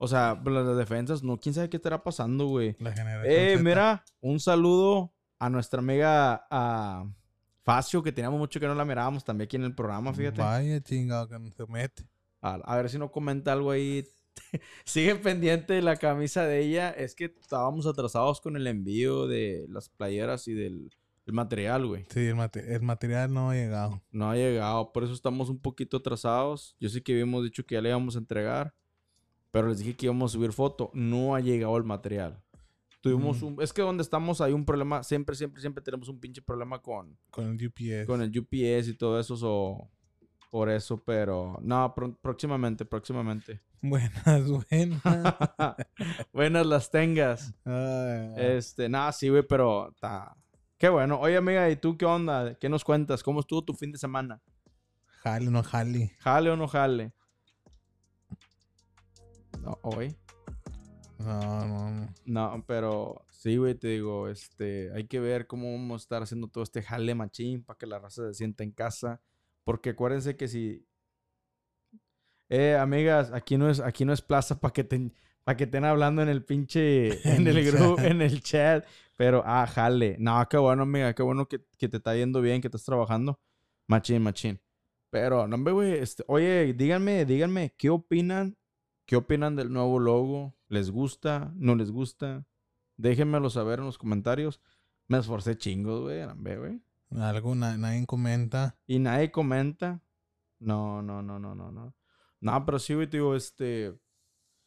O 0.03 0.07
sea, 0.07 0.41
las 0.45 0.75
defensas, 0.77 1.21
no, 1.23 1.39
quién 1.39 1.53
sabe 1.53 1.69
qué 1.69 1.77
estará 1.77 2.03
pasando, 2.03 2.47
güey. 2.47 2.75
La 2.79 2.91
generación 2.91 3.33
Eh, 3.33 3.51
Z. 3.57 3.63
mira, 3.63 4.03
un 4.19 4.39
saludo 4.39 5.13
a 5.39 5.49
nuestra 5.49 5.79
amiga 5.79 6.47
a 6.49 7.05
Facio, 7.63 8.01
que 8.01 8.11
teníamos 8.11 8.39
mucho 8.39 8.59
que 8.59 8.65
no 8.67 8.73
la 8.75 8.83
mirábamos 8.85 9.23
también 9.23 9.45
aquí 9.45 9.57
en 9.57 9.63
el 9.63 9.75
programa, 9.75 10.11
fíjate. 10.13 10.41
Vaya 10.41 10.81
chingado 10.81 11.27
que 11.29 11.37
no 11.37 11.51
se 11.51 11.65
mete. 11.67 12.03
A, 12.41 12.55
a 12.55 12.75
ver 12.77 12.89
si 12.89 12.97
no 12.97 13.11
comenta 13.11 13.51
algo 13.53 13.69
ahí. 13.71 14.03
Sigue 14.85 15.15
pendiente 15.17 15.73
de 15.73 15.81
la 15.83 15.95
camisa 15.97 16.45
de 16.45 16.59
ella. 16.61 16.89
Es 16.89 17.13
que 17.15 17.25
estábamos 17.25 17.85
atrasados 17.85 18.41
con 18.41 18.55
el 18.55 18.65
envío 18.65 19.27
de 19.27 19.65
las 19.69 19.89
playeras 19.89 20.47
y 20.47 20.53
del 20.53 20.89
el 21.27 21.33
material, 21.33 21.85
güey. 21.85 22.05
Sí, 22.09 22.21
el, 22.25 22.35
mate- 22.35 22.73
el 22.75 22.81
material 22.81 23.31
no 23.31 23.51
ha 23.51 23.53
llegado. 23.53 24.01
No 24.09 24.31
ha 24.31 24.35
llegado, 24.35 24.91
por 24.91 25.03
eso 25.03 25.13
estamos 25.13 25.49
un 25.49 25.59
poquito 25.59 25.97
atrasados. 25.97 26.75
Yo 26.79 26.89
sé 26.89 27.03
que 27.03 27.11
habíamos 27.13 27.43
dicho 27.43 27.63
que 27.63 27.75
ya 27.75 27.81
le 27.81 27.89
íbamos 27.89 28.15
a 28.15 28.19
entregar, 28.19 28.73
pero 29.51 29.67
les 29.67 29.79
dije 29.79 29.95
que 29.95 30.05
íbamos 30.07 30.31
a 30.31 30.33
subir 30.33 30.51
foto. 30.53 30.89
No 30.93 31.35
ha 31.35 31.39
llegado 31.39 31.75
el 31.77 31.83
material. 31.83 32.41
Tuvimos 33.01 33.41
Mm. 33.41 33.45
un... 33.45 33.61
Es 33.61 33.73
que 33.73 33.81
donde 33.81 34.03
estamos 34.03 34.41
hay 34.41 34.53
un 34.53 34.63
problema, 34.65 35.03
siempre, 35.03 35.35
siempre, 35.35 35.59
siempre 35.61 35.83
tenemos 35.83 36.07
un 36.07 36.19
pinche 36.19 36.41
problema 36.41 36.79
con, 36.81 37.17
Con 37.31 37.45
el 37.59 37.67
UPS. 37.67 38.05
con 38.05 38.21
el 38.21 38.29
UPS 38.37 38.87
y 38.89 38.93
todo 38.95 39.19
eso, 39.19 39.35
so, 39.35 39.89
por 40.51 40.69
eso, 40.69 41.01
pero 41.03 41.57
no, 41.63 41.93
pro- 41.95 42.15
próximamente, 42.21 42.85
próximamente. 42.85 43.59
Buenas, 43.81 44.47
buenas. 44.47 45.01
Buenas 46.33 46.65
las 46.67 46.91
tengas. 46.91 47.53
Ay, 47.65 48.33
Este, 48.37 48.87
nada, 48.87 49.11
sí, 49.11 49.29
güey, 49.29 49.41
pero 49.47 49.89
está... 49.89 50.35
Qué 50.77 50.87
bueno. 50.89 51.19
Oye, 51.19 51.37
amiga, 51.37 51.69
¿y 51.69 51.75
tú 51.75 51.97
qué 51.97 52.05
onda? 52.05 52.55
¿Qué 52.59 52.67
nos 52.69 52.83
cuentas? 52.83 53.21
¿Cómo 53.23 53.39
estuvo 53.39 53.63
tu 53.63 53.73
fin 53.73 53.91
de 53.91 53.97
semana? 53.97 54.41
Jale, 55.23 55.49
no 55.51 55.61
jale. 55.63 56.15
¿Jale 56.19 56.49
o 56.51 56.55
no 56.57 56.67
jale? 56.67 57.13
No, 59.59 59.77
hoy. 59.83 60.15
No, 61.19 61.65
no, 61.67 61.91
no. 61.91 62.13
No, 62.25 62.63
pero 62.67 63.25
sí, 63.29 63.57
güey, 63.57 63.75
te 63.75 63.89
digo, 63.89 64.27
este, 64.27 64.91
hay 64.93 65.05
que 65.05 65.19
ver 65.19 65.47
cómo 65.47 65.71
vamos 65.71 66.01
a 66.01 66.03
estar 66.03 66.23
haciendo 66.23 66.47
todo 66.47 66.63
este 66.63 66.81
jale 66.81 67.13
machín 67.13 67.63
para 67.63 67.77
que 67.77 67.85
la 67.85 67.99
raza 67.99 68.27
se 68.27 68.33
sienta 68.33 68.63
en 68.63 68.71
casa. 68.71 69.21
Porque 69.63 69.91
acuérdense 69.91 70.35
que 70.35 70.47
si... 70.47 70.87
Eh, 72.49 72.75
amigas, 72.75 73.31
aquí 73.31 73.57
no 73.57 73.69
es, 73.69 73.79
aquí 73.79 74.03
no 74.03 74.11
es 74.13 74.21
plaza 74.21 74.59
para 74.59 74.73
que, 74.73 74.83
te, 74.83 75.11
pa' 75.43 75.55
que 75.55 75.63
estén 75.65 75.85
hablando 75.85 76.21
en 76.21 76.29
el 76.29 76.43
pinche, 76.43 77.09
en 77.35 77.47
el 77.47 77.71
grupo, 77.71 78.01
en 78.01 78.21
el 78.21 78.41
chat. 78.41 78.85
Pero, 79.15 79.43
ah, 79.45 79.67
jale. 79.67 80.17
No, 80.19 80.45
qué 80.49 80.57
bueno, 80.57 80.83
amiga, 80.83 81.13
qué 81.13 81.23
bueno 81.23 81.47
que, 81.47 81.63
que 81.77 81.87
te 81.87 81.97
está 81.97 82.15
yendo 82.15 82.41
bien, 82.41 82.61
que 82.61 82.67
estás 82.67 82.83
trabajando. 82.83 83.39
Machín, 83.87 84.23
machín. 84.23 84.59
Pero, 85.11 85.47
no, 85.47 85.55
hombre, 85.55 85.73
güey, 85.73 85.93
este, 85.93 86.23
oye, 86.27 86.73
díganme, 86.73 87.25
díganme, 87.25 87.75
¿qué 87.77 87.89
opinan? 87.89 88.57
¿Qué 89.05 89.15
opinan 89.15 89.55
del 89.55 89.71
nuevo 89.71 89.99
logo? 89.99 90.55
¿Les 90.67 90.89
gusta? 90.89 91.51
¿No 91.55 91.75
les 91.75 91.91
gusta? 91.91 92.45
Déjenmelo 92.97 93.49
saber 93.49 93.79
en 93.79 93.85
los 93.85 93.97
comentarios. 93.97 94.61
Me 95.07 95.17
esforcé 95.17 95.57
chingos, 95.57 96.01
güey. 96.01 96.21
Algo 97.19 97.55
na- 97.55 97.77
nadie 97.77 98.05
comenta. 98.05 98.77
Y 98.87 98.99
nadie 98.99 99.31
comenta. 99.31 100.01
No, 100.59 101.01
no, 101.01 101.21
no, 101.21 101.39
no, 101.39 101.55
no, 101.55 101.71
no. 101.71 101.95
No, 102.39 102.65
pero 102.65 102.79
sí, 102.79 102.93
güey, 102.93 103.07
te 103.09 103.17
digo, 103.17 103.35
este... 103.35 103.93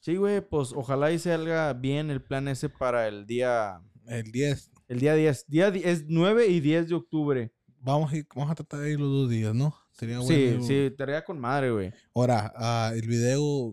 Sí, 0.01 0.17
güey, 0.17 0.47
pues 0.47 0.73
ojalá 0.75 1.11
y 1.13 1.19
salga 1.19 1.73
bien 1.73 2.11
el 2.11 2.23
plan 2.23 2.47
ese 2.49 2.69
para 2.69 3.09
el 3.09 3.27
día... 3.27 3.81
El 4.07 4.31
10. 4.33 4.71
El 4.89 5.01
día 5.01 5.15
10. 5.15 5.47
Día 5.49 5.69
es 5.69 6.05
9 6.07 6.47
y 6.49 6.61
10 6.61 6.89
de 6.91 6.95
octubre. 6.95 7.55
Vamos 7.79 8.13
a, 8.13 8.17
ir- 8.17 8.27
vamos 8.35 8.51
a 8.51 8.55
tratar 8.55 8.81
de 8.81 8.93
ir 8.93 9.01
los 9.01 9.11
dos 9.11 9.31
días, 9.31 9.55
¿no? 9.55 9.75
Sería 9.93 10.19
bueno. 10.19 10.29
Sí, 10.29 10.59
sí, 10.67 10.75
estaría 10.75 11.25
con 11.25 11.41
madre, 11.41 11.71
güey. 11.71 11.93
Ahora, 12.15 12.53
ah, 12.57 12.93
el 12.95 13.07
video 13.09 13.73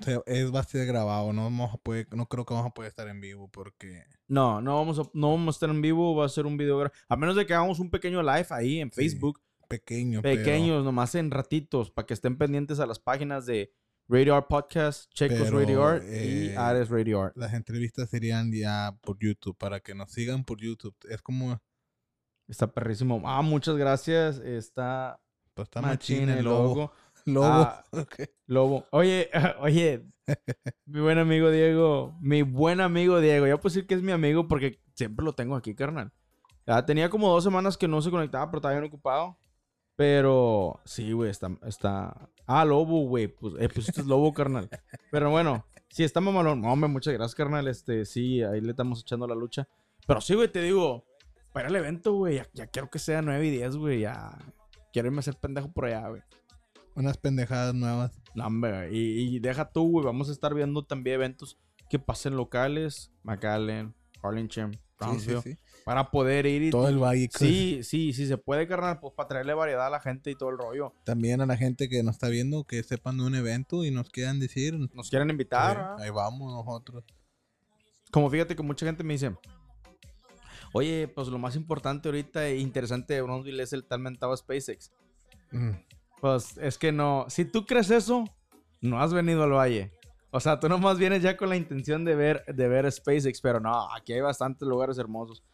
se- 0.00 0.22
es 0.26 0.54
va 0.54 0.60
a 0.60 0.64
ser 0.64 0.86
grabado. 0.86 1.32
No, 1.32 1.44
vamos 1.44 1.74
a 1.74 1.76
poder, 1.78 2.06
no 2.14 2.26
creo 2.26 2.44
que 2.44 2.54
vamos 2.54 2.70
a 2.70 2.74
poder 2.74 2.88
estar 2.88 3.08
en 3.08 3.20
vivo 3.20 3.48
porque... 3.48 4.04
No, 4.28 4.60
no 4.60 4.76
vamos, 4.76 4.98
a, 4.98 5.02
no 5.12 5.30
vamos 5.32 5.54
a 5.54 5.56
estar 5.56 5.70
en 5.70 5.82
vivo, 5.82 6.14
va 6.14 6.26
a 6.26 6.28
ser 6.28 6.46
un 6.46 6.56
video... 6.56 6.90
A 7.08 7.16
menos 7.16 7.36
de 7.36 7.46
que 7.46 7.54
hagamos 7.54 7.78
un 7.80 7.90
pequeño 7.90 8.22
live 8.22 8.46
ahí 8.50 8.80
en 8.80 8.90
Sí, 8.90 8.96
Facebook. 8.96 9.40
Pequeño, 9.68 10.20
pero- 10.22 10.36
Pequeños, 10.36 10.84
nomás 10.84 11.14
en 11.14 11.30
ratitos, 11.30 11.90
para 11.90 12.06
que 12.06 12.14
estén 12.14 12.36
pendientes 12.36 12.80
a 12.80 12.86
las 12.86 12.98
páginas 12.98 13.46
de 13.46 13.72
Radio 14.08 14.34
Art 14.36 14.46
Podcast, 14.48 15.10
Checos 15.14 15.38
Pero, 15.44 15.58
Radio 15.58 15.82
Art 15.84 16.02
eh, 16.06 16.52
y 16.52 16.56
Ares 16.56 16.90
Radio 16.90 17.22
Art. 17.22 17.36
Las 17.36 17.54
entrevistas 17.54 18.10
serían 18.10 18.52
ya 18.52 18.94
por 19.00 19.18
YouTube, 19.18 19.56
para 19.56 19.80
que 19.80 19.94
nos 19.94 20.12
sigan 20.12 20.44
por 20.44 20.60
YouTube. 20.60 20.94
Es 21.08 21.22
como... 21.22 21.60
Está 22.46 22.66
perrísimo. 22.70 23.22
Ah, 23.24 23.40
muchas 23.40 23.76
gracias. 23.76 24.36
Está 24.38 25.18
Pues 25.54 25.66
está 25.68 25.80
machín 25.80 26.28
el 26.28 26.38
el 26.40 26.44
logo. 26.44 26.62
logo. 26.74 26.92
Logo. 27.24 27.46
Ah, 27.46 27.84
ok. 27.92 28.14
Lobo. 28.46 28.86
Oye, 28.90 29.30
oye, 29.60 30.06
mi 30.86 31.00
buen 31.00 31.18
amigo 31.18 31.50
Diego, 31.50 32.16
mi 32.20 32.42
buen 32.42 32.80
amigo 32.80 33.20
Diego. 33.20 33.46
Ya 33.46 33.56
puedo 33.56 33.72
decir 33.72 33.86
que 33.86 33.94
es 33.94 34.02
mi 34.02 34.12
amigo 34.12 34.48
porque 34.48 34.80
siempre 34.94 35.24
lo 35.24 35.34
tengo 35.34 35.56
aquí, 35.56 35.74
carnal. 35.74 36.12
Ya 36.66 36.84
tenía 36.84 37.10
como 37.10 37.30
dos 37.30 37.44
semanas 37.44 37.76
que 37.76 37.88
no 37.88 38.00
se 38.00 38.10
conectaba, 38.10 38.46
pero 38.50 38.58
estaba 38.58 38.74
bien 38.74 38.84
ocupado. 38.84 39.36
Pero 39.96 40.80
sí, 40.84 41.12
güey, 41.12 41.30
está, 41.30 41.50
está. 41.66 42.30
Ah, 42.46 42.64
Lobo, 42.64 43.06
güey. 43.06 43.28
Pues, 43.28 43.54
eh, 43.60 43.68
pues 43.72 43.88
este 43.88 44.00
es 44.00 44.06
Lobo, 44.06 44.32
carnal. 44.32 44.68
Pero 45.10 45.30
bueno, 45.30 45.66
sí, 45.88 46.04
está 46.04 46.20
mamalón. 46.20 46.62
No, 46.62 46.72
hombre, 46.72 46.88
muchas 46.88 47.14
gracias, 47.14 47.34
carnal. 47.34 47.68
Este, 47.68 48.04
sí, 48.04 48.42
ahí 48.42 48.60
le 48.60 48.70
estamos 48.70 49.00
echando 49.00 49.26
la 49.26 49.34
lucha. 49.34 49.68
Pero 50.06 50.20
sí, 50.20 50.34
güey, 50.34 50.48
te 50.48 50.62
digo, 50.62 51.04
para 51.52 51.68
el 51.68 51.76
evento, 51.76 52.12
güey, 52.14 52.36
ya, 52.36 52.48
ya 52.52 52.66
quiero 52.66 52.90
que 52.90 52.98
sea 52.98 53.22
9 53.22 53.46
y 53.46 53.50
10, 53.50 53.76
güey. 53.76 54.00
Ya 54.00 54.36
quiero 54.92 55.06
irme 55.06 55.18
a 55.18 55.20
hacer 55.20 55.36
pendejo 55.36 55.70
por 55.72 55.84
allá, 55.84 56.08
güey. 56.08 56.22
Unas 56.94 57.16
pendejadas 57.18 57.74
nuevas. 57.74 58.12
No, 58.34 58.46
hombre, 58.46 58.92
y, 58.92 59.36
y 59.36 59.38
deja 59.40 59.70
tú, 59.70 59.90
güey. 59.90 60.04
Vamos 60.04 60.28
a 60.28 60.32
estar 60.32 60.54
viendo 60.54 60.84
también 60.84 61.14
eventos 61.14 61.58
que 61.90 61.98
pasen 61.98 62.36
locales. 62.36 63.12
McAllen, 63.22 63.94
Harlingen, 64.22 64.72
Sí, 64.72 65.18
sí, 65.20 65.26
Brownsville. 65.26 65.42
sí. 65.42 65.58
Para 65.84 66.10
poder 66.10 66.46
ir 66.46 66.62
y... 66.62 66.70
Todo 66.70 66.88
el 66.88 66.98
valle. 66.98 67.28
Sí, 67.36 67.80
sí, 67.82 68.12
sí 68.12 68.26
se 68.26 68.38
puede, 68.38 68.66
carnal. 68.66 69.00
Pues 69.00 69.12
para 69.14 69.28
traerle 69.28 69.52
variedad 69.54 69.86
a 69.86 69.90
la 69.90 70.00
gente 70.00 70.30
y 70.30 70.34
todo 70.36 70.50
el 70.50 70.58
rollo. 70.58 70.94
También 71.04 71.40
a 71.40 71.46
la 71.46 71.56
gente 71.56 71.88
que 71.88 72.02
nos 72.02 72.14
está 72.14 72.28
viendo 72.28 72.64
que 72.64 72.82
sepan 72.82 73.18
de 73.18 73.24
un 73.24 73.34
evento 73.34 73.84
y 73.84 73.90
nos 73.90 74.08
quieran 74.08 74.38
decir. 74.40 74.74
Nos 74.94 75.10
quieren 75.10 75.30
invitar. 75.30 75.76
ahí, 75.76 75.84
¿ah? 75.84 75.96
ahí 76.04 76.10
vamos 76.10 76.52
nosotros. 76.52 77.04
Como 78.10 78.30
fíjate 78.30 78.54
que 78.56 78.62
mucha 78.62 78.86
gente 78.86 79.02
me 79.04 79.14
dice... 79.14 79.34
Oye, 80.72 81.06
pues 81.06 81.28
lo 81.28 81.38
más 81.38 81.54
importante 81.54 82.08
ahorita 82.08 82.48
e 82.48 82.58
interesante 82.58 83.14
de 83.14 83.22
Brownsville 83.22 83.60
es 83.62 83.72
el 83.72 83.84
tal 83.84 84.00
mentado 84.00 84.36
SpaceX. 84.36 84.90
Mm. 85.52 85.70
Pues 86.24 86.56
es 86.56 86.78
que 86.78 86.90
no. 86.90 87.26
Si 87.28 87.44
tú 87.44 87.66
crees 87.66 87.90
eso, 87.90 88.24
no 88.80 88.98
has 88.98 89.12
venido 89.12 89.42
al 89.42 89.52
valle. 89.52 89.92
O 90.30 90.40
sea, 90.40 90.58
tú 90.58 90.70
nomás 90.70 90.96
vienes 90.96 91.20
ya 91.22 91.36
con 91.36 91.50
la 91.50 91.56
intención 91.56 92.02
de 92.06 92.14
ver, 92.14 92.46
de 92.46 92.66
ver 92.66 92.90
SpaceX, 92.90 93.42
pero 93.42 93.60
no, 93.60 93.92
aquí 93.94 94.14
hay 94.14 94.22
bastantes 94.22 94.66
lugares 94.66 94.96
hermosos. 94.96 95.44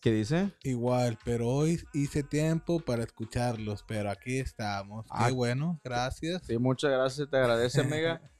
¿Qué 0.00 0.12
dice? 0.12 0.52
Igual, 0.62 1.18
pero 1.24 1.48
hoy 1.48 1.80
hice 1.94 2.22
tiempo 2.22 2.78
para 2.78 3.02
escucharlos, 3.02 3.82
pero 3.88 4.08
aquí 4.08 4.38
estamos. 4.38 5.04
Ah. 5.10 5.26
Qué 5.26 5.32
bueno, 5.32 5.80
gracias. 5.82 6.42
Sí, 6.46 6.56
muchas 6.56 6.92
gracias, 6.92 7.28
te 7.28 7.36
agradece, 7.38 7.80
amiga. 7.80 8.20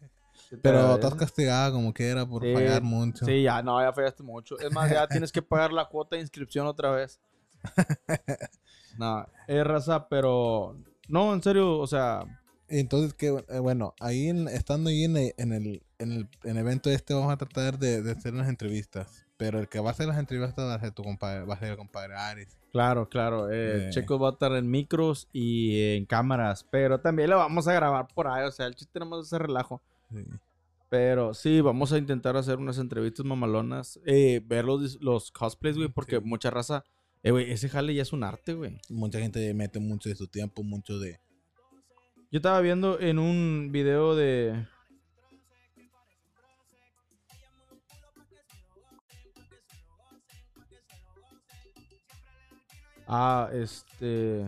Sí, 0.48 0.54
te 0.54 0.62
Pero 0.62 0.78
agradece. 0.78 1.06
estás 1.08 1.18
castigada 1.18 1.72
como 1.72 1.92
quiera 1.92 2.24
por 2.24 2.44
Sí, 2.44 2.54
fallar 2.54 2.82
mucho. 2.82 3.26
Sí, 3.26 3.42
ya, 3.42 3.60
no, 3.62 3.82
ya 3.82 3.92
fallaste 3.92 4.22
mucho. 4.22 4.56
Es 4.60 4.72
más, 4.72 4.88
ya 4.88 5.08
tienes 5.08 5.32
que 5.32 5.42
pagar 5.42 5.72
la 5.72 5.86
cuota 5.86 6.14
de 6.14 6.22
inscripción 6.22 6.68
otra 6.68 6.92
vez. 6.92 7.20
No, 8.98 9.26
es 9.46 9.64
raza, 9.66 10.08
pero... 10.08 10.76
No, 11.08 11.32
en 11.32 11.42
serio, 11.42 11.78
o 11.78 11.86
sea... 11.86 12.20
Entonces, 12.70 13.14
que 13.14 13.30
bueno, 13.62 13.94
ahí 13.98 14.28
en- 14.28 14.46
estando 14.48 14.90
ahí 14.90 15.04
en 15.04 15.16
el, 15.16 15.32
en 15.38 15.52
el, 15.54 15.82
en 15.98 16.12
el, 16.12 16.28
en 16.44 16.50
el 16.50 16.58
evento 16.58 16.90
este 16.90 17.14
vamos 17.14 17.32
a 17.32 17.38
tratar 17.38 17.78
de, 17.78 18.02
de 18.02 18.12
hacer 18.12 18.34
unas 18.34 18.48
entrevistas. 18.50 19.24
Pero 19.38 19.58
el 19.60 19.68
que 19.68 19.80
va 19.80 19.88
a 19.88 19.92
hacer 19.92 20.06
las 20.08 20.18
entrevistas 20.18 20.66
va 20.66 20.74
a 20.74 20.80
ser 20.80 20.90
tu 20.90 21.02
compadre, 21.02 21.44
va 21.44 21.54
a 21.54 21.58
ser 21.58 21.70
el 21.70 21.76
compadre 21.78 22.14
Ares. 22.16 22.58
Claro, 22.72 23.08
claro. 23.08 23.50
Eh, 23.50 23.86
Eh. 23.86 23.90
Checo 23.90 24.18
va 24.18 24.28
a 24.28 24.32
estar 24.32 24.52
en 24.52 24.70
micros 24.70 25.28
y 25.32 25.80
en 25.94 26.04
cámaras, 26.04 26.66
pero 26.70 27.00
también 27.00 27.30
lo 27.30 27.38
vamos 27.38 27.66
a 27.68 27.72
grabar 27.72 28.06
por 28.14 28.26
ahí. 28.28 28.44
O 28.46 28.50
sea, 28.50 28.66
el 28.66 28.74
chiste 28.74 28.98
es 28.98 29.26
ese 29.26 29.38
relajo. 29.38 29.80
Sí. 30.12 30.24
Pero 30.90 31.32
sí, 31.34 31.60
vamos 31.62 31.92
a 31.92 31.98
intentar 31.98 32.36
hacer 32.36 32.58
unas 32.58 32.78
entrevistas 32.78 33.24
mamalonas. 33.24 33.98
Eh, 34.04 34.42
ver 34.44 34.64
los, 34.66 35.00
los 35.00 35.30
cosplays, 35.30 35.76
güey, 35.76 35.88
porque 35.88 36.16
Sí. 36.16 36.22
mucha 36.24 36.50
raza... 36.50 36.84
Eh, 37.22 37.30
güey, 37.30 37.50
ese 37.50 37.68
jale 37.68 37.94
ya 37.94 38.02
es 38.02 38.12
un 38.12 38.22
arte, 38.22 38.54
güey. 38.54 38.80
Mucha 38.88 39.18
gente 39.18 39.52
mete 39.54 39.78
mucho 39.80 40.08
de 40.08 40.14
su 40.14 40.28
tiempo, 40.28 40.62
mucho 40.62 40.98
de... 40.98 41.20
Yo 42.30 42.38
estaba 42.38 42.60
viendo 42.60 43.00
en 43.00 43.18
un 43.18 43.70
video 43.72 44.14
de... 44.14 44.66
Ah, 53.06 53.48
este... 53.52 54.44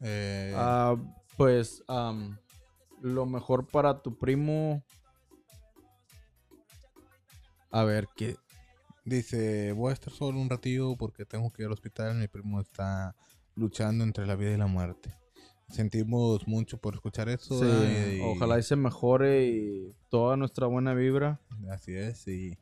eh, 0.00 0.52
Ah, 0.54 0.94
pues, 1.36 1.82
am, 1.88 2.38
lo 3.00 3.26
mejor 3.26 3.66
para 3.66 4.02
tu 4.02 4.16
primo... 4.16 4.82
A 7.70 7.84
ver, 7.84 8.08
¿qué? 8.16 8.36
Dice, 9.08 9.72
voy 9.72 9.88
a 9.90 9.94
estar 9.94 10.12
solo 10.12 10.38
un 10.38 10.50
ratillo 10.50 10.94
porque 10.96 11.24
tengo 11.24 11.50
que 11.50 11.62
ir 11.62 11.66
al 11.66 11.72
hospital. 11.72 12.14
Mi 12.16 12.28
primo 12.28 12.60
está 12.60 13.16
luchando 13.54 14.04
entre 14.04 14.26
la 14.26 14.36
vida 14.36 14.52
y 14.52 14.58
la 14.58 14.66
muerte. 14.66 15.14
Sentimos 15.70 16.46
mucho 16.46 16.76
por 16.76 16.94
escuchar 16.94 17.30
eso. 17.30 17.58
Sí, 17.58 18.20
ojalá 18.22 18.58
y 18.58 18.62
se 18.62 18.76
mejore 18.76 19.46
y 19.46 19.94
toda 20.10 20.36
nuestra 20.36 20.66
buena 20.66 20.92
vibra. 20.92 21.40
Así 21.70 21.94
es, 21.94 22.28
y 22.28 22.58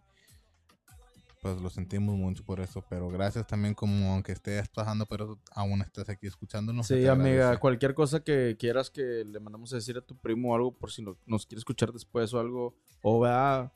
pues 1.43 1.61
lo 1.61 1.69
sentimos 1.69 2.17
mucho 2.17 2.45
por 2.45 2.61
eso. 2.61 2.85
Pero 2.89 3.09
gracias 3.09 3.45
también 3.49 3.75
como 3.75 4.13
aunque 4.13 4.31
estés 4.33 4.69
pasando, 4.69 5.05
pero 5.07 5.41
aún 5.53 5.81
estás 5.83 6.09
aquí 6.09 6.29
escuchándonos. 6.29 6.87
Sí, 6.87 7.07
amiga, 7.09 7.59
cualquier 7.59 7.95
cosa 7.95 8.23
que 8.23 8.57
quieras 8.57 8.91
que 8.91 9.25
le 9.25 9.41
mandamos 9.41 9.73
a 9.73 9.77
decir 9.77 9.97
a 9.99 10.01
tu 10.01 10.17
primo 10.17 10.53
o 10.53 10.55
algo 10.55 10.73
por 10.73 10.93
si 10.93 11.03
no- 11.03 11.17
nos 11.27 11.45
quiere 11.45 11.59
escuchar 11.59 11.93
después 11.93 12.33
o 12.35 12.39
algo, 12.39 12.75
o 13.03 13.21
vea 13.21 13.73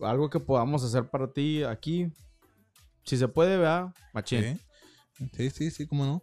algo 0.00 0.30
que 0.30 0.40
podamos 0.40 0.84
hacer 0.84 1.08
para 1.08 1.32
ti 1.32 1.62
aquí. 1.62 2.10
Si 3.04 3.16
se 3.16 3.28
puede, 3.28 3.56
vea, 3.56 3.92
machín. 4.12 4.58
Sí, 5.12 5.28
sí, 5.32 5.50
sí, 5.50 5.70
sí, 5.70 5.86
cómo 5.86 6.06
no. 6.06 6.22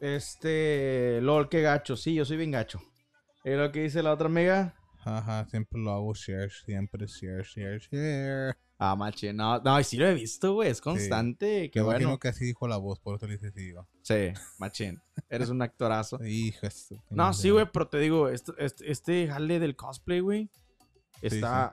Este, 0.00 1.20
lol, 1.20 1.48
qué 1.48 1.62
gacho. 1.62 1.96
Sí, 1.96 2.14
yo 2.14 2.24
soy 2.24 2.36
bien 2.36 2.50
gacho. 2.50 2.80
¿Es 3.44 3.56
lo 3.56 3.70
que 3.72 3.82
dice 3.82 4.02
la 4.02 4.12
otra 4.12 4.26
amiga? 4.26 4.74
Ajá, 5.04 5.44
siempre 5.48 5.80
lo 5.80 5.90
hago 5.90 6.14
share, 6.14 6.50
siempre 6.50 7.06
share, 7.06 7.44
share, 7.44 7.80
share. 7.80 8.56
Ah, 8.78 8.96
machín. 8.96 9.36
No, 9.36 9.60
no, 9.60 9.82
sí 9.84 9.96
lo 9.96 10.08
he 10.08 10.14
visto, 10.14 10.54
güey. 10.54 10.70
Es 10.70 10.80
constante. 10.80 11.70
Qué 11.70 11.80
Me 11.80 11.86
imagino 11.86 12.08
bueno. 12.08 12.18
que 12.18 12.28
así 12.28 12.44
dijo 12.44 12.66
la 12.66 12.76
voz, 12.76 12.98
por 12.98 13.16
eso 13.16 13.26
le 13.28 13.34
hice 13.34 13.52
sí. 13.52 13.72
Sí, 14.02 14.32
machín. 14.58 15.00
Eres 15.28 15.50
un 15.50 15.62
actorazo. 15.62 16.18
Hijo 16.24 16.66
No, 17.10 17.32
sí, 17.32 17.50
güey, 17.50 17.66
pero 17.72 17.88
te 17.88 17.98
digo, 17.98 18.28
este, 18.28 18.52
este, 18.58 18.90
este 18.90 19.28
jale 19.28 19.60
del 19.60 19.76
cosplay, 19.76 20.20
güey, 20.20 20.50
está... 21.20 21.72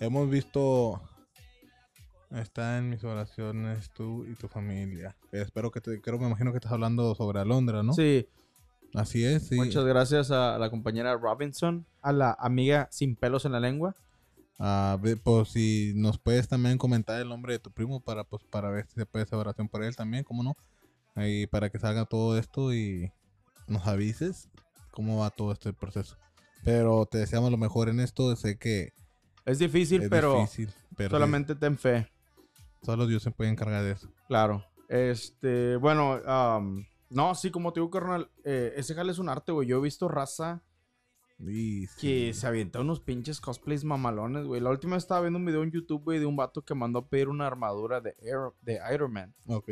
Hemos 0.00 0.28
visto. 0.30 1.00
Está 2.30 2.78
en 2.78 2.90
mis 2.90 3.04
oraciones 3.04 3.90
tú 3.90 4.24
y 4.24 4.34
tu 4.34 4.48
familia. 4.48 5.14
Espero 5.30 5.70
que 5.70 5.80
te. 5.80 6.00
Creo, 6.00 6.18
me 6.18 6.26
imagino 6.26 6.50
que 6.50 6.58
estás 6.58 6.72
hablando 6.72 7.14
sobre 7.14 7.40
Alondra, 7.40 7.82
¿no? 7.82 7.92
Sí, 7.92 8.26
Así 8.94 9.24
es, 9.24 9.48
sí. 9.48 9.56
muchas 9.56 9.84
gracias 9.84 10.30
a 10.30 10.56
la 10.56 10.70
compañera 10.70 11.16
Robinson, 11.16 11.84
a 12.00 12.12
la 12.12 12.36
amiga 12.38 12.86
sin 12.92 13.16
pelos 13.16 13.44
en 13.44 13.50
la 13.50 13.58
lengua. 13.58 13.96
Ah, 14.60 14.98
pues 15.24 15.48
si 15.48 15.92
nos 15.96 16.18
puedes 16.18 16.46
también 16.46 16.78
comentar 16.78 17.20
el 17.20 17.28
nombre 17.28 17.54
de 17.54 17.58
tu 17.58 17.72
primo 17.72 17.98
para 17.98 18.22
pues 18.22 18.44
para 18.44 18.70
ver 18.70 18.86
si 18.86 18.94
se 18.94 19.04
puede 19.04 19.24
hacer 19.24 19.36
oración 19.36 19.68
por 19.68 19.82
él 19.82 19.96
también, 19.96 20.22
¿cómo 20.22 20.44
no? 20.44 20.56
Y 21.16 21.48
para 21.48 21.70
que 21.70 21.80
salga 21.80 22.04
todo 22.04 22.38
esto 22.38 22.72
y 22.72 23.12
nos 23.66 23.84
avises 23.88 24.48
cómo 24.92 25.18
va 25.18 25.30
todo 25.30 25.50
este 25.50 25.72
proceso. 25.72 26.16
Pero 26.62 27.04
te 27.06 27.18
deseamos 27.18 27.50
lo 27.50 27.56
mejor 27.56 27.88
en 27.88 27.98
esto. 27.98 28.34
Sé 28.36 28.58
que 28.58 28.92
Es 29.44 29.58
difícil, 29.58 30.02
es 30.02 30.08
pero 30.08 30.40
difícil, 30.40 30.70
pero 30.96 31.10
solamente 31.10 31.54
ten 31.54 31.76
fe, 31.78 32.10
solo 32.82 33.06
Dios 33.06 33.22
se 33.22 33.30
puede 33.30 33.50
encargar 33.50 33.82
de 33.84 33.92
eso. 33.92 34.10
claro. 34.28 34.64
Este, 34.88 35.76
bueno, 35.76 36.20
am, 36.26 36.84
no, 37.08 37.34
sí, 37.34 37.50
como 37.50 37.72
te 37.72 37.80
digo, 37.80 37.90
carnal, 37.90 38.30
eh, 38.44 38.74
ese 38.76 38.94
jale 38.94 39.12
es 39.12 39.18
un 39.18 39.28
arte, 39.30 39.50
güey. 39.50 39.66
Yo 39.66 39.78
he 39.78 39.82
visto 39.82 40.08
raza 40.08 40.62
que 42.00 42.32
se 42.34 42.46
avienta 42.46 42.80
unos 42.80 43.00
pinches 43.00 43.40
cosplays 43.40 43.82
mamalones, 43.84 44.44
güey. 44.46 44.60
La 44.60 44.70
última 44.70 44.94
vez 44.96 45.04
estaba 45.04 45.22
viendo 45.22 45.38
un 45.38 45.44
video 45.46 45.62
en 45.62 45.70
YouTube, 45.72 46.02
güey, 46.04 46.18
de 46.18 46.26
un 46.26 46.36
vato 46.36 46.62
que 46.62 46.74
mandó 46.74 47.00
a 47.00 47.08
pedir 47.08 47.28
una 47.28 47.46
armadura 47.46 48.00
de, 48.00 48.14
Air- 48.20 48.52
de 48.62 48.78
Iron 48.94 49.12
Man. 49.12 49.34
Ok. 49.46 49.70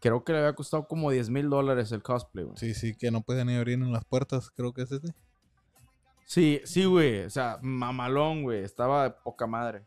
Creo 0.00 0.24
que 0.24 0.32
le 0.32 0.38
había 0.40 0.54
costado 0.54 0.86
como 0.88 1.10
10 1.10 1.30
mil 1.30 1.48
dólares 1.48 1.92
el 1.92 2.02
cosplay, 2.02 2.44
güey. 2.44 2.56
Sí, 2.56 2.74
sí, 2.74 2.94
que 2.94 3.10
no 3.10 3.22
pueden 3.22 3.46
ni 3.46 3.54
abrir 3.56 3.74
en 3.74 3.92
las 3.92 4.04
puertas, 4.04 4.50
creo 4.50 4.72
que 4.72 4.82
es 4.82 4.92
ese. 4.92 5.14
Sí, 6.26 6.60
sí, 6.64 6.84
güey. 6.84 7.24
O 7.24 7.30
sea, 7.30 7.58
mamalón, 7.62 8.42
güey. 8.42 8.62
Estaba 8.64 9.04
de 9.04 9.10
poca 9.10 9.46
madre. 9.46 9.86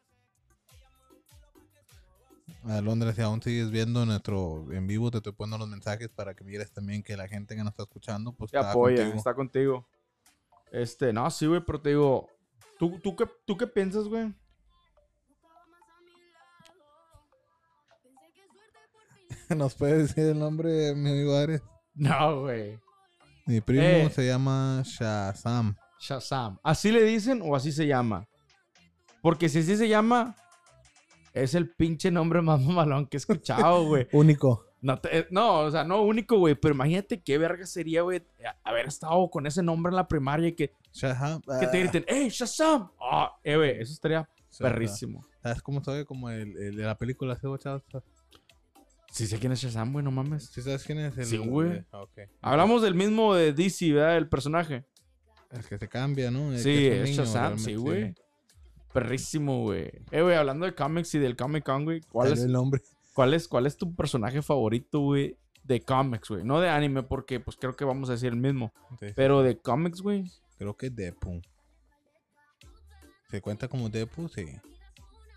Alondra, 2.68 3.14
si 3.14 3.22
aún 3.22 3.42
sigues 3.42 3.72
viendo 3.72 4.06
nuestro 4.06 4.66
en 4.74 4.88
vivo, 4.88 5.10
te 5.10 5.18
estoy 5.18 5.32
poniendo 5.32 5.58
los 5.60 5.70
mensajes 5.70 6.10
para 6.10 6.34
que 6.36 6.44
mires 6.44 6.72
también 6.72 7.02
que 7.02 7.16
la 7.16 7.28
gente 7.28 7.56
que 7.56 7.64
nos 7.64 7.72
está 7.72 7.84
escuchando, 7.84 8.34
pues 8.34 8.52
Te 8.52 8.58
está 8.58 8.72
apoya, 8.72 8.98
contigo. 8.98 9.18
está 9.18 9.34
contigo. 9.34 9.88
Este, 10.72 11.14
no, 11.14 11.30
sí, 11.32 11.46
güey, 11.48 11.62
pero 11.66 11.80
te 11.82 11.90
digo, 11.90 12.28
¿tú, 12.78 13.00
tú, 13.00 13.16
qué, 13.16 13.26
¿tú 13.46 13.56
qué 13.56 13.68
piensas, 13.68 14.06
güey? 14.10 14.34
¿Nos 19.56 19.76
puedes 19.76 20.10
decir 20.10 20.32
el 20.32 20.40
nombre 20.40 20.70
de 20.72 20.96
mi 20.96 21.10
amigo 21.10 21.36
Ares? 21.36 21.62
No, 21.96 22.42
güey. 22.42 22.80
Mi 23.46 23.62
primo 23.62 23.82
Eh. 23.84 24.10
se 24.14 24.28
llama 24.28 24.82
Shazam. 24.86 25.76
Shazam. 26.00 26.60
¿Así 26.64 26.92
le 26.92 27.04
dicen 27.04 27.42
o 27.44 27.56
así 27.56 27.72
se 27.72 27.88
llama? 27.88 28.28
Porque 29.22 29.50
si 29.50 29.60
así 29.60 29.76
se 29.78 29.88
llama, 29.90 30.36
es 31.34 31.54
el 31.56 31.70
pinche 31.72 32.12
nombre 32.12 32.42
más 32.42 32.62
mamalón 32.66 33.08
que 33.08 33.18
he 33.18 33.20
escuchado, 33.20 33.86
güey. 33.86 34.08
Único. 34.12 34.64
No, 34.80 35.00
te- 35.00 35.18
eh, 35.20 35.28
no, 35.32 35.62
o 35.62 35.72
sea, 35.72 35.84
no 35.84 36.04
único, 36.04 36.38
güey, 36.38 36.54
pero 36.54 36.76
imagínate 36.76 37.22
qué 37.24 37.40
verga 37.40 37.66
sería, 37.66 38.04
güey, 38.04 38.22
haber 38.64 38.86
estado 38.86 39.28
con 39.30 39.48
ese 39.48 39.64
nombre 39.64 39.90
en 39.90 39.96
la 39.96 40.08
primaria 40.08 40.50
y 40.50 40.54
que, 40.54 40.72
Shazam. 40.94 41.42
que 41.42 41.66
te 41.68 41.78
Ah, 41.78 41.80
griten, 41.82 42.06
¡Hey, 42.08 42.30
Shazam! 42.30 42.92
Ah, 43.02 43.36
eh, 43.44 43.56
güey, 43.58 43.72
eso 43.82 43.92
estaría 43.94 44.30
Shazam. 44.52 44.72
perrísimo. 44.72 45.26
¿Sabes 45.42 45.64
cómo 45.64 45.84
soy? 45.84 46.06
Como 46.06 46.30
el, 46.30 46.56
el 46.58 46.76
de 46.76 46.84
la 46.84 46.96
película 46.96 47.40
Chávez. 47.60 47.82
Sí 49.12 49.26
sé 49.26 49.40
quién 49.40 49.52
es 49.52 49.60
Shazam, 49.62 49.94
güey, 49.94 50.06
no 50.06 50.12
mames. 50.12 50.46
¿Sí 50.54 50.62
sabes 50.62 50.84
quién 50.84 51.00
es? 51.00 51.18
El, 51.18 51.26
Sí, 51.26 51.38
güey. 51.38 51.84
ah. 51.92 52.06
Hablamos 52.42 52.84
del 52.84 52.94
mismo 52.94 53.34
de 53.34 53.54
DC, 53.54 53.92
¿verdad? 53.94 54.18
El 54.18 54.30
personaje. 54.30 54.86
El 55.58 55.66
que 55.66 55.78
se 55.78 55.88
cambia, 55.88 56.32
¿no? 56.32 56.52
El 56.52 56.60
Sí, 56.60 56.74
que 56.74 57.02
es 57.04 57.10
niño, 57.10 57.24
Shazam, 57.24 57.58
sí, 57.60 57.76
güey. 57.76 58.14
Perrísimo, 58.94 59.62
güey. 59.64 59.92
Eh, 60.12 60.22
güey, 60.22 60.36
hablando 60.36 60.66
de 60.66 60.74
cómics 60.74 61.14
y 61.16 61.20
del 61.20 61.36
Comic 61.36 61.64
Con, 61.66 61.84
güey, 61.86 62.02
¿cuál 62.02 62.32
es, 62.34 62.40
el 62.42 62.52
nombre. 62.52 62.82
cuál, 63.14 63.34
es, 63.34 63.48
¿cuál 63.48 63.66
es 63.66 63.78
tu 63.78 63.96
personaje 63.96 64.42
favorito, 64.42 65.00
güey, 65.02 65.38
de 65.64 65.82
cómics, 65.82 66.30
güey? 66.30 66.44
No 66.44 66.60
de 66.62 66.70
anime, 66.70 67.04
porque 67.04 67.40
pues 67.40 67.58
creo 67.58 67.76
que 67.76 67.86
vamos 67.86 68.10
a 68.10 68.14
decir 68.14 68.30
el 68.30 68.38
mismo. 68.38 68.72
Sí, 69.00 69.08
Pero 69.16 69.44
de 69.44 69.58
cómics, 69.58 70.02
güey. 70.02 70.24
Creo 70.58 70.76
que 70.76 70.88
es 70.88 70.96
Deadpool. 70.96 71.42
¿Se 73.30 73.42
cuenta 73.42 73.68
como 73.68 73.90
Deadpool? 73.90 74.30
Sí. 74.30 74.46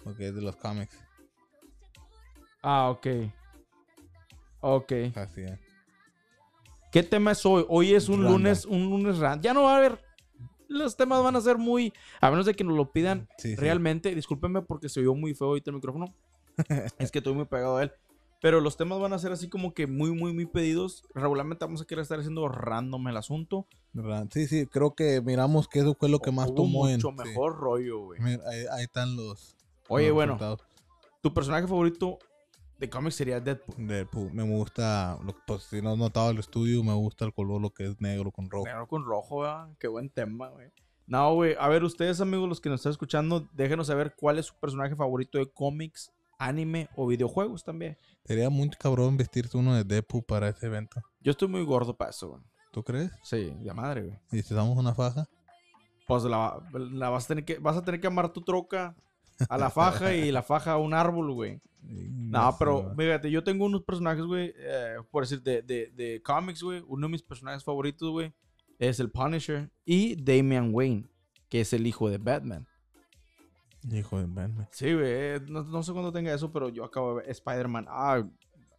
Porque 0.05 0.29
es 0.29 0.35
de 0.35 0.41
los 0.43 0.57
cómics. 0.57 0.97
Ah, 2.63 2.89
ok. 2.91 3.07
Ok. 4.61 4.93
Así 5.17 5.43
es. 5.43 5.59
¿Qué 6.93 7.03
tema 7.03 7.33
es 7.33 7.45
hoy? 7.47 7.65
Hoy 7.69 7.95
es 7.95 8.09
un 8.09 8.17
Random. 8.23 8.33
lunes, 8.33 8.65
un 8.65 8.91
lunes 8.91 9.19
random. 9.19 9.43
Ya 9.43 9.55
no 9.55 9.63
va 9.65 9.75
a 9.75 9.77
haber. 9.79 9.99
Los 10.71 10.97
temas 10.97 11.23
van 11.23 11.35
a 11.37 11.41
ser 11.41 11.59
muy. 11.59 11.93
A 12.21 12.31
menos 12.31 12.47
de 12.47 12.55
que 12.55 12.63
nos 12.65 12.77
lo 12.77 12.93
pidan 12.93 13.29
Sí, 13.39 13.51
sí. 13.51 13.57
realmente. 13.57 14.15
Discúlpenme 14.15 14.63
porque 14.63 14.89
se 14.89 15.01
oyó 15.01 15.15
muy 15.15 15.35
feo 15.35 15.49
ahorita 15.49 15.71
el 15.71 15.75
micrófono. 15.77 16.07
es 16.99 17.11
que 17.11 17.19
estoy 17.19 17.35
muy 17.35 17.45
pegado 17.47 17.77
a 17.79 17.83
él. 17.83 17.93
Pero 18.41 18.61
los 18.61 18.77
temas 18.77 19.01
van 19.01 19.13
a 19.13 19.19
ser 19.19 19.33
así 19.33 19.49
como 19.51 19.75
que 19.75 19.87
muy, 19.87 20.13
muy, 20.13 20.33
muy 20.33 20.47
pedidos. 20.47 21.03
Regularmente 21.15 21.65
vamos 21.65 21.83
a 21.83 21.85
querer 21.87 22.03
estar 22.03 22.21
haciendo 22.21 22.49
random 22.49 23.09
el 23.09 23.17
asunto. 23.17 23.67
Sí, 24.31 24.47
sí, 24.47 24.67
creo 24.67 24.95
que 24.95 25.21
miramos 25.21 25.67
que 25.69 25.81
eso 25.81 25.95
fue 25.99 26.09
lo 26.09 26.21
que 26.21 26.31
más 26.31 26.47
Hubo 26.49 26.55
tomó 26.55 26.89
en. 26.89 26.95
mucho 26.97 27.11
sí. 27.11 27.29
mejor 27.29 27.57
rollo, 27.59 27.99
güey. 28.05 28.21
Mira, 28.21 28.43
ahí, 28.49 28.65
ahí 28.73 28.85
están 28.85 29.15
los. 29.17 29.57
Oye, 29.89 30.07
los 30.07 30.15
bueno, 30.15 30.35
resultados. 30.35 30.63
tu 31.21 31.35
personaje 31.35 31.67
favorito 31.67 32.19
de 32.81 32.89
cómics 32.89 33.17
sería 33.17 33.41
Deadpool. 33.41 33.87
Deadpool. 33.87 34.33
Me 34.33 34.43
gusta, 34.43 35.19
pues 35.47 35.65
si 35.65 35.83
no 35.83 35.91
has 35.91 35.99
notado 35.99 36.31
el 36.31 36.39
estudio, 36.39 36.83
me 36.83 36.95
gusta 36.95 37.27
el 37.27 37.35
color, 37.35 37.61
lo 37.61 37.71
que 37.71 37.85
es 37.85 38.01
negro 38.01 38.33
con 38.33 38.49
rojo. 38.49 38.65
Negro 38.65 38.89
con 38.89 39.05
rojo, 39.05 39.41
¿verdad? 39.41 39.69
Qué 39.79 39.87
buen 39.87 40.09
tema, 40.09 40.49
güey. 40.49 40.73
No, 41.07 41.35
güey. 41.35 41.55
A 41.61 41.69
ver, 41.69 41.85
ustedes, 41.85 42.23
amigos, 42.23 42.49
los 42.49 42.61
que 42.61 42.71
nos 42.71 42.81
están 42.81 42.93
escuchando, 42.93 43.47
déjenos 43.53 43.89
saber 43.89 44.15
cuál 44.17 44.39
es 44.39 44.47
su 44.47 44.55
personaje 44.55 44.97
favorito 44.97 45.37
de 45.37 45.51
cómics, 45.53 46.11
anime 46.39 46.89
o 46.97 47.07
videojuegos 47.07 47.65
también. 47.65 47.99
Sería 48.25 48.49
muy 48.49 48.71
cabrón 48.71 49.19
vestirse 49.19 49.59
uno 49.59 49.75
de 49.75 49.85
Deadpool 49.85 50.25
para 50.25 50.49
ese 50.49 50.67
evento. 50.67 51.03
Yo 51.21 51.33
estoy 51.33 51.49
muy 51.49 51.63
gordo 51.65 51.95
para 51.95 52.13
eso, 52.13 52.31
güey. 52.31 52.43
¿Tú 52.73 52.83
crees? 52.83 53.13
Sí, 53.23 53.51
de 53.51 53.75
madre, 53.75 54.05
güey. 54.05 54.19
¿Y 54.33 54.43
si 54.43 54.55
damos 54.55 54.79
una 54.79 54.95
faja? 54.95 55.29
Pues 56.07 56.25
la, 56.25 56.59
la 56.73 57.11
vas 57.11 57.27
a 57.27 57.29
tener 57.29 57.45
que 57.45 57.59
vas 57.59 57.77
a 57.77 57.83
tener 57.83 58.01
que 58.01 58.07
amar 58.07 58.33
tu 58.33 58.41
troca 58.41 58.97
a 59.49 59.59
la 59.59 59.71
faja 59.71 60.15
y 60.15 60.31
la 60.31 60.43
faja 60.43 60.73
a 60.73 60.79
un 60.79 60.95
árbol, 60.95 61.33
güey. 61.33 61.61
No, 61.83 62.55
pero 62.59 62.95
fíjate, 62.97 63.31
yo 63.31 63.43
tengo 63.43 63.65
unos 63.65 63.83
personajes, 63.83 64.25
güey, 64.25 64.53
eh, 64.57 64.97
por 65.11 65.25
decir, 65.25 65.43
de, 65.43 65.63
de, 65.63 65.91
de 65.95 66.23
cómics, 66.23 66.63
güey. 66.63 66.83
Uno 66.87 67.07
de 67.07 67.13
mis 67.13 67.23
personajes 67.23 67.65
favoritos, 67.65 68.11
güey, 68.11 68.33
es 68.79 69.01
el 69.01 69.11
Punisher 69.11 69.71
y 69.85 70.15
Damian 70.23 70.71
Wayne, 70.73 71.09
que 71.49 71.63
es 71.63 71.73
el 71.73 71.87
hijo 71.87 72.09
de 72.11 72.19
Batman. 72.19 72.67
Hijo 73.91 74.19
de 74.19 74.27
Batman. 74.27 74.69
Sí, 74.73 74.93
güey, 74.93 75.07
eh, 75.07 75.41
no, 75.49 75.63
no 75.65 75.83
sé 75.83 75.93
cuándo 75.93 76.13
tenga 76.13 76.35
eso, 76.35 76.53
pero 76.53 76.69
yo 76.69 76.85
acabo 76.85 77.17
de 77.17 77.23
ver 77.23 77.31
Spider-Man. 77.31 77.87
Ah, 77.89 78.23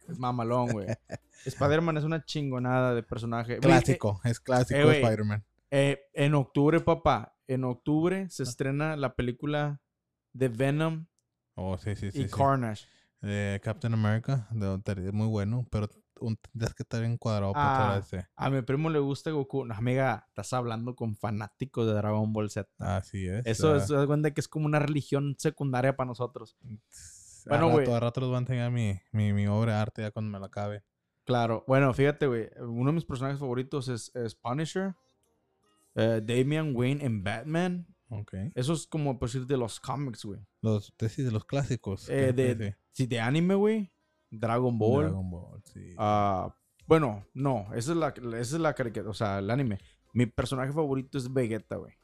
es 0.08 0.18
mamalón, 0.18 0.68
güey. 0.70 0.86
Spider-Man 1.44 1.96
es 1.96 2.04
una 2.04 2.24
chingonada 2.24 2.94
de 2.94 3.02
personaje. 3.02 3.58
Clásico, 3.58 4.20
es 4.24 4.38
clásico 4.38 4.78
eh. 4.92 5.02
Spider-Man. 5.02 5.44
eh, 5.70 6.02
en 6.14 6.34
octubre, 6.34 6.78
papá, 6.80 7.34
en 7.48 7.64
octubre 7.64 8.30
se 8.30 8.44
estrena 8.44 8.96
la 8.96 9.14
película 9.16 9.80
de 10.32 10.48
Venom 10.48 11.06
Oh, 11.54 11.76
sí, 11.78 11.94
sí, 11.96 12.10
sí. 12.10 12.22
y. 12.22 12.28
Carnage. 12.28 12.86
De 13.20 13.60
Captain 13.62 13.92
America, 13.94 14.48
de, 14.50 15.12
muy 15.12 15.28
bueno, 15.28 15.64
pero 15.70 15.88
un, 16.18 16.36
tendrías 16.36 16.74
que 16.74 16.82
estar 16.82 17.04
encuadrado 17.04 17.52
para 17.52 17.76
Ah. 17.76 17.90
todo 17.90 18.00
ese. 18.00 18.28
A 18.34 18.50
mi 18.50 18.62
primo 18.62 18.90
le 18.90 18.98
gusta 18.98 19.30
Goku. 19.30 19.64
No, 19.64 19.74
amiga, 19.74 20.24
estás 20.28 20.52
hablando 20.54 20.96
con 20.96 21.14
fanáticos 21.16 21.86
de 21.86 21.92
Dragon 21.94 22.32
Ball 22.32 22.50
Z. 22.50 22.68
Así 22.78 23.26
es. 23.28 23.42
Eso 23.46 23.76
es, 23.76 23.86
que 24.32 24.40
es 24.40 24.48
como 24.48 24.66
una 24.66 24.78
religión 24.80 25.36
secundaria 25.38 25.94
para 25.94 26.08
nosotros. 26.08 26.56
bueno, 27.46 27.70
güey. 27.70 27.88
A 27.92 28.00
rato 28.00 28.20
les 28.20 28.28
voy 28.28 28.36
a 28.36 28.40
enseñar 28.40 28.70
mi, 28.72 28.98
mi, 29.12 29.32
mi 29.32 29.46
obra 29.46 29.74
de 29.74 29.78
arte 29.80 30.02
ya 30.02 30.10
cuando 30.10 30.30
me 30.32 30.40
la 30.40 30.46
acabe. 30.46 30.82
Claro. 31.24 31.64
Bueno, 31.68 31.92
fíjate, 31.94 32.26
güey. 32.26 32.48
Uno 32.60 32.86
de 32.90 32.94
mis 32.94 33.04
personajes 33.04 33.38
favoritos 33.38 33.86
es, 33.88 34.10
es 34.16 34.34
Punisher. 34.34 34.94
eh, 35.94 36.20
Damian 36.24 36.74
Wayne 36.74 37.04
en 37.04 37.22
Batman. 37.22 37.86
Ok. 38.14 38.34
Eso 38.54 38.72
es 38.74 38.86
como, 38.86 39.18
por 39.18 39.28
decir, 39.28 39.46
de 39.46 39.56
los 39.56 39.80
cómics, 39.80 40.24
güey. 40.24 40.40
Los 40.60 40.92
tesis 40.96 41.24
de 41.24 41.30
los 41.32 41.44
clásicos. 41.44 42.08
Eh, 42.10 42.32
que- 42.36 42.54
de- 42.54 42.76
sí, 42.92 43.06
de 43.06 43.20
anime, 43.20 43.54
güey. 43.54 43.90
Dragon 44.30 44.78
Ball. 44.78 45.04
Dragon 45.04 45.30
Ball, 45.30 45.62
sí. 45.64 45.94
Ah, 45.98 46.54
bueno, 46.86 47.26
no. 47.34 47.66
Esa 47.74 47.92
es 47.92 47.96
la, 47.98 48.08
esa 48.08 48.38
es 48.56 48.60
la 48.60 48.74
caricatura. 48.74 49.10
O 49.10 49.14
sea, 49.14 49.38
el 49.38 49.50
anime. 49.50 49.78
Mi 50.12 50.26
personaje 50.26 50.72
favorito 50.72 51.16
es 51.18 51.32
Vegeta, 51.32 51.76
güey. 51.76 51.94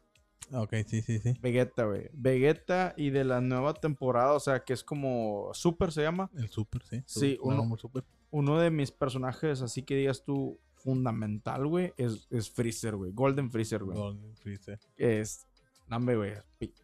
ok, 0.52 0.74
sí, 0.86 1.02
sí, 1.02 1.18
sí. 1.18 1.34
Vegeta, 1.42 1.84
güey. 1.84 2.08
Vegeta 2.14 2.94
y 2.96 3.10
de 3.10 3.24
la 3.24 3.40
nueva 3.42 3.74
temporada, 3.74 4.32
o 4.32 4.40
sea, 4.40 4.64
que 4.64 4.72
es 4.72 4.82
como 4.82 5.50
Super 5.52 5.92
se 5.92 6.02
llama. 6.02 6.30
El 6.34 6.48
Super, 6.48 6.82
sí. 6.84 7.02
Sí, 7.06 7.38
uno- 7.42 7.76
Super. 7.76 8.04
Uno 8.30 8.58
de 8.58 8.70
mis 8.70 8.90
personajes, 8.90 9.60
así 9.62 9.82
que 9.82 9.94
digas 9.96 10.22
tú, 10.24 10.58
fundamental, 10.74 11.66
güey, 11.66 11.92
es, 11.96 12.26
es 12.30 12.50
Freezer, 12.50 12.94
güey. 12.96 13.10
Golden 13.12 13.50
Freezer, 13.50 13.82
güey. 13.84 13.98
Golden 13.98 14.36
Freezer. 14.36 14.78
Es. 14.96 15.46
Hombre, 15.90 16.16
güey. 16.16 16.32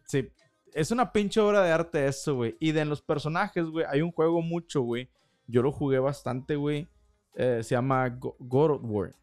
Sí. 0.05 0.29
Es 0.73 0.91
una 0.91 1.11
pinche 1.11 1.39
obra 1.39 1.61
de 1.63 1.71
arte 1.71 2.05
eso, 2.07 2.35
güey. 2.35 2.57
Y 2.59 2.71
de 2.71 2.83
los 2.85 3.01
personajes, 3.01 3.65
güey, 3.65 3.85
hay 3.89 4.01
un 4.01 4.11
juego 4.11 4.41
mucho, 4.41 4.81
güey. 4.81 5.09
Yo 5.47 5.61
lo 5.61 5.71
jugué 5.71 5.99
bastante, 5.99 6.55
güey. 6.55 6.87
Eh, 7.35 7.61
se 7.63 7.75
llama 7.75 8.09
Go- 8.09 8.35
God 8.39 8.71
of 8.71 8.81
War. 8.83 9.13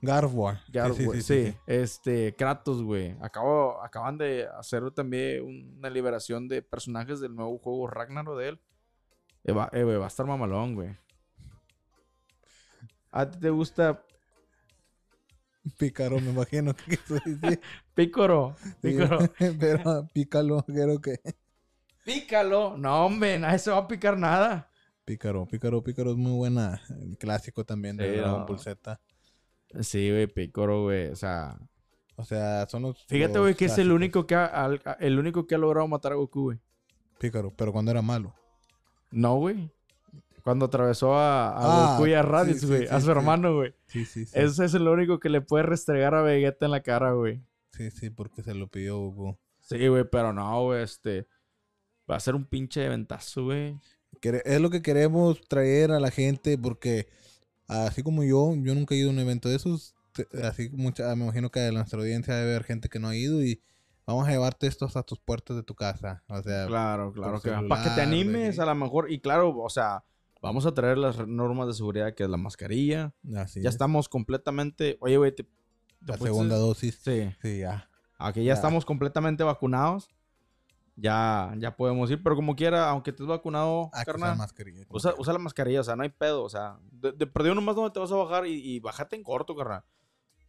God 0.00 0.24
of 0.24 0.34
War. 0.34 0.60
God 0.72 0.90
of 0.90 0.96
sí, 0.96 1.06
War, 1.06 1.16
sí, 1.16 1.22
sí, 1.22 1.44
sí, 1.46 1.50
sí. 1.52 1.58
este, 1.66 2.34
Kratos, 2.34 2.82
güey. 2.82 3.16
Acabo, 3.20 3.82
acaban 3.82 4.16
de 4.18 4.46
hacer 4.58 4.90
también 4.92 5.76
una 5.78 5.90
liberación 5.90 6.48
de 6.48 6.62
personajes 6.62 7.20
del 7.20 7.34
nuevo 7.34 7.58
juego 7.58 7.86
Ragnarok 7.86 8.38
de 8.38 8.48
él. 8.48 8.60
Eh, 9.44 9.52
va, 9.52 9.68
eh, 9.72 9.82
va 9.84 10.04
a 10.04 10.08
estar 10.08 10.26
mamalón, 10.26 10.74
güey. 10.74 10.96
¿A 13.10 13.28
ti 13.30 13.38
te 13.38 13.50
gusta 13.50 14.02
Pícaro, 15.78 16.18
me 16.20 16.30
imagino 16.30 16.74
que 16.74 16.94
eso 16.94 17.18
dice. 17.24 17.60
Pícoro? 17.94 18.56
Sí, 18.62 18.72
Pícoro. 18.80 19.18
pero 19.60 20.08
pícalo, 20.12 20.64
creo 20.66 21.00
que. 21.00 21.20
Pícalo. 22.04 22.76
No, 22.76 23.06
hombre, 23.06 23.38
nadie 23.38 23.58
se 23.58 23.70
va 23.70 23.78
a 23.78 23.88
picar 23.88 24.18
nada. 24.18 24.68
Pícaro, 25.04 25.46
Pícaro, 25.46 25.82
Pícaro 25.82 26.10
es 26.12 26.16
muy 26.16 26.32
buena. 26.32 26.80
El 27.00 27.18
clásico 27.18 27.64
también 27.64 27.96
de 27.96 28.14
Sí, 28.14 28.20
no. 28.20 28.46
Ball 28.46 28.58
Z. 28.58 29.00
Sí, 29.80 30.10
güey, 30.10 30.26
Pícoro, 30.26 30.82
güey. 30.82 31.08
O 31.08 31.16
sea, 31.16 31.56
O 32.16 32.24
sea, 32.24 32.66
son 32.68 32.82
los. 32.82 33.04
fíjate, 33.06 33.38
güey, 33.38 33.54
que 33.54 33.66
es 33.66 33.78
el 33.78 33.92
único 33.92 34.26
que 34.26 34.34
ha, 34.34 34.46
al- 34.46 34.80
el 35.00 35.18
único 35.18 35.46
que 35.46 35.54
ha 35.54 35.58
logrado 35.58 35.86
matar 35.88 36.12
a 36.12 36.14
Goku, 36.16 36.42
güey. 36.44 36.58
Pícaro, 37.18 37.52
pero 37.56 37.72
cuando 37.72 37.90
era 37.90 38.02
malo. 38.02 38.34
No, 39.10 39.36
güey. 39.36 39.70
Cuando 40.42 40.64
atravesó 40.66 41.14
a, 41.16 41.50
a 41.50 41.54
Ah, 41.56 41.92
Goku 41.96 42.08
y 42.08 42.14
a 42.14 42.22
Raditz, 42.22 42.64
güey. 42.64 42.86
sí, 42.88 42.94
a 42.94 43.00
su 43.00 43.10
hermano, 43.12 43.54
güey. 43.54 43.74
Sí, 43.86 44.04
sí, 44.04 44.26
sí. 44.26 44.32
Ese 44.36 44.64
es 44.64 44.74
el 44.74 44.88
único 44.88 45.20
que 45.20 45.28
le 45.28 45.40
puede 45.40 45.62
restregar 45.62 46.14
a 46.16 46.22
Vegeta 46.22 46.64
en 46.64 46.72
la 46.72 46.80
cara, 46.82 47.12
güey. 47.12 47.40
Sí, 47.72 47.90
sí, 47.90 48.10
porque 48.10 48.42
se 48.42 48.54
lo 48.54 48.68
pidió 48.68 48.98
Goku. 48.98 49.38
Sí, 49.60 49.86
güey, 49.88 50.04
pero 50.10 50.32
no, 50.32 50.64
güey, 50.64 50.82
este. 50.82 51.26
Va 52.10 52.16
a 52.16 52.20
ser 52.20 52.34
un 52.34 52.44
pinche 52.44 52.88
ventazo, 52.88 53.44
güey. 53.44 53.78
Es 54.22 54.60
lo 54.60 54.70
que 54.70 54.82
queremos 54.82 55.40
traer 55.48 55.90
a 55.92 56.00
la 56.00 56.10
gente 56.10 56.58
porque 56.58 57.08
así 57.66 58.02
como 58.02 58.22
yo, 58.24 58.54
yo 58.56 58.74
nunca 58.74 58.94
he 58.94 58.98
ido 58.98 59.08
a 59.08 59.12
un 59.12 59.18
evento 59.18 59.48
de 59.48 59.56
esos. 59.56 59.94
Así 60.42 60.68
mucha, 60.70 61.14
me 61.16 61.24
imagino 61.24 61.50
que 61.50 61.60
de 61.60 61.72
nuestra 61.72 61.98
audiencia 61.98 62.34
debe 62.34 62.50
haber 62.50 62.64
gente 62.64 62.88
que 62.90 62.98
no 62.98 63.08
ha 63.08 63.16
ido 63.16 63.42
y 63.42 63.62
vamos 64.06 64.28
a 64.28 64.32
llevarte 64.32 64.66
estos 64.66 64.96
a 64.96 65.02
tus 65.02 65.18
puertas 65.20 65.56
de 65.56 65.62
tu 65.62 65.74
casa. 65.74 66.22
O 66.28 66.42
sea, 66.42 66.66
Claro, 66.66 67.12
claro. 67.12 67.40
Que, 67.40 67.50
para 67.50 67.82
que 67.82 67.88
te 67.88 67.94
celular, 67.94 68.00
animes, 68.02 68.56
de- 68.56 68.62
a 68.62 68.66
lo 68.66 68.74
mejor. 68.74 69.10
Y 69.10 69.20
claro, 69.20 69.56
o 69.56 69.70
sea, 69.70 70.04
vamos 70.42 70.66
a 70.66 70.74
traer 70.74 70.98
las 70.98 71.26
normas 71.26 71.68
de 71.68 71.74
seguridad, 71.74 72.14
que 72.14 72.24
es 72.24 72.28
la 72.28 72.36
mascarilla. 72.36 73.14
así 73.36 73.62
ya 73.62 73.70
es. 73.70 73.74
estamos 73.76 74.08
completamente. 74.10 74.98
Oye, 75.00 75.16
güey, 75.16 75.34
te. 75.34 75.46
Te 76.04 76.12
La 76.12 76.18
segunda 76.18 76.56
dosis. 76.56 76.98
Sí. 77.02 77.34
Sí, 77.42 77.58
ya. 77.60 77.88
Aquí 78.18 78.40
ya, 78.44 78.48
Ya. 78.48 78.54
estamos 78.54 78.84
completamente 78.84 79.42
vacunados. 79.44 80.08
Ya, 80.94 81.54
ya 81.58 81.74
podemos 81.74 82.10
ir, 82.10 82.22
pero 82.22 82.36
como 82.36 82.54
quiera, 82.54 82.90
aunque 82.90 83.10
estés 83.10 83.26
vacunado, 83.26 83.88
Hay 83.94 84.00
que 84.04 84.12
carnal, 84.12 84.30
usar 84.32 84.38
mascarilla. 84.38 84.84
Usa, 84.90 85.14
usa 85.16 85.32
la 85.32 85.38
mascarilla, 85.38 85.80
o 85.80 85.84
sea, 85.84 85.96
no 85.96 86.02
hay 86.02 86.10
pedo, 86.10 86.42
o 86.44 86.50
sea, 86.50 86.78
de, 86.90 87.12
de 87.12 87.26
perdido 87.26 87.54
nomás 87.54 87.74
donde 87.76 87.90
te 87.92 87.98
vas 87.98 88.12
a 88.12 88.16
bajar 88.16 88.46
y, 88.46 88.52
y 88.74 88.78
bájate 88.78 89.16
en 89.16 89.22
corto, 89.22 89.56
carnal. 89.56 89.82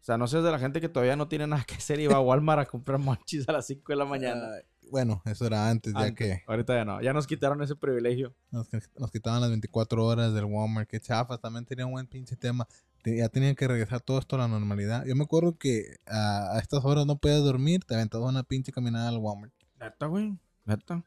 O 0.02 0.06
sea, 0.06 0.18
no 0.18 0.28
seas 0.28 0.44
de 0.44 0.52
la 0.52 0.60
gente 0.60 0.82
que 0.82 0.90
todavía 0.90 1.16
no 1.16 1.30
tiene 1.30 1.48
nada 1.48 1.64
que 1.64 1.76
hacer 1.76 1.98
y 2.02 2.08
va 2.08 2.18
a 2.18 2.20
Walmart 2.20 2.60
a 2.60 2.66
comprar 2.66 3.00
monchis 3.00 3.48
a 3.48 3.54
las 3.54 3.66
5 3.68 3.84
de 3.94 3.96
la 3.96 4.04
mañana. 4.04 4.42
Ay, 4.58 4.64
bueno, 4.92 5.22
eso 5.26 5.48
era 5.48 5.70
antes, 5.70 5.94
ya 5.94 6.00
Antes. 6.02 6.16
que 6.18 6.44
Ahorita 6.46 6.76
ya 6.76 6.84
no, 6.84 7.02
ya 7.02 7.14
nos 7.14 7.26
quitaron 7.26 7.62
ese 7.64 7.78
privilegio. 7.78 8.36
nos, 8.52 8.68
nos 9.00 9.12
quitaban 9.12 9.40
las 9.40 9.50
24 9.50 10.06
horas 10.06 10.34
del 10.34 10.44
Walmart. 10.44 10.90
Que 10.90 11.00
chafas, 11.00 11.40
también 11.40 11.64
tenía 11.66 11.86
un 11.86 11.94
buen 11.94 12.06
pinche 12.06 12.36
tema. 12.36 12.68
Ya 13.06 13.30
tenían 13.30 13.56
que 13.56 13.68
regresar 13.68 14.02
todo 14.02 14.20
esto 14.20 14.36
a 14.36 14.40
la 14.40 14.48
normalidad. 14.48 15.06
Yo 15.06 15.16
me 15.16 15.24
acuerdo 15.24 15.58
que 15.58 15.98
a, 16.08 16.56
a 16.56 16.60
estas 16.60 16.86
horas 16.86 17.06
no 17.06 17.18
podías 17.18 17.44
dormir, 17.44 17.84
te 17.86 17.96
aventabas 17.96 18.30
una 18.30 18.44
pinche 18.44 18.72
caminada 18.72 19.10
al 19.10 19.18
Walmart. 19.18 19.54
Neta, 19.80 20.06
güey, 20.08 20.38
neta. 20.66 21.04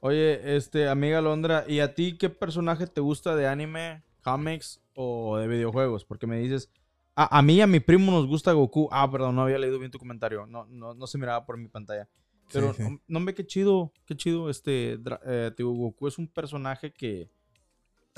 Oye, 0.00 0.56
este, 0.56 0.88
amiga 0.88 1.20
Londra, 1.20 1.64
¿y 1.66 1.80
a 1.80 1.94
ti 1.94 2.16
qué 2.16 2.30
personaje 2.30 2.86
te 2.86 3.00
gusta 3.00 3.34
de 3.34 3.48
anime, 3.48 4.02
comics 4.22 4.80
o 4.94 5.38
de 5.38 5.48
videojuegos? 5.48 6.04
Porque 6.04 6.28
me 6.28 6.38
dices, 6.38 6.70
a, 7.16 7.36
a 7.38 7.42
mí 7.42 7.54
y 7.54 7.60
a 7.62 7.66
mi 7.66 7.80
primo 7.80 8.12
nos 8.12 8.28
gusta 8.28 8.52
Goku. 8.52 8.88
Ah, 8.92 9.10
perdón, 9.10 9.34
no 9.34 9.42
había 9.42 9.58
leído 9.58 9.78
bien 9.80 9.90
tu 9.90 9.98
comentario. 9.98 10.46
No, 10.46 10.66
no, 10.66 10.94
no 10.94 11.06
se 11.08 11.18
miraba 11.18 11.44
por 11.44 11.58
mi 11.58 11.66
pantalla. 11.66 12.08
Pero 12.52 12.72
Sí, 12.74 12.84
sí. 12.84 12.90
no, 12.90 13.00
no 13.08 13.20
me 13.20 13.34
qué 13.34 13.44
chido, 13.44 13.92
qué 14.06 14.16
chido. 14.16 14.48
Este, 14.50 14.92
eh, 15.26 15.50
te 15.50 15.54
digo, 15.64 15.72
Goku 15.72 16.06
es 16.06 16.16
un 16.16 16.28
personaje 16.28 16.92
que 16.92 17.28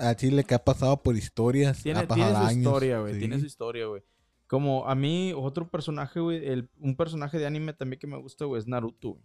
A 0.01 0.15
Chile 0.17 0.45
que 0.45 0.55
ha 0.55 0.65
pasado 0.65 1.03
por 1.03 1.17
historias. 1.17 1.83
tiene, 1.83 2.01
ha 2.01 2.07
tiene 2.09 2.23
pasado 2.31 2.45
su 2.45 2.49
años, 2.51 2.65
historia, 2.67 3.01
güey. 3.01 3.13
sí. 3.15 3.19
Tiene 3.21 3.39
su 3.41 3.47
historia, 3.47 3.87
güey. 3.87 4.03
Como 4.47 4.87
a 4.89 4.95
mí, 4.95 5.33
otro 5.37 5.69
personaje, 5.71 6.19
güey, 6.21 6.69
un 6.81 6.97
personaje 6.97 7.39
de 7.39 7.47
anime 7.47 7.73
también 7.73 8.01
que 8.01 8.07
me 8.07 8.17
gusta, 8.17 8.45
güey, 8.47 8.59
es 8.61 8.67
Naruto, 8.67 9.11
güey. 9.11 9.25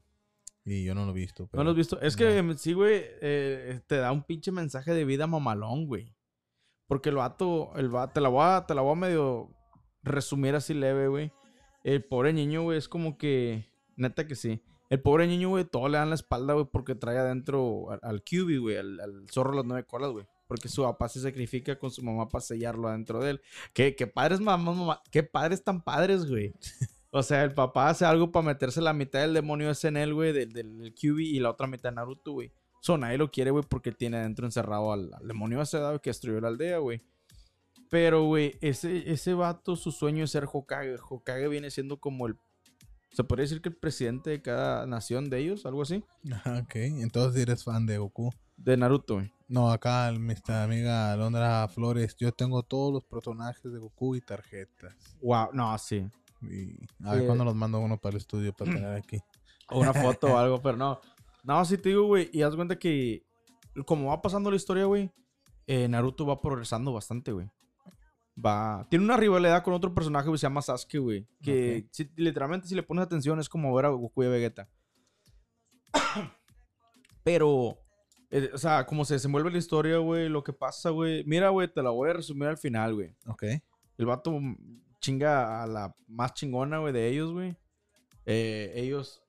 Y 0.67 0.83
yo 0.83 0.95
no 0.95 1.05
lo 1.05 1.11
he 1.11 1.15
visto. 1.15 1.43
¿No 1.43 1.49
pero- 1.51 1.63
lo 1.63 1.69
has 1.71 1.75
visto? 1.75 1.99
Es 2.01 2.15
que 2.15 2.53
sí, 2.57 2.73
güey, 2.73 3.01
eh, 3.21 3.79
te 3.87 3.97
da 3.97 4.11
un 4.11 4.23
pinche 4.23 4.51
mensaje 4.51 4.93
de 4.93 5.05
vida 5.05 5.27
mamalón, 5.27 5.85
güey. 5.87 6.15
Porque 6.87 7.09
el 7.09 7.15
vato, 7.15 7.71
el 7.75 7.89
vato, 7.89 8.13
te 8.13 8.21
la 8.21 8.29
voy 8.29 8.43
a, 8.43 8.65
te 8.67 8.73
la 8.75 8.81
voy 8.81 8.91
a 8.93 8.95
medio 8.95 9.49
resumir 10.03 10.55
así 10.55 10.73
leve, 10.73 11.07
güey. 11.07 11.31
El 11.83 12.03
pobre 12.03 12.33
niño, 12.33 12.63
güey, 12.63 12.77
es 12.77 12.87
como 12.87 13.17
que, 13.17 13.67
neta 13.95 14.27
que 14.27 14.35
sí. 14.35 14.61
El 14.89 15.01
pobre 15.01 15.25
niño, 15.27 15.49
güey, 15.49 15.65
todo 15.65 15.87
le 15.87 15.97
dan 15.97 16.09
la 16.09 16.15
espalda, 16.15 16.53
güey, 16.53 16.67
porque 16.71 16.93
trae 16.95 17.17
adentro 17.17 17.91
al, 17.91 17.99
al 18.03 18.23
QB, 18.23 18.59
güey, 18.59 18.77
al, 18.77 18.99
al 18.99 19.25
zorro 19.31 19.51
de 19.51 19.57
las 19.57 19.65
nueve 19.65 19.85
colas, 19.87 20.11
güey. 20.11 20.25
Porque 20.47 20.69
su 20.69 20.83
papá 20.83 21.09
se 21.09 21.21
sacrifica 21.21 21.77
con 21.77 21.91
su 21.91 22.03
mamá 22.03 22.29
para 22.29 22.41
sellarlo 22.41 22.87
adentro 22.87 23.19
de 23.19 23.31
él. 23.31 23.41
¿Qué, 23.73 23.91
padres, 24.07 24.39
mamá, 24.39 24.73
mamá? 24.73 25.01
¿Qué 25.11 25.23
padres 25.23 25.63
tan 25.63 25.81
padres, 25.83 26.25
güey? 26.25 26.53
O 27.11 27.23
sea, 27.23 27.43
el 27.43 27.53
papá 27.53 27.89
hace 27.89 28.03
algo 28.03 28.31
para 28.31 28.45
meterse 28.45 28.81
la 28.81 28.91
mitad 28.91 29.21
del 29.21 29.33
demonio 29.33 29.69
ese 29.69 29.87
en 29.87 29.95
él, 29.95 30.13
güey, 30.13 30.33
del, 30.33 30.51
del 30.51 30.93
QB 30.93 31.19
y 31.19 31.39
la 31.39 31.51
otra 31.51 31.65
mitad 31.65 31.89
de 31.89 31.95
Naruto, 31.95 32.33
güey. 32.33 32.51
So, 32.81 32.97
nadie 32.97 33.17
lo 33.17 33.31
quiere, 33.31 33.51
güey, 33.51 33.63
porque 33.67 33.91
tiene 33.93 34.17
adentro 34.17 34.45
encerrado 34.45 34.91
al, 34.91 35.11
al 35.13 35.27
demonio 35.27 35.61
ese, 35.61 35.79
güey, 35.79 35.99
que 35.99 36.09
destruyó 36.09 36.41
la 36.41 36.49
aldea, 36.49 36.79
güey. 36.79 37.01
Pero, 37.89 38.25
güey, 38.25 38.57
ese, 38.61 39.09
ese 39.11 39.33
vato, 39.33 39.75
su 39.75 39.91
sueño 39.91 40.25
es 40.25 40.31
ser 40.31 40.47
Hokage. 40.51 40.97
Hokage 41.09 41.47
viene 41.47 41.71
siendo 41.71 41.97
como 41.99 42.27
el... 42.27 42.37
Se 43.15 43.23
podría 43.23 43.43
decir 43.43 43.61
que 43.61 43.69
el 43.69 43.75
presidente 43.77 44.29
de 44.31 44.41
cada 44.41 44.85
nación 44.85 45.29
de 45.29 45.39
ellos, 45.39 45.65
algo 45.65 45.83
así. 45.83 46.03
Ajá, 46.31 46.59
ok. 46.63 46.75
Entonces 46.75 47.41
eres 47.41 47.63
fan 47.63 47.85
de 47.85 47.97
Goku. 47.97 48.29
De 48.57 48.75
Naruto, 48.75 49.15
güey. 49.15 49.31
No, 49.47 49.71
acá 49.71 50.11
nuestra 50.11 50.63
amiga 50.63 51.11
Alondra 51.13 51.67
Flores, 51.69 52.15
yo 52.17 52.31
tengo 52.33 52.63
todos 52.63 52.91
los 52.91 53.03
personajes 53.05 53.71
de 53.71 53.79
Goku 53.79 54.15
y 54.15 54.21
tarjetas. 54.21 54.95
Wow, 55.21 55.49
no, 55.53 55.77
sí. 55.77 56.05
Y 56.41 56.75
a 57.05 57.13
ver 57.13 57.23
Eh. 57.23 57.25
cuándo 57.25 57.45
los 57.45 57.55
mando 57.55 57.79
uno 57.79 57.97
para 57.97 58.11
el 58.15 58.17
estudio 58.17 58.51
para 58.53 58.71
tener 58.73 58.93
aquí. 58.95 59.19
O 59.69 59.79
una 59.79 59.93
foto 59.93 60.27
o 60.33 60.37
algo, 60.37 60.61
pero 60.61 60.75
no. 60.77 60.99
No, 61.43 61.63
sí 61.63 61.77
te 61.77 61.89
digo, 61.89 62.03
güey. 62.07 62.29
Y 62.33 62.41
haz 62.41 62.55
cuenta 62.55 62.77
que 62.77 63.23
como 63.85 64.07
va 64.09 64.21
pasando 64.21 64.49
la 64.49 64.57
historia, 64.57 64.85
güey, 64.85 65.09
eh, 65.67 65.87
Naruto 65.87 66.25
va 66.25 66.41
progresando 66.41 66.91
bastante, 66.91 67.31
güey. 67.31 67.49
Va. 68.43 68.85
Tiene 68.89 69.05
una 69.05 69.15
rivalidad 69.17 69.63
con 69.63 69.73
otro 69.73 69.93
personaje, 69.93 70.27
güey, 70.27 70.37
se 70.37 70.43
llama 70.45 70.61
Sasuke, 70.61 70.97
güey. 70.99 71.27
Que 71.41 71.87
si- 71.91 72.11
literalmente, 72.17 72.67
si 72.67 72.75
le 72.75 72.83
pones 72.83 73.05
atención, 73.05 73.39
es 73.39 73.47
como 73.47 73.73
ver 73.73 73.85
a 73.85 73.89
Goku 73.89 74.23
y 74.23 74.25
a 74.25 74.29
Vegeta. 74.29 74.69
Pero. 77.23 77.77
eh, 78.31 78.49
o 78.53 78.57
sea, 78.57 78.85
como 78.85 79.05
se 79.05 79.13
desenvuelve 79.15 79.51
la 79.51 79.57
historia, 79.57 79.97
güey, 79.99 80.27
lo 80.29 80.43
que 80.43 80.53
pasa, 80.53 80.89
güey. 80.89 81.23
Mira, 81.25 81.49
güey, 81.49 81.71
te 81.71 81.81
la 81.81 81.91
voy 81.91 82.09
a 82.09 82.13
resumir 82.13 82.49
al 82.49 82.57
final, 82.57 82.93
güey. 82.95 83.15
Ok. 83.27 83.43
El 83.97 84.05
vato 84.05 84.37
chinga 84.99 85.63
a 85.63 85.67
la 85.67 85.95
más 86.07 86.33
chingona, 86.33 86.79
güey, 86.79 86.91
de 86.93 87.07
ellos, 87.07 87.31
güey. 87.31 87.55
Eh, 88.25 88.73
ellos. 88.75 89.21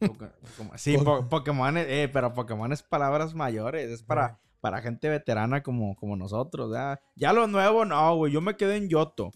Sí, 0.76 0.98
po- 0.98 1.28
Pokémon, 1.28 1.76
es- 1.76 1.86
eh, 1.88 2.10
pero 2.12 2.32
Pokémon 2.34 2.72
es 2.72 2.82
palabras 2.82 3.34
mayores. 3.34 3.88
Es 3.90 4.02
para, 4.02 4.40
para 4.62 4.80
gente 4.80 5.08
veterana 5.08 5.62
como, 5.62 5.96
como 5.96 6.16
nosotros. 6.16 6.72
Ya, 6.72 7.00
ya 7.16 7.32
lo 7.32 7.48
nuevo, 7.48 7.84
no, 7.84 8.16
güey. 8.16 8.32
Yo 8.32 8.40
me 8.40 8.56
quedé 8.56 8.76
en 8.76 8.88
Yoto. 8.88 9.32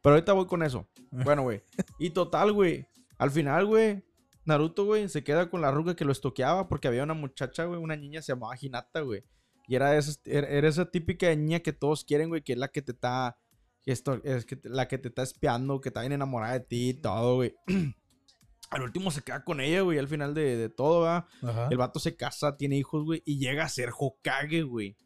Pero 0.00 0.14
ahorita 0.14 0.32
voy 0.32 0.46
con 0.46 0.64
eso. 0.64 0.88
Bueno, 1.10 1.42
güey. 1.42 1.62
Y 1.98 2.10
total, 2.10 2.52
güey. 2.52 2.86
Al 3.18 3.30
final, 3.30 3.66
güey. 3.66 4.02
Naruto, 4.46 4.86
güey, 4.86 5.08
se 5.10 5.22
queda 5.22 5.50
con 5.50 5.60
la 5.60 5.70
ruga 5.70 5.94
que 5.94 6.06
lo 6.06 6.10
estoqueaba 6.10 6.68
porque 6.68 6.88
había 6.88 7.04
una 7.04 7.14
muchacha, 7.14 7.64
güey, 7.66 7.78
una 7.78 7.94
niña 7.96 8.22
se 8.22 8.32
llamaba 8.32 8.56
Hinata, 8.60 9.02
güey. 9.02 9.22
Y 9.68 9.76
era, 9.76 9.96
esa, 9.96 10.18
era, 10.24 10.66
esa 10.66 10.90
típica 10.90 11.32
niña 11.36 11.60
que 11.60 11.72
todos 11.72 12.04
quieren, 12.04 12.30
güey, 12.30 12.42
que 12.42 12.54
es 12.54 12.58
la 12.58 12.68
que 12.68 12.82
te 12.82 12.92
está. 12.92 13.36
que 13.82 13.92
esto, 13.92 14.20
es 14.24 14.46
que 14.46 14.58
la 14.64 14.88
que 14.88 14.98
te 14.98 15.08
está 15.08 15.22
espiando, 15.22 15.80
que 15.80 15.90
está 15.90 16.00
bien 16.00 16.12
enamorada 16.12 16.54
de 16.54 16.60
ti 16.60 16.88
y 16.88 16.94
todo, 16.94 17.36
güey. 17.36 17.54
Al 18.72 18.82
último 18.82 19.10
se 19.10 19.22
queda 19.22 19.44
con 19.44 19.60
ella, 19.60 19.82
güey, 19.82 19.98
al 19.98 20.08
final 20.08 20.34
de, 20.34 20.56
de 20.56 20.68
todo, 20.68 21.02
¿verdad? 21.02 21.26
Ajá. 21.42 21.68
El 21.70 21.76
vato 21.76 22.00
se 22.00 22.16
casa, 22.16 22.56
tiene 22.56 22.76
hijos, 22.76 23.04
güey, 23.04 23.22
y 23.24 23.38
llega 23.38 23.64
a 23.64 23.68
ser 23.68 23.90
Hokage, 23.96 24.62
güey. 24.62 24.96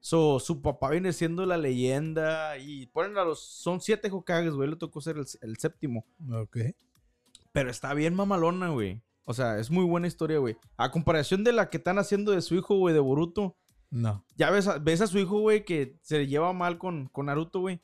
So, 0.00 0.38
su 0.38 0.62
papá 0.62 0.90
viene 0.90 1.12
siendo 1.12 1.44
la 1.44 1.56
leyenda 1.56 2.56
y 2.58 2.86
ponen 2.86 3.18
a 3.18 3.24
los... 3.24 3.40
Son 3.40 3.80
siete 3.80 4.08
Hokages, 4.10 4.54
güey, 4.54 4.70
le 4.70 4.76
tocó 4.76 5.00
ser 5.00 5.16
el, 5.18 5.26
el 5.42 5.56
séptimo. 5.56 6.06
Ok. 6.32 6.58
Pero 7.52 7.70
está 7.70 7.92
bien 7.94 8.14
mamalona, 8.14 8.68
güey. 8.68 9.02
O 9.24 9.34
sea, 9.34 9.58
es 9.58 9.70
muy 9.70 9.84
buena 9.84 10.06
historia, 10.06 10.38
güey. 10.38 10.56
A 10.76 10.90
comparación 10.90 11.44
de 11.44 11.52
la 11.52 11.68
que 11.68 11.78
están 11.78 11.98
haciendo 11.98 12.32
de 12.32 12.40
su 12.40 12.54
hijo, 12.54 12.76
güey, 12.76 12.94
de 12.94 13.00
Boruto. 13.00 13.56
No. 13.90 14.24
Ya 14.36 14.50
ves 14.50 14.68
a, 14.68 14.78
ves 14.78 15.00
a 15.00 15.06
su 15.06 15.18
hijo, 15.18 15.40
güey, 15.40 15.64
que 15.64 15.98
se 16.02 16.26
lleva 16.26 16.52
mal 16.52 16.78
con, 16.78 17.08
con 17.08 17.26
Naruto, 17.26 17.60
güey. 17.60 17.80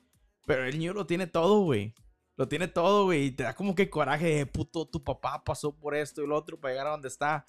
Pero 0.47 0.65
el 0.65 0.79
niño 0.79 0.93
lo 0.93 1.07
tiene 1.07 1.27
todo, 1.27 1.61
güey. 1.63 1.95
Lo 2.37 2.49
tiene 2.49 2.69
todo, 2.69 3.05
güey. 3.05 3.27
Y 3.27 3.31
te 3.31 3.45
da 3.45 3.55
como 3.55 3.75
que 3.75 3.89
coraje 3.91 4.37
de 4.37 4.47
puto, 4.47 4.87
tu 4.87 5.03
papá 5.03 5.43
pasó 5.45 5.73
por 5.73 5.95
esto 5.95 6.23
y 6.23 6.27
lo 6.27 6.37
otro 6.37 6.59
para 6.61 6.73
llegar 6.75 6.87
a 6.89 6.91
donde 6.91 7.09
está. 7.09 7.45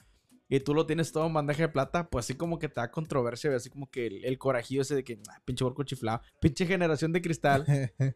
Y 0.47 0.59
tú 0.59 0.75
lo 0.75 0.85
tienes 0.85 1.11
todo 1.11 1.25
en 1.25 1.33
bandeja 1.33 1.63
de 1.63 1.69
plata. 1.69 2.07
Pues 2.07 2.25
así 2.25 2.35
como 2.35 2.59
que 2.59 2.69
te 2.69 2.79
da 2.79 2.91
controversia, 2.91 3.49
güey. 3.49 3.57
Así 3.57 3.69
como 3.69 3.89
que 3.89 4.05
el, 4.07 4.25
el 4.25 4.37
corajillo 4.37 4.83
ese 4.83 4.93
de 4.95 5.03
que, 5.03 5.19
ah, 5.29 5.41
pinche 5.43 5.63
borco 5.63 5.83
chiflado. 5.83 6.21
Pinche 6.39 6.67
generación 6.67 7.11
de 7.11 7.21
cristal. 7.21 7.65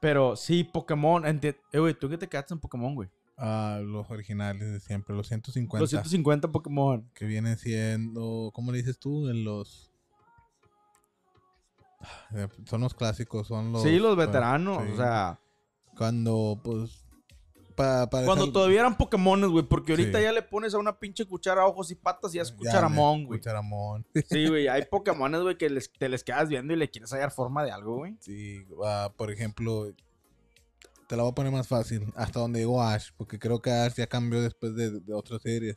Pero 0.00 0.36
sí, 0.36 0.62
Pokémon. 0.64 1.24
Eh, 1.26 1.54
güey, 1.72 1.94
¿tú 1.94 2.08
qué 2.08 2.18
te 2.18 2.28
quedaste 2.28 2.54
en 2.54 2.60
Pokémon, 2.60 2.94
güey? 2.94 3.08
Ah, 3.38 3.80
los 3.82 4.10
originales 4.10 4.72
de 4.72 4.80
siempre, 4.80 5.14
los 5.16 5.28
150. 5.28 5.80
Los 5.80 5.90
150 5.90 6.48
Pokémon. 6.52 7.08
Que 7.14 7.24
vienen 7.24 7.56
siendo, 7.56 8.50
¿cómo 8.52 8.70
le 8.72 8.78
dices 8.78 8.98
tú? 8.98 9.28
En 9.28 9.44
los... 9.44 9.90
Eh, 12.34 12.48
Son 12.66 12.80
los 12.80 12.94
clásicos, 12.94 13.48
son 13.48 13.72
los... 13.72 13.82
sí, 13.82 13.98
los 13.98 14.16
veteranos. 14.16 14.84
sí. 14.84 14.92
O 14.92 14.96
sea, 14.96 15.40
Cuando, 15.98 16.58
pues... 16.62 17.04
pa- 17.74 18.08
cuando 18.08 18.50
todavía 18.52 18.80
eran 18.80 18.96
Pokémones, 18.96 19.50
güey. 19.50 19.64
Porque 19.66 19.92
ahorita 19.92 20.18
Sí. 20.18 20.24
ya 20.24 20.32
le 20.32 20.42
pones 20.42 20.74
a 20.74 20.78
una 20.78 20.98
pinche 20.98 21.26
cuchara 21.26 21.66
ojos 21.66 21.90
y 21.90 21.94
patas 21.96 22.32
y 22.32 22.36
ya 22.36 22.42
es 22.42 22.52
cucharamón, 22.52 23.24
güey. 23.26 23.38
Cucharamón. 23.40 24.06
Sí, 24.30 24.46
güey. 24.48 24.68
Hay 24.68 24.84
Pokémones, 24.90 25.42
güey, 25.42 25.58
que 25.58 25.68
les, 25.70 25.92
te 25.92 26.08
les 26.08 26.24
quedas 26.24 26.48
viendo 26.48 26.72
y 26.72 26.76
le 26.76 26.88
quieres 26.90 27.12
hallar 27.12 27.30
forma 27.30 27.64
de 27.64 27.70
algo, 27.72 27.96
güey. 27.96 28.16
Sí, 28.20 28.64
ah, 28.84 29.12
por 29.16 29.30
ejemplo, 29.30 29.92
te 31.08 31.16
la 31.16 31.22
voy 31.22 31.32
a 31.32 31.34
poner 31.34 31.52
más 31.52 31.68
fácil. 31.68 32.12
Hasta 32.16 32.40
donde 32.40 32.60
llegó 32.60 32.82
Ash, 32.82 33.10
porque 33.16 33.38
creo 33.38 33.60
que 33.60 33.70
Ash 33.70 33.94
ya 33.96 34.06
cambió 34.06 34.40
después 34.42 34.74
de, 34.74 35.00
de 35.00 35.12
otras 35.14 35.42
series. 35.42 35.76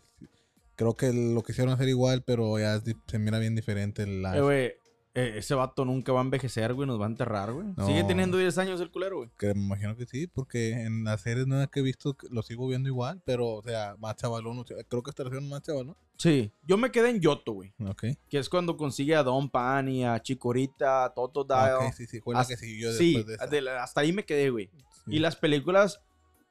Creo 0.76 0.95
que 0.95 1.13
lo 1.13 1.43
quisieron 1.43 1.74
hacer 1.74 1.88
igual, 1.89 2.24
pero 2.24 2.57
ya 2.57 2.82
se 3.07 3.19
mira 3.19 3.38
bien 3.38 3.55
diferente 3.55 4.03
el 4.03 4.26
Ash. 4.26 4.38
Eh, 4.38 4.41
güey. 4.41 4.74
Eh, 5.14 5.34
ese 5.38 5.53
vato 5.55 5.84
nunca 5.86 6.14
va 6.14 6.20
a 6.22 6.24
envejecer, 6.24 6.74
güey. 6.74 6.88
Nos 6.88 6.99
va 6.99 7.05
a 7.05 7.09
enterrar, 7.09 7.51
güey. 7.51 7.68
No. 7.76 7.86
Sigue 7.86 8.03
teniendo 8.05 8.38
10 8.38 8.57
años 8.59 8.80
el 8.82 8.91
culero, 8.91 9.18
güey. 9.18 9.30
que 9.38 9.53
me 9.53 9.62
imagino 9.62 9.95
que 9.97 10.05
sí, 10.05 10.28
porque 10.28 10.72
en 10.84 11.03
las 11.03 11.22
series 11.22 11.47
nuevas 11.47 11.68
que 11.70 11.82
he 11.82 11.84
visto 11.84 12.16
lo 12.30 12.41
sigo 12.43 12.68
viendo 12.68 12.88
igual, 12.89 13.22
pero, 13.26 13.47
o 13.55 13.62
sea, 13.62 13.95
más 13.99 14.16
chavalón. 14.16 14.59
o 14.59 14.66
sea, 14.66 14.78
creo 14.88 15.03
que 15.03 15.12
la 15.18 15.26
hicieron 15.28 15.49
más 15.49 15.62
chavalón. 15.64 15.95
Sí. 16.18 16.51
Yo 16.64 16.78
me 16.78 16.91
quedé 16.91 17.09
en 17.09 17.20
Yoto, 17.20 17.53
güey. 17.53 17.74
Ok. 17.86 18.03
Que 18.30 18.38
es 18.38 18.47
cuando 18.47 18.78
consigue 18.78 19.16
a 19.16 19.24
Don 19.24 19.49
Pan 19.49 19.89
y 19.89 20.05
a 20.05 20.20
Chikorita, 20.22 21.05
a 21.05 21.14
Toto 21.14 21.43
Dial. 21.43 21.88
ok, 21.88 21.93
sí, 21.93 22.05
sí, 22.07 22.22
fue 22.22 22.34
la 22.36 22.41
Hasta- 22.41 22.53
que 22.53 22.59
siguió 22.59 22.91
sí, 22.93 23.16
después 23.16 23.26
de 23.28 23.34
esa. 23.36 23.47
de 23.47 23.62
la- 23.62 23.84
hasta 23.84 24.01
ahí 24.01 24.14
me 24.14 24.24
quedé, 24.24 24.49
güey. 24.49 24.70
Sí. 25.05 25.16
Y 25.16 25.20
las 25.20 25.36
películas. 25.36 25.99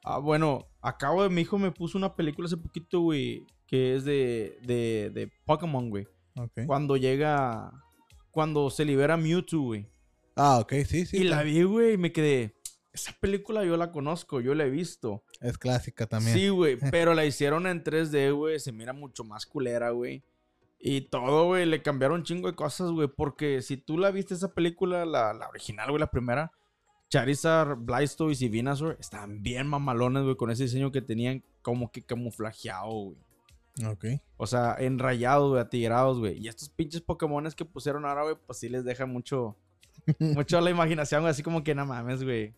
Ah, 0.03 0.17
bueno, 0.17 0.67
acabo 0.81 1.23
de. 1.23 1.29
Mi 1.29 1.41
hijo 1.41 1.57
me 1.57 1.71
puso 1.71 1.97
una 1.97 2.15
película 2.15 2.47
hace 2.47 2.57
poquito, 2.57 2.99
güey. 3.01 3.45
Que 3.67 3.95
es 3.95 4.03
de, 4.03 4.57
de, 4.63 5.09
de 5.13 5.31
Pokémon, 5.45 5.89
güey. 5.89 6.07
Ok. 6.35 6.65
Cuando 6.67 6.97
llega. 6.97 7.71
Cuando 8.31 8.69
se 8.69 8.85
libera 8.85 9.17
Mewtwo, 9.17 9.61
güey. 9.61 9.87
Ah, 10.35 10.59
ok, 10.59 10.73
sí, 10.87 11.05
sí. 11.05 11.17
y 11.17 11.23
la 11.25 11.43
vi, 11.43 11.63
güey, 11.63 11.93
y 11.93 11.97
me 11.97 12.11
quedé. 12.11 12.55
Esa 12.93 13.13
película 13.19 13.63
yo 13.63 13.77
la 13.77 13.91
conozco, 13.91 14.41
yo 14.41 14.53
la 14.53 14.65
he 14.65 14.69
visto. 14.69 15.23
Es 15.39 15.57
clásica 15.57 16.07
también. 16.07 16.35
Sí, 16.35 16.49
güey, 16.49 16.77
pero 16.91 17.13
la 17.13 17.25
hicieron 17.25 17.67
en 17.67 17.83
3D, 17.83 18.35
güey. 18.35 18.59
Se 18.59 18.71
mira 18.71 18.93
mucho 18.93 19.23
más 19.23 19.45
culera, 19.45 19.91
güey. 19.91 20.23
Y 20.79 21.01
todo, 21.01 21.45
güey, 21.45 21.65
le 21.65 21.81
cambiaron 21.81 22.21
un 22.21 22.23
chingo 22.23 22.47
de 22.47 22.55
cosas, 22.55 22.89
güey. 22.91 23.07
Porque 23.07 23.61
si 23.61 23.77
tú 23.77 23.97
la 23.97 24.11
viste 24.11 24.33
esa 24.33 24.53
película, 24.53 25.05
la, 25.05 25.33
la 25.33 25.47
original, 25.47 25.89
güey, 25.89 25.99
la 25.99 26.09
primera, 26.09 26.51
Charizard, 27.09 27.77
Blastoise 27.77 28.41
y 28.41 28.49
Venusaur 28.49 28.97
estaban 28.99 29.43
bien 29.43 29.67
mamalones, 29.67 30.23
güey, 30.23 30.35
con 30.35 30.49
ese 30.49 30.63
diseño 30.63 30.91
que 30.91 31.01
tenían 31.01 31.43
como 31.61 31.91
que 31.91 32.03
camuflajeado, 32.03 32.89
güey. 32.89 33.17
Ok. 33.87 34.05
O 34.37 34.47
sea, 34.47 34.75
enrayados, 34.79 35.49
güey, 35.51 35.61
atigrados, 35.61 36.19
güey. 36.19 36.37
Y 36.37 36.47
estos 36.47 36.69
pinches 36.69 37.01
Pokémones 37.01 37.55
que 37.55 37.65
pusieron 37.65 38.05
ahora, 38.05 38.23
güey, 38.23 38.35
pues 38.45 38.59
sí 38.59 38.69
les 38.69 38.83
deja 38.83 39.05
mucho, 39.05 39.57
mucho 40.19 40.57
a 40.57 40.61
la 40.61 40.69
imaginación, 40.69 41.21
güey, 41.21 41.31
así 41.31 41.41
como 41.43 41.63
que 41.63 41.73
no 41.75 41.85
mames, 41.85 42.23
güey. 42.23 42.53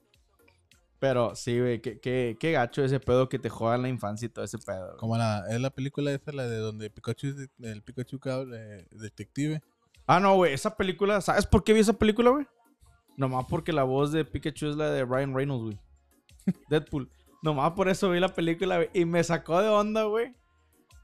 Pero 0.99 1.35
sí, 1.35 1.59
güey, 1.59 1.81
qué, 1.81 1.99
qué, 1.99 2.37
qué 2.39 2.53
gacho 2.53 2.83
ese 2.83 2.99
pedo 2.99 3.27
que 3.27 3.37
te 3.37 3.49
juega 3.49 3.75
en 3.75 3.81
la 3.81 3.89
infancia 3.89 4.25
y 4.25 4.29
todo 4.29 4.45
ese 4.45 4.57
pedo. 4.57 4.85
güey. 4.87 4.97
Como 4.97 5.17
la, 5.17 5.43
es 5.49 5.59
la 5.59 5.69
película 5.69 6.11
esa, 6.11 6.31
la 6.31 6.47
de 6.47 6.57
donde 6.57 6.89
Pikachu 6.89 7.27
es 7.27 7.37
de- 7.37 7.49
el 7.71 7.81
Pikachu 7.83 8.19
eh, 8.53 8.87
detective. 8.91 9.61
Ah, 10.07 10.19
no, 10.21 10.35
güey, 10.35 10.53
esa 10.53 10.75
película, 10.77 11.19
¿sabes 11.21 11.45
por 11.45 11.63
qué 11.63 11.73
vi 11.73 11.81
esa 11.81 11.93
película, 11.93 12.29
güey? 12.29 12.45
Nomás 13.17 13.45
porque 13.49 13.73
la 13.73 13.83
voz 13.83 14.11
de 14.11 14.23
Pikachu 14.25 14.67
es 14.69 14.75
la 14.77 14.89
de 14.91 15.03
Ryan 15.05 15.35
Reynolds, 15.35 15.63
güey. 15.65 15.79
Deadpool. 16.69 17.09
Nomás 17.41 17.71
por 17.73 17.89
eso 17.89 18.09
vi 18.09 18.19
la 18.21 18.29
película, 18.33 18.77
güey. 18.77 18.89
Y 18.93 19.03
me 19.05 19.21
sacó 19.23 19.61
de 19.61 19.67
onda, 19.67 20.03
güey. 20.05 20.33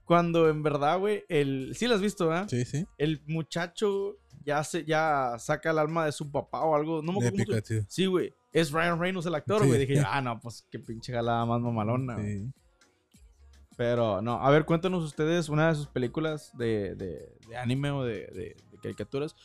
Cuando 0.09 0.49
en 0.49 0.63
verdad, 0.63 0.97
güey, 0.97 1.23
el... 1.29 1.75
Sí 1.75 1.87
la 1.87 1.93
has 1.93 2.01
visto, 2.01 2.27
¿verdad? 2.27 2.47
Sí, 2.49 2.65
sí. 2.65 2.83
El 2.97 3.21
muchacho 3.27 4.15
ya, 4.43 4.63
se, 4.63 4.83
ya 4.83 5.35
saca 5.37 5.69
el 5.69 5.77
alma 5.77 6.03
de 6.05 6.11
su 6.11 6.31
papá 6.31 6.61
o 6.61 6.73
algo. 6.75 7.03
No 7.03 7.11
me 7.13 7.27
acuerdo 7.27 7.45
Pikachu. 7.45 7.85
Sí, 7.87 8.07
güey. 8.07 8.33
Es 8.51 8.71
Ryan 8.71 8.99
Reynolds 8.99 9.27
el 9.27 9.35
actor, 9.35 9.61
Sí. 9.61 9.67
güey. 9.67 9.85
Dije, 9.85 10.01
ah, 10.07 10.19
no, 10.19 10.39
pues 10.39 10.65
qué 10.71 10.79
pinche 10.79 11.13
jalada 11.13 11.45
más 11.45 11.61
mamalona. 11.61 12.17
Sí. 12.17 12.51
Pero, 13.77 14.19
no, 14.23 14.41
a 14.43 14.49
ver, 14.49 14.65
cuéntanos 14.65 15.03
ustedes 15.03 15.47
una 15.47 15.69
de 15.69 15.75
sus 15.75 15.85
películas 15.85 16.51
de, 16.57 16.95
de, 16.95 17.37
de 17.47 17.55
anime 17.57 17.91
o 17.91 18.03
de, 18.03 18.25
de- 18.33 18.55
caricaturas. 18.81 19.35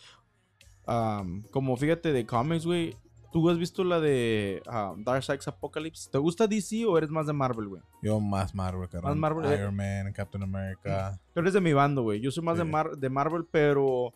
Como 1.51 1.77
fíjate, 1.77 2.11
de 2.15 2.25
cómics, 2.25 2.65
güey. 2.65 2.97
¿Tú 3.35 3.51
has 3.51 3.59
visto 3.59 3.83
la 3.83 3.99
de 3.99 4.63
um, 4.65 5.03
Dark 5.03 5.25
Side 5.25 5.41
Apocalypse? 5.47 6.09
¿Te 6.09 6.19
gusta 6.19 6.47
DC 6.47 6.87
o 6.87 6.97
eres 6.97 7.11
más 7.11 7.27
de 7.27 7.33
Marvel, 7.33 7.67
güey? 7.67 7.83
Yo 8.01 8.21
más 8.21 8.55
Marvel, 8.55 8.89
carnal. 8.89 9.17
Marvel, 9.17 9.51
eh. 9.51 9.57
Iron 9.57 9.75
Man, 9.75 10.13
Captain 10.13 10.45
America. 10.45 11.19
Tú 11.35 11.41
eres 11.41 11.53
de 11.53 11.61
mi 11.61 11.73
bando, 11.73 12.03
güey. 12.03 12.21
Yo 12.21 12.31
soy 12.31 12.45
más 12.45 12.59
de. 12.59 12.63
Mar- 12.63 12.97
de 12.97 13.11
Marvel, 13.11 13.45
pero 13.51 14.15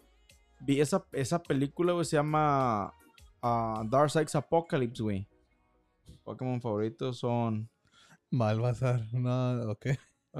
vi 0.61 0.81
esa, 0.81 1.05
esa 1.11 1.43
película, 1.43 1.95
güey, 1.95 2.05
se 2.05 2.14
llama 2.14 2.95
ah, 3.43 3.83
Dark 3.91 4.09
Side 4.12 4.29
Apocalypse, 4.35 5.03
güey. 5.03 5.27
Pokémon 6.23 6.61
favoritos 6.61 7.19
son... 7.19 7.69
Malvazar. 8.31 9.03
No, 9.12 9.62
ok. 9.73 9.87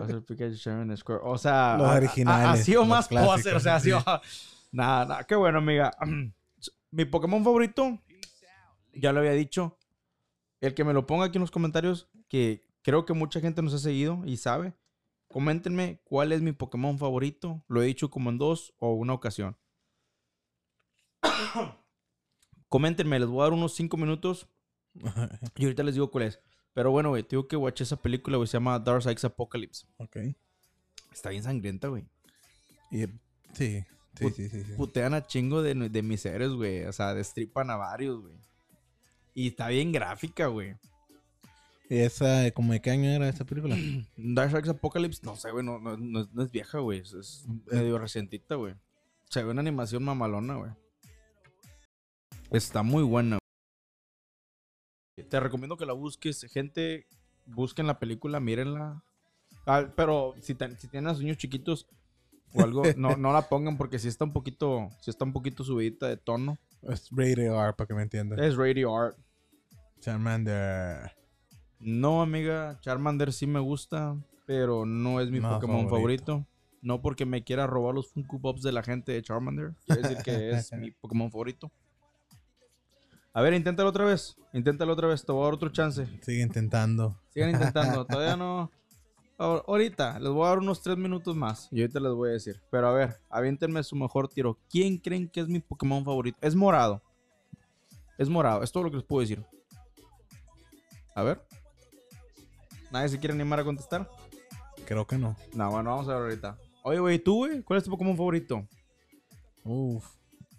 Ser 0.07 0.23
Pikachu 0.25 0.55
Charmander 0.57 0.97
Square. 0.99 1.23
O 1.25 1.37
sea, 1.37 1.77
Los 1.79 1.89
ha- 1.89 1.97
originales, 1.97 2.61
Ha, 2.61 2.63
sido 2.63 2.85
más 2.85 3.09
clásicos. 3.09 3.37
poser, 3.39 3.57
o 3.57 3.61
sea, 3.61 3.75
ha 3.75 3.81
sido. 3.81 3.99
nada, 4.71 5.05
nada. 5.05 5.25
Qué 5.25 5.35
bueno, 5.35 5.59
amiga. 5.59 5.91
Mi 6.93 7.05
Pokémon 7.07 7.43
favorito, 7.43 7.99
ya 9.01 9.13
lo 9.13 9.21
había 9.21 9.33
dicho. 9.33 9.79
El 10.61 10.75
que 10.75 10.85
me 10.85 10.93
lo 10.93 11.07
ponga 11.07 11.27
aquí 11.27 11.39
en 11.39 11.43
los 11.43 11.51
comentarios, 11.51 12.09
que 12.29 12.67
creo 12.83 13.05
que 13.05 13.13
mucha 13.13 13.41
gente 13.41 13.63
nos 13.63 13.75
ha 13.75 13.79
seguido 13.79 14.23
y 14.25 14.37
sabe. 14.37 14.75
Coméntenme 15.29 16.01
cuál 16.05 16.33
es 16.33 16.41
mi 16.43 16.53
Pokémon 16.53 16.99
favorito. 16.99 17.63
Lo 17.69 17.83
he 17.83 17.87
dicho 17.87 18.11
como 18.11 18.31
en 18.31 18.39
dos 18.39 18.75
o 18.79 18.93
una 18.95 19.13
ocasión. 19.13 19.57
Coméntenme, 22.69 23.19
les 23.19 23.29
voy 23.29 23.41
a 23.41 23.45
dar 23.45 23.53
unos 23.53 23.75
cinco 23.75 23.97
minutos 23.97 24.49
y 25.57 25.65
ahorita 25.65 25.83
les 25.83 25.95
digo 25.95 26.11
cuál 26.11 26.25
es. 26.25 26.41
Pero 26.75 26.91
bueno, 26.91 27.11
güey, 27.11 27.23
te 27.23 27.31
digo 27.31 27.49
que 27.49 27.57
watché 27.57 27.85
esa 27.85 27.97
película, 27.97 28.37
güey, 28.37 28.47
se 28.47 28.55
llama 28.55 28.79
Dark 28.79 29.03
Side 29.03 29.17
Apocalypse. 29.25 29.87
ok. 29.97 30.17
Está 31.13 31.31
bien 31.31 31.43
sangrienta, 31.43 31.89
güey. 31.89 32.05
Y, 32.91 33.07
sí, 33.55 33.85
sí, 34.15 34.25
Put- 34.25 34.35
sí, 34.35 34.49
sí, 34.49 34.63
sí. 34.65 34.73
Putean 34.77 35.15
a 35.15 35.27
chingo 35.27 35.63
de, 35.63 35.75
de 35.89 36.03
mis 36.03 36.21
seres, 36.21 36.51
güey. 36.51 36.85
O 36.85 36.93
sea, 36.93 37.15
destripan 37.15 37.71
a 37.71 37.77
varios, 37.77 38.21
güey. 38.21 38.37
Y 39.39 39.49
está 39.49 39.69
bien 39.69 39.93
gráfica, 39.93 40.47
güey. 40.49 40.75
¿Y 41.89 41.99
esa, 41.99 42.51
como 42.51 42.73
de 42.73 42.81
qué 42.81 42.91
año 42.91 43.09
era 43.09 43.29
esa 43.29 43.45
película? 43.45 43.77
Dark 44.17 44.51
Side 44.51 44.71
Apocalypse, 44.71 45.21
no 45.25 45.37
sé, 45.37 45.53
güey, 45.53 45.65
no, 45.65 45.79
no, 45.79 45.97
no 45.97 46.21
es- 46.23 46.33
no 46.33 46.43
es 46.43 46.51
vieja, 46.51 46.79
güey. 46.81 46.99
Es, 46.99 47.13
es 47.13 47.47
medio 47.71 47.99
recientita, 47.99 48.57
güey. 48.57 48.75
Se 49.31 49.45
ve 49.45 49.51
una 49.51 49.61
animación 49.61 50.03
mamalona, 50.03 50.57
güey. 50.57 50.73
Está 52.51 52.83
muy 52.83 53.03
buena. 53.05 53.39
güey. 55.17 55.29
Te 55.29 55.39
recomiendo 55.41 55.77
que 55.77 55.87
la 55.87 55.93
busques. 55.93 56.45
Gente, 56.53 57.07
busquen 57.47 57.87
la 57.87 57.99
película, 58.01 58.41
mírenla. 58.41 59.03
Ah, 59.67 59.87
pero 59.95 60.35
si, 60.41 60.55
ten- 60.57 60.77
si 60.79 60.89
tienen 60.89 61.11
a 61.11 61.13
niños 61.19 61.37
chiquitos 61.37 61.87
o 62.55 62.63
algo, 62.63 62.83
no, 62.97 63.17
no 63.17 63.33
la 63.33 63.49
pongan 63.49 63.77
porque 63.77 63.99
si 64.01 64.09
está 64.09 64.25
un 64.25 64.33
poquito, 64.33 64.89
si 65.01 65.11
está 65.11 65.25
un 65.25 65.33
poquito 65.33 65.63
subidita 65.63 66.09
de 66.09 66.17
tono. 66.17 66.59
Es 66.83 67.09
rated 67.11 67.53
R, 67.53 67.73
para 67.75 67.87
que 67.87 67.95
me 67.95 68.03
entiendan. 68.03 68.39
Es 68.43 68.57
Radio 68.57 68.97
Art. 68.97 69.17
Charmander. 70.01 71.13
No, 71.81 72.23
amiga, 72.23 72.79
Charmander 72.81 73.33
sí 73.33 73.47
me 73.47 73.61
gusta, 73.61 74.17
pero 74.47 74.85
no 74.87 75.21
es 75.21 75.31
mi 75.31 75.41
No, 75.41 75.51
Pokémon 75.55 75.89
favorito. 75.89 76.25
favorito. 76.33 76.47
No 76.81 77.03
porque 77.03 77.27
me 77.27 77.43
quiera 77.43 77.67
robar 77.67 77.95
los 77.95 78.09
Funko 78.13 78.41
Pops 78.41 78.63
de 78.63 78.73
la 78.73 78.83
gente 78.83 79.13
de 79.13 79.23
Charmander. 79.23 79.75
Quiere 79.87 80.03
decir 80.03 80.19
que 80.25 80.51
es 80.51 80.73
mi 80.79 80.91
Pokémon 80.93 81.31
favorito. 81.31 81.71
A 83.33 83.43
ver, 83.43 83.53
inténtalo 83.55 83.89
otra 83.91 84.05
vez. 84.05 84.37
Inténtalo 84.53 84.93
otra 84.93 85.09
vez. 85.09 85.25
Te 85.25 85.33
voy 85.33 85.43
a 85.43 85.45
dar 85.47 85.55
otro 85.55 85.69
chance. 85.71 86.07
Sigue 86.23 86.43
intentando. 86.43 87.17
Sigan 87.31 87.51
intentando. 87.51 88.05
Todavía 88.07 88.37
no. 88.37 88.71
Ahor- 89.39 89.65
Ahorita, 89.69 90.19
les 90.19 90.31
voy 90.33 90.45
a 90.47 90.49
dar 90.49 90.59
unos 90.59 90.83
tres 90.83 90.97
minutos 90.97 91.37
más. 91.37 91.69
Y 91.71 91.81
ahorita 91.83 92.01
les 92.01 92.13
voy 92.13 92.31
a 92.31 92.33
decir. 92.33 92.61
Pero 92.71 92.89
a 92.89 92.93
ver, 92.93 93.17
aviéntenme 93.29 93.83
su 93.85 93.95
mejor 93.95 94.29
tiro. 94.29 94.59
¿Quién 94.71 94.99
creen 94.99 95.29
que 95.29 95.41
es 95.41 95.49
mi 95.49 95.61
Pokémon 95.61 96.05
favorito? 96.05 96.39
Es 96.41 96.55
morado. 96.57 97.03
Es 98.17 98.29
morado. 98.29 98.63
Es 98.65 98.73
todo 98.73 98.85
lo 98.85 98.91
que 98.91 98.97
les 98.97 99.05
puedo 99.05 99.21
decir. 99.21 99.45
A 101.19 101.23
ver. 101.25 101.41
¿Nadie 102.93 103.09
se 103.09 103.19
quiere 103.19 103.35
animar 103.35 103.59
a 103.59 103.65
contestar? 103.65 104.09
Creo 104.87 105.05
que 105.05 105.19
no. 105.19 105.35
No, 105.53 105.69
bueno, 105.73 105.91
vamos 105.91 106.09
a 106.09 106.13
ver 106.15 106.23
ahorita. 106.23 106.57
Oye, 106.85 107.01
güey, 107.01 107.19
¿tú, 107.19 107.39
güey? 107.39 107.61
¿Cuál 107.65 107.79
es 107.79 107.85
tu 107.85 107.91
Pokémon 107.91 108.17
favorito? 108.17 108.65
Uf. 109.65 110.07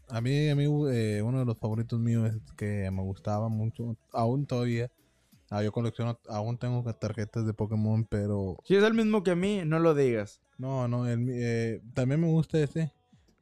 A 0.10 0.20
mí, 0.20 0.50
a 0.50 0.56
mí 0.58 0.66
eh, 0.92 1.22
uno 1.24 1.40
de 1.40 1.46
los 1.46 1.58
favoritos 1.58 1.98
míos 1.98 2.30
es 2.36 2.42
que 2.58 2.92
me 2.92 3.02
gustaba 3.04 3.48
mucho, 3.48 3.96
aún 4.12 4.46
todavía. 4.46 4.92
Ah, 5.50 5.64
yo 5.64 5.72
colecciono, 5.72 6.20
aún 6.28 6.58
tengo 6.58 6.84
tarjetas 6.94 7.46
de 7.46 7.54
Pokémon, 7.54 8.04
pero 8.04 8.58
Si 8.66 8.76
es 8.76 8.84
el 8.84 8.94
mismo 8.94 9.24
que 9.24 9.32
a 9.32 9.36
mí, 9.38 9.62
no 9.66 9.80
lo 9.80 9.96
digas. 9.96 10.42
no, 10.58 10.90
no, 10.90 11.08
el 11.08 11.26
eh, 11.32 11.82
también 11.94 12.20
me 12.20 12.28
gusta 12.28 12.60
ese, 12.60 12.92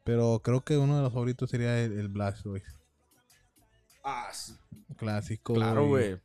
pero 0.04 0.40
creo 0.44 0.62
que 0.64 0.78
uno 0.78 0.98
de 0.98 1.02
los 1.02 1.12
favoritos 1.14 1.50
sería 1.50 1.84
el, 1.84 1.94
el 1.98 2.10
Blastoise, 2.10 2.78
Ah, 4.04 4.30
sí, 4.32 4.54
clásico. 4.98 5.56
claro, 5.56 5.88
güey. 5.88 6.20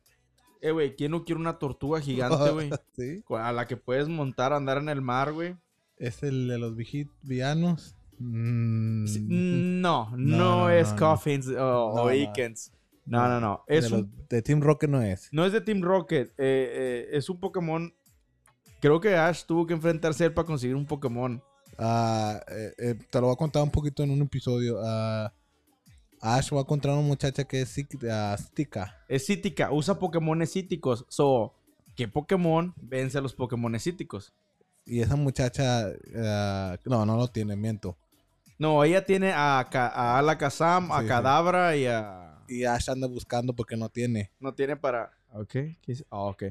Eh, 0.63 0.71
güey, 0.71 0.95
¿quién 0.95 1.11
no 1.11 1.25
quiere 1.25 1.41
una 1.41 1.59
tortuga 1.59 1.99
gigante, 1.99 2.49
güey? 2.53 2.69
sí. 2.95 3.23
A 3.29 3.51
la 3.51 3.67
que 3.67 3.75
puedes 3.77 4.07
montar, 4.07 4.53
andar 4.53 4.77
en 4.77 4.87
el 4.89 5.01
mar, 5.01 5.33
güey. 5.33 5.55
Es 5.97 6.23
el 6.23 6.47
de 6.47 6.57
los 6.57 6.75
villanos. 7.21 7.95
Mm, 8.17 9.05
Sí, 9.07 9.19
No, 9.29 10.11
no, 10.11 10.17
No, 10.17 10.37
no, 10.37 10.69
es 10.69 10.91
no. 10.93 10.97
Coffins 10.99 11.47
o, 11.49 11.85
o 11.87 12.09
No, 13.05 13.27
no. 13.27 13.39
No. 13.41 13.63
Es 13.67 13.89
de, 13.89 13.95
un- 13.97 14.01
los- 14.03 14.29
de 14.29 14.41
Team 14.41 14.61
Rocket 14.61 14.89
no 14.89 15.01
es. 15.01 15.27
no 15.33 15.45
es 15.45 15.51
de 15.51 15.59
Team 15.61 15.81
Rocket. 15.81 16.29
eh, 16.29 16.33
eh, 16.37 17.07
es 17.11 17.29
un 17.29 17.39
Pokémon. 17.39 17.93
Creo 18.79 18.99
que 18.99 19.15
Ash 19.15 19.43
tuvo 19.45 19.65
que 19.67 19.73
enfrentarse 19.73 20.23
a 20.23 20.27
él 20.27 20.33
para 20.33 20.45
conseguir 20.45 20.75
un 20.75 20.85
Pokémon. 20.85 21.41
Ah, 21.77 22.39
eh, 22.77 22.95
te 23.09 23.19
lo 23.19 23.27
voy 23.27 23.33
a 23.33 23.37
contar 23.37 23.63
un 23.63 23.71
poquito 23.71 24.03
en 24.03 24.11
un 24.11 24.21
episodio. 24.21 24.79
Ah, 24.83 25.33
Ash 26.23 26.51
va 26.53 26.59
a 26.59 26.61
encontrar 26.61 26.95
una 26.95 27.05
muchacha 27.05 27.43
que 27.43 27.61
es 27.61 27.69
psíquica. 27.69 28.37
Es 29.09 29.25
cítica, 29.25 29.71
usa 29.71 29.99
Pokémon 29.99 30.45
cíticos. 30.47 31.05
So, 31.09 31.53
¿qué 31.95 32.07
Pokémon 32.07 32.73
vence 32.77 33.17
a 33.17 33.21
los 33.21 33.33
Pokémon 33.33 33.77
cíticos? 33.79 34.33
Y 34.85 35.01
esa 35.01 35.15
muchacha, 35.15 35.87
ah, 36.15 36.77
no, 36.85 37.05
no 37.05 37.17
lo 37.17 37.27
tiene, 37.27 37.55
miento. 37.55 37.97
No, 38.57 38.83
ella 38.83 39.05
tiene 39.05 39.33
a, 39.33 39.67
Ka- 39.69 39.89
a 39.89 40.17
Alakazam, 40.19 40.91
a 40.91 41.01
Sí. 41.01 41.07
Kadabra 41.07 41.75
y 41.75 41.85
a. 41.87 42.29
Y 42.47 42.63
Ash 42.65 42.89
anda 42.89 43.07
buscando 43.07 43.53
porque 43.53 43.75
no 43.75 43.89
tiene. 43.89 44.31
No 44.39 44.53
tiene 44.53 44.75
para. 44.77 45.11
Ok. 45.33 45.55
Ah, 46.09 46.19
ok. 46.21 46.43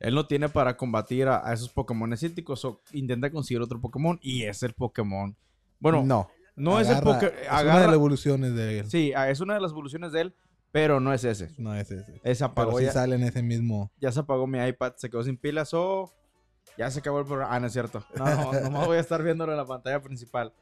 Él 0.00 0.14
no 0.14 0.26
tiene 0.26 0.48
para 0.48 0.76
combatir 0.76 1.28
a, 1.28 1.48
a 1.48 1.52
esos 1.54 1.70
Pokémon 1.70 2.14
cíticos. 2.16 2.64
O 2.64 2.80
intenta 2.92 3.30
conseguir 3.30 3.62
otro 3.62 3.80
Pokémon 3.80 4.18
y 4.22 4.42
es 4.42 4.62
el 4.62 4.74
Pokémon. 4.74 5.34
Bueno, 5.78 6.02
no, 6.04 6.28
no. 6.56 6.80
es 6.80 6.88
el 6.88 7.02
Pokémon. 7.02 7.34
Es 7.34 7.62
una 7.62 7.80
de 7.80 7.86
las 7.86 7.94
evoluciones 7.94 8.54
de 8.54 8.80
él. 8.80 8.90
Sí, 8.90 9.12
ah, 9.14 9.30
es 9.30 9.40
una 9.40 9.54
de 9.54 9.60
las 9.60 9.72
evoluciones 9.72 10.12
de 10.12 10.22
él, 10.22 10.34
pero 10.72 11.00
no 11.00 11.12
es 11.12 11.24
ese. 11.24 11.50
No 11.58 11.74
es 11.74 11.90
ese. 11.90 12.20
Pero 12.22 12.46
apagó 12.46 12.78
sí 12.78 12.84
ya, 12.84 12.92
sale 12.92 13.16
en 13.16 13.22
ese 13.22 13.42
mismo. 13.42 13.92
ya 14.00 14.12
se 14.12 14.20
apagó 14.20 14.46
mi 14.46 14.58
iPad, 14.58 14.94
se 14.96 15.08
quedó 15.10 15.22
sin 15.22 15.36
pilas 15.36 15.72
o 15.74 16.12
ya 16.76 16.90
se 16.90 17.00
acabó 17.00 17.20
el 17.20 17.26
programa. 17.26 17.54
Ah, 17.54 17.60
no 17.60 17.66
es 17.66 17.72
cierto. 17.72 18.04
No, 18.16 18.24
no, 18.24 18.52
nomás 18.60 18.86
voy 18.86 18.96
a 18.96 19.00
estar 19.00 19.22
viéndolo 19.22 19.52
en 19.52 19.58
la 19.58 19.66
pantalla 19.66 20.00
principal. 20.00 20.52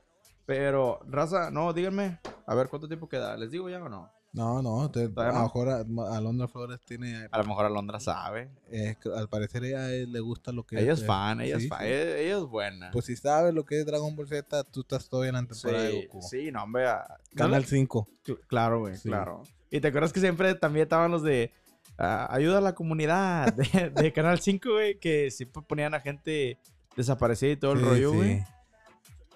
Pero, 0.45 1.01
raza, 1.07 1.51
no, 1.51 1.72
díganme, 1.72 2.18
a 2.47 2.55
ver 2.55 2.68
cuánto 2.68 2.88
tiempo 2.88 3.09
queda. 3.09 3.36
¿Les 3.36 3.51
digo 3.51 3.68
ya 3.70 3.82
o 3.82 3.88
no? 3.88 4.11
No, 4.34 4.62
no. 4.62 4.84
a 4.84 4.90
lo 4.94 5.32
no. 5.34 5.42
mejor 5.42 5.68
a- 5.68 5.84
Alondra 6.16 6.48
Flores 6.48 6.80
tiene. 6.86 7.28
A 7.30 7.38
lo 7.38 7.44
mejor 7.44 7.66
Alondra 7.66 8.00
sabe. 8.00 8.48
eh, 8.70 8.96
al 9.14 9.28
parecer 9.28 9.62
ella 9.64 9.86
le 9.88 10.20
gusta 10.20 10.52
lo 10.52 10.64
que 10.64 10.80
Ella 10.80 10.94
es 10.94 11.02
eh, 11.02 11.04
fan, 11.06 11.42
ella 11.42 11.58
sí, 11.58 11.64
es 11.64 11.68
fan. 11.68 11.80
sí. 11.80 11.84
Ella, 11.86 12.16
ella 12.16 12.36
es 12.38 12.44
buena. 12.44 12.90
Pues 12.92 13.04
si 13.04 13.16
sabes 13.16 13.52
lo 13.52 13.64
que 13.66 13.80
es 13.80 13.84
Dragon 13.86 14.16
Ball 14.16 14.26
Z, 14.28 14.64
tú 14.64 14.80
estás 14.80 15.06
todavía 15.08 15.28
en 15.28 15.34
la 15.34 15.44
temporada 15.46 15.82
de 15.84 15.90
sí, 15.90 16.06
Goku. 16.06 16.22
sí, 16.22 16.50
no, 16.50 16.62
hombre. 16.62 16.86
ah, 16.88 17.04
¿no 17.32 17.36
Canal 17.36 17.60
le- 17.60 17.66
5. 17.68 18.08
Cl- 18.24 18.40
Claro, 18.46 18.80
güey, 18.80 18.96
Sí. 18.96 19.08
claro. 19.10 19.42
Y 19.70 19.80
te 19.80 19.88
acuerdas 19.88 20.12
que 20.14 20.20
siempre 20.20 20.54
también 20.54 20.84
estaban 20.84 21.10
los 21.10 21.22
de 21.22 21.52
ah, 21.98 22.26
ayuda 22.30 22.58
a 22.58 22.62
la 22.62 22.74
comunidad 22.74 23.52
de, 23.52 23.90
de 23.90 24.12
Canal 24.14 24.40
5, 24.40 24.70
güey, 24.72 24.98
que 24.98 25.30
siempre 25.30 25.62
ponían 25.68 25.92
a 25.92 26.00
gente 26.00 26.58
desaparecida 26.96 27.50
y 27.52 27.56
todo 27.56 27.72
el 27.72 27.80
Sí, 27.80 27.84
rollo, 27.84 28.10
sí. 28.12 28.16
güey. 28.16 28.44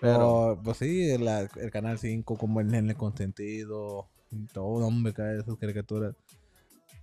Pero, 0.01 0.59
pues 0.63 0.79
sí, 0.79 1.11
el, 1.11 1.27
el 1.27 1.71
canal 1.71 1.99
5, 1.99 2.37
como 2.37 2.61
el 2.61 2.69
nene 2.69 2.95
consentido, 2.95 4.09
todo, 4.53 4.87
hombre, 4.87 5.13
cae 5.13 5.39
esas 5.39 5.57
caricaturas. 5.57 6.15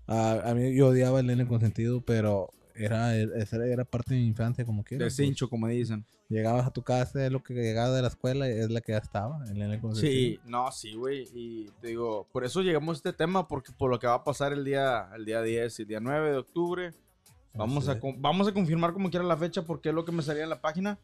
Ah, 0.07 0.41
a 0.45 0.53
mí 0.53 0.75
yo 0.75 0.87
odiaba 0.87 1.19
el 1.19 1.27
nene 1.27 1.47
consentido, 1.47 2.01
pero 2.01 2.49
era, 2.75 3.15
esa 3.15 3.65
era 3.65 3.85
parte 3.85 4.13
de 4.13 4.21
mi 4.21 4.27
infancia, 4.27 4.65
como 4.65 4.83
quiera. 4.83 5.03
De 5.03 5.09
pues. 5.09 5.15
cincho, 5.15 5.49
como 5.49 5.67
dicen. 5.67 6.05
Llegabas 6.29 6.65
a 6.65 6.71
tu 6.71 6.81
casa, 6.81 7.25
es 7.25 7.31
lo 7.31 7.43
que 7.43 7.53
llegaba 7.53 7.95
de 7.95 8.01
la 8.01 8.07
escuela, 8.07 8.47
es 8.47 8.69
la 8.69 8.81
que 8.81 8.93
ya 8.93 8.97
estaba, 8.97 9.43
el 9.45 9.59
nene 9.59 9.79
consentido. 9.79 10.11
Sí, 10.13 10.39
no, 10.45 10.71
sí, 10.71 10.93
güey. 10.95 11.27
Y 11.33 11.69
te 11.79 11.87
digo, 11.89 12.27
por 12.31 12.43
eso 12.43 12.61
llegamos 12.61 12.95
a 12.95 12.97
este 12.97 13.13
tema, 13.13 13.47
porque 13.47 13.71
por 13.71 13.91
lo 13.91 13.99
que 13.99 14.07
va 14.07 14.15
a 14.15 14.23
pasar 14.23 14.51
el 14.51 14.65
día, 14.65 15.09
el 15.15 15.25
día 15.25 15.41
10 15.41 15.79
y 15.79 15.81
el 15.83 15.87
día 15.87 15.99
9 15.99 16.31
de 16.31 16.37
octubre, 16.37 16.91
vamos, 17.53 17.87
a, 17.87 17.91
Así 17.91 18.01
con- 18.01 18.21
vamos 18.21 18.47
a 18.47 18.53
confirmar 18.53 18.93
como 18.93 19.09
quiera 19.09 19.25
la 19.25 19.37
fecha, 19.37 19.61
porque 19.63 19.89
es 19.89 19.95
lo 19.95 20.05
que 20.05 20.11
me 20.11 20.23
salía 20.23 20.43
en 20.43 20.49
la 20.49 20.61
página. 20.61 20.97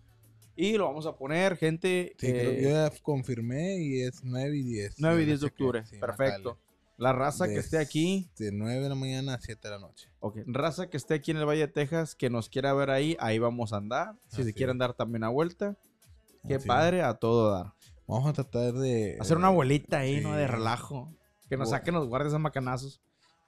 Y 0.61 0.77
lo 0.77 0.85
vamos 0.85 1.05
a 1.05 1.15
poner, 1.15 1.55
gente. 1.55 2.13
Sí, 2.17 2.27
creo- 2.27 2.51
eh, 2.51 2.61
yo 2.61 2.69
ya 2.69 2.91
confirmé 3.01 3.77
y 3.77 4.01
es 4.01 4.23
9 4.25 4.57
y 4.57 4.63
10. 4.63 4.95
9 4.97 5.21
y 5.21 5.25
ya 5.25 5.27
10 5.27 5.39
de 5.41 5.47
octubre. 5.47 5.85
sí, 5.85 5.97
Perfecto. 5.97 6.59
La 6.97 7.13
raza 7.13 7.47
que 7.47 7.55
esté 7.55 7.77
aquí, 7.77 8.29
De 8.37 8.51
9 8.51 8.81
de 8.81 8.89
la 8.89 8.95
mañana 8.95 9.35
a 9.35 9.39
7 9.39 9.69
de 9.69 9.75
la 9.75 9.79
noche. 9.79 10.09
ok, 10.19 10.39
raza 10.47 10.89
que 10.89 10.97
esté 10.97 11.13
aquí 11.13 11.31
en 11.31 11.37
el 11.37 11.45
Valle 11.45 11.61
de 11.61 11.67
Texas, 11.69 12.13
que 12.13 12.29
nos 12.29 12.49
quiera 12.49 12.73
ver 12.73 12.89
ahí, 12.89 13.15
ahí 13.21 13.39
vamos 13.39 13.71
a 13.71 13.77
andar. 13.77 14.15
Si 14.27 14.41
Así 14.41 14.43
se 14.43 14.53
quieren 14.53 14.77
dar 14.77 14.93
también 14.93 15.23
a 15.23 15.29
vuelta, 15.29 15.77
qué 16.45 16.55
Así 16.55 16.67
padre, 16.67 17.03
a 17.03 17.13
todo 17.13 17.51
dar. 17.51 17.73
Vamos 18.05 18.27
a 18.27 18.33
tratar 18.33 18.73
de... 18.73 19.15
Hacer 19.21 19.37
una 19.37 19.47
abuelita 19.47 19.99
ahí, 19.99 20.19
¿no? 20.19 20.35
De 20.35 20.45
relajo. 20.45 21.15
Que 21.47 21.55
nos 21.55 21.69
saquen 21.69 21.93
los 21.93 22.07
guardias 22.09 22.33
a 22.33 22.37
macanazos. 22.39 22.99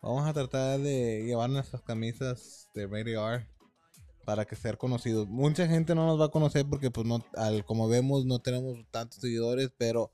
Vamos 0.02 0.26
a 0.26 0.32
tratar 0.32 0.80
de 0.80 1.24
llevar 1.26 1.50
nuestras 1.50 1.82
camisas 1.82 2.70
de 2.74 2.88
Radio 2.88 3.30
R 3.30 3.46
para 4.26 4.46
que 4.46 4.56
ser 4.56 4.78
conocidos. 4.78 5.28
Mucha 5.28 5.68
gente 5.68 5.94
no 5.96 6.06
nos 6.06 6.20
va 6.20 6.26
a 6.26 6.30
conocer 6.30 6.66
porque 6.70 6.92
pues 6.92 7.06
no, 7.08 7.24
al, 7.36 7.66
como 7.66 7.88
vemos 7.90 8.26
no 8.26 8.40
tenemos 8.40 8.78
tantos 8.92 9.20
seguidores, 9.20 9.72
pero 9.78 10.12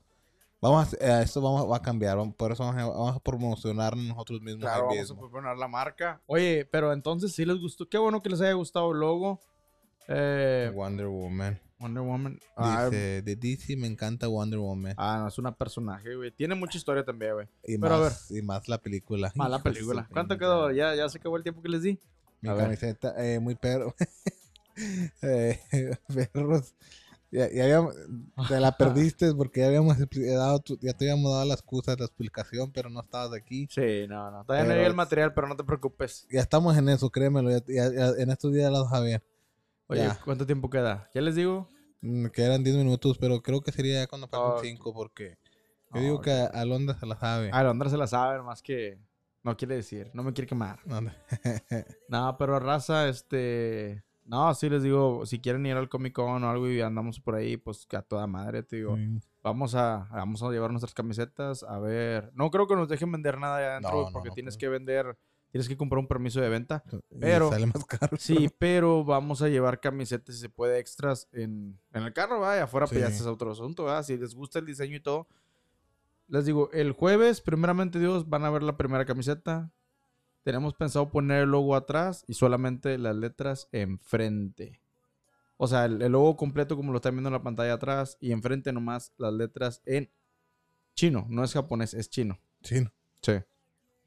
vamos 0.60 0.92
a, 0.94 0.96
eh, 1.20 1.22
esto 1.22 1.40
vamos, 1.40 1.70
va 1.70 1.76
a 1.76 1.82
cambiar. 1.82 2.16
vamos- 2.16 2.34
Por 2.34 2.52
eso 2.52 2.64
vamos 2.64 2.80
a, 2.82 2.86
vamos 2.86 3.16
a 3.16 3.20
promocionar 3.20 3.96
nosotros 3.96 4.40
mismos. 4.40 4.62
Claro, 4.62 4.82
vamos 4.86 4.96
a 4.96 5.00
mismo. 5.00 5.18
proponer 5.18 5.56
la 5.56 5.68
marca. 5.68 6.20
Oye, 6.26 6.64
pero 6.70 6.92
entonces 6.92 7.32
sí 7.32 7.44
les 7.44 7.58
gustó. 7.58 7.88
Qué 7.88 7.98
bueno 7.98 8.20
que 8.22 8.28
les 8.30 8.40
haya 8.40 8.52
gustado 8.54 8.90
el 8.92 8.98
logo. 9.00 9.40
Eh, 10.08 10.70
Wonder 10.74 11.06
Woman. 11.06 11.60
Wonder 11.80 12.02
Woman. 12.02 12.40
Ah, 12.56 12.86
Dice, 12.86 13.22
de 13.22 13.36
DC 13.36 13.76
me 13.76 13.86
encanta 13.86 14.26
Wonder 14.26 14.58
Woman. 14.58 14.94
ah, 14.96 15.18
no, 15.20 15.28
es 15.28 15.38
una 15.38 15.52
personaje, 15.54 16.16
güey. 16.16 16.32
Tiene 16.32 16.54
mucha 16.56 16.76
historia 16.76 17.04
también, 17.04 17.34
güey. 17.34 17.46
y, 17.62 17.78
pero 17.78 17.94
a 17.94 17.98
más, 18.00 18.30
y 18.30 18.42
más 18.42 18.66
la 18.68 18.78
película. 18.78 19.28
De 19.34 19.56
su 19.58 19.62
película. 19.62 20.08
¿Cuánto 20.12 20.36
quedó? 20.38 20.72
Ya, 20.72 20.94
ya 20.96 21.08
se 21.08 21.18
acabó 21.18 21.36
el 21.36 21.42
tiempo 21.44 21.62
que 21.62 21.68
les 21.68 21.82
di. 21.82 22.00
Mi 22.40 22.48
A 22.50 22.56
camiseta, 22.56 23.14
eh, 23.18 23.40
muy 23.40 23.54
perro. 23.56 23.94
eh, 25.22 25.58
perros. 26.32 26.74
Ya, 27.30 27.50
ya 27.52 27.64
habíamos- 27.64 27.94
te 28.48 28.58
la 28.58 28.72
perdiste 28.78 29.34
porque 29.34 29.60
ya 29.60 29.66
habíamos 29.66 29.98
expli- 29.98 30.34
dado 30.34 30.62
ya 30.80 30.94
te 30.94 31.04
habíamos 31.10 31.30
dado 31.32 31.44
la 31.44 31.54
excusa, 31.54 31.94
la 31.98 32.06
explicación, 32.06 32.72
pero 32.72 32.88
no 32.88 33.00
estabas 33.00 33.34
aquí. 33.34 33.68
Sí, 33.70 34.06
no, 34.08 34.30
no. 34.30 34.44
Todavía 34.44 34.64
no 34.64 34.68
Pero- 34.68 34.74
llega 34.76 34.86
el 34.88 34.94
material, 34.94 35.34
pero 35.34 35.46
no 35.46 35.56
te 35.56 35.64
preocupes. 35.64 36.26
Ya 36.30 36.40
estamos 36.40 36.76
en 36.78 36.88
eso, 36.88 37.10
créemelo. 37.10 37.50
ya- 37.50 37.62
ya- 37.66 38.12
en 38.18 38.30
estos 38.30 38.52
días 38.52 38.72
la 38.72 38.82
vas 38.82 38.92
a 38.94 39.00
ver. 39.00 39.22
Oye, 39.88 40.02
Ya. 40.02 40.18
¿cuánto 40.24 40.46
tiempo 40.46 40.70
queda? 40.70 41.10
Ya 41.14 41.20
les 41.20 41.34
digo. 41.34 41.68
Mm, 42.00 42.26
Quedan 42.28 42.62
10 42.64 42.76
minutos, 42.76 43.18
pero 43.18 43.42
creo 43.42 43.60
que 43.60 43.72
sería 43.72 44.00
ya 44.02 44.06
cuando 44.06 44.28
pasen 44.28 44.46
Ok. 44.52 44.60
5 44.62 44.94
porque 44.94 45.36
yo 45.92 45.98
Ah, 45.98 46.00
digo 46.00 46.16
ok. 46.16 46.24
que 46.24 46.30
Alondra 46.30 46.98
se 46.98 47.04
la 47.06 47.18
sabe. 47.18 47.50
Ah, 47.52 47.62
Londra 47.62 47.90
se 47.90 47.96
la 47.96 48.06
sabe, 48.06 48.40
más 48.42 48.62
que 48.62 48.98
no 49.48 49.56
quiere 49.56 49.74
decir. 49.76 50.10
No 50.14 50.22
me 50.22 50.32
quiere 50.32 50.46
quemar. 50.48 50.78
No, 52.08 52.36
pero 52.38 52.58
raza, 52.60 53.08
este. 53.08 54.04
No, 54.24 54.54
sí 54.54 54.68
les 54.68 54.82
digo, 54.82 55.24
si 55.24 55.38
quieren 55.40 55.64
ir 55.64 55.74
al 55.76 55.88
Comic 55.88 56.12
Con 56.12 56.44
o 56.44 56.50
algo 56.50 56.68
y 56.68 56.82
andamos 56.82 57.18
por 57.18 57.34
ahí, 57.34 57.56
pues 57.56 57.86
que 57.86 57.96
a 57.96 58.02
toda 58.02 58.26
madre, 58.26 58.62
te 58.62 58.76
digo. 58.76 58.96
Vamos 59.42 59.74
a, 59.74 60.06
vamos 60.12 60.42
a 60.42 60.50
llevar 60.50 60.70
nuestras 60.70 60.92
camisetas, 60.92 61.62
a 61.62 61.78
ver. 61.78 62.30
No 62.34 62.50
creo 62.50 62.66
que 62.66 62.76
nos 62.76 62.88
dejen 62.88 63.10
vender 63.10 63.38
nada 63.38 63.56
allá 63.56 63.70
adentro, 63.72 64.04
No, 64.06 64.12
porque 64.12 64.28
no 64.28 64.34
tienes 64.34 64.58
creo. 64.58 64.70
que 64.72 64.78
vender, 64.78 65.18
tienes 65.50 65.66
que 65.66 65.78
comprar 65.78 65.98
un 66.00 66.06
permiso 66.08 66.42
de 66.42 66.50
venta. 66.50 66.84
y 67.10 67.18
Pero- 67.20 67.48
sale 67.48 67.66
más 67.66 67.84
caro. 67.86 68.18
Sí, 68.20 68.50
pero 68.58 69.02
vamos 69.02 69.40
a 69.40 69.48
llevar 69.48 69.80
camisetas, 69.80 70.34
si 70.34 70.42
se 70.42 70.50
puede, 70.50 70.78
extras 70.78 71.26
en, 71.32 71.78
en 71.94 72.02
el 72.02 72.12
carro, 72.12 72.40
vaya, 72.40 72.64
afuera, 72.64 72.86
pues 72.86 73.00
ya 73.00 73.06
Sí. 73.08 73.14
es 73.22 73.26
otro 73.26 73.50
asunto, 73.52 73.84
¿verdad? 73.84 74.02
Si 74.02 74.14
les 74.18 74.34
gusta 74.34 74.58
el 74.58 74.66
diseño 74.66 74.96
y 74.96 75.00
todo. 75.00 75.26
Les 76.28 76.44
digo, 76.44 76.70
el 76.72 76.92
jueves, 76.92 77.40
primeramente 77.40 77.98
Dios, 77.98 78.28
van 78.28 78.44
a 78.44 78.50
ver 78.50 78.62
la 78.62 78.76
primera 78.76 79.04
camiseta. 79.04 79.72
Tenemos 80.42 80.74
pensado 80.74 81.10
poner 81.10 81.42
el 81.42 81.50
logo 81.50 81.74
atrás 81.74 82.24
y 82.26 82.34
solamente 82.34 82.96
las 82.98 83.16
letras 83.16 83.68
enfrente. 83.72 84.80
O 85.56 85.66
sea, 85.66 85.86
el, 85.86 86.00
el 86.00 86.12
logo 86.12 86.36
completo 86.36 86.76
como 86.76 86.92
lo 86.92 86.98
están 86.98 87.14
viendo 87.14 87.28
en 87.28 87.34
la 87.34 87.42
pantalla 87.42 87.74
atrás 87.74 88.16
y 88.20 88.32
enfrente 88.32 88.72
nomás 88.72 89.12
las 89.16 89.32
letras 89.32 89.82
en 89.84 90.10
chino. 90.94 91.26
No 91.28 91.44
es 91.44 91.52
japonés, 91.52 91.94
es 91.94 92.10
chino. 92.10 92.38
Chino. 92.62 92.92
Sí. 93.22 93.32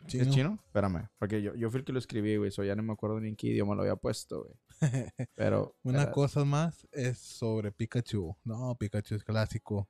Chino. 0.07 0.23
¿Es 0.23 0.29
chino? 0.29 0.59
Espérame, 0.65 1.09
porque 1.17 1.41
yo, 1.41 1.55
yo 1.55 1.69
fui 1.69 1.79
el 1.79 1.85
que 1.85 1.93
lo 1.93 1.99
escribí, 1.99 2.35
güey. 2.37 2.51
So 2.51 2.63
ya 2.63 2.75
no 2.75 2.83
me 2.83 2.93
acuerdo 2.93 3.19
ni 3.19 3.29
en 3.29 3.35
qué 3.35 3.47
idioma 3.47 3.75
lo 3.75 3.81
había 3.81 3.95
puesto, 3.95 4.43
güey. 4.43 4.55
Pero. 5.35 5.75
Una 5.83 6.11
cosa 6.11 6.43
más 6.43 6.87
es 6.91 7.17
sobre 7.17 7.71
Pikachu. 7.71 8.35
No, 8.43 8.75
Pikachu 8.75 9.15
es 9.15 9.23
clásico. 9.23 9.87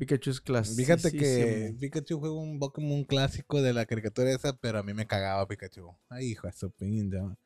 Pikachu 0.00 0.30
es 0.30 0.40
clásico. 0.40 0.76
Fíjate 0.76 1.12
que 1.12 1.76
Pikachu 1.78 2.18
fue 2.20 2.30
un 2.30 2.58
Pokémon 2.58 3.04
clásico 3.04 3.60
de 3.60 3.74
la 3.74 3.84
caricatura 3.84 4.30
esa, 4.30 4.56
pero 4.56 4.78
a 4.78 4.82
mí 4.82 4.94
me 4.94 5.06
cagaba 5.06 5.46
Pikachu. 5.46 5.94
Ay, 6.08 6.28
hijo 6.28 6.46
de 6.46 6.54
su 6.54 6.70
pinta. 6.70 7.36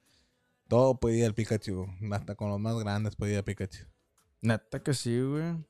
Todo 0.68 1.00
podía 1.00 1.26
el 1.26 1.34
Pikachu. 1.34 1.84
Hasta 2.12 2.36
con 2.36 2.50
los 2.50 2.61
más 2.61 2.78
grandes 2.78 3.16
podía 3.16 3.44
Pikachu. 3.44 3.86
Neta 4.40 4.80
que 4.80 4.94
sí, 4.94 5.20
güey. 5.20 5.66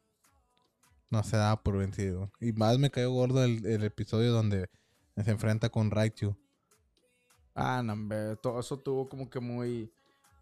No 1.09 1.23
se 1.23 1.39
daba 1.39 1.63
por 1.63 1.79
vencido. 1.79 2.31
Y 2.39 2.53
más 2.53 2.79
me 2.79 2.91
cayó 2.91 3.13
gordo 3.13 3.43
el, 3.43 3.65
el 3.65 3.83
episodio 3.85 4.33
donde 4.33 4.69
se 5.17 5.31
enfrenta 5.31 5.71
con 5.71 5.91
Raichu. 5.91 6.37
Ah, 7.55 7.83
no, 7.83 7.95
hombre. 7.95 8.37
Todo 8.37 8.61
eso 8.61 8.79
tuvo 8.79 9.09
como 9.09 9.31
que 9.31 9.41
muy. 9.41 9.91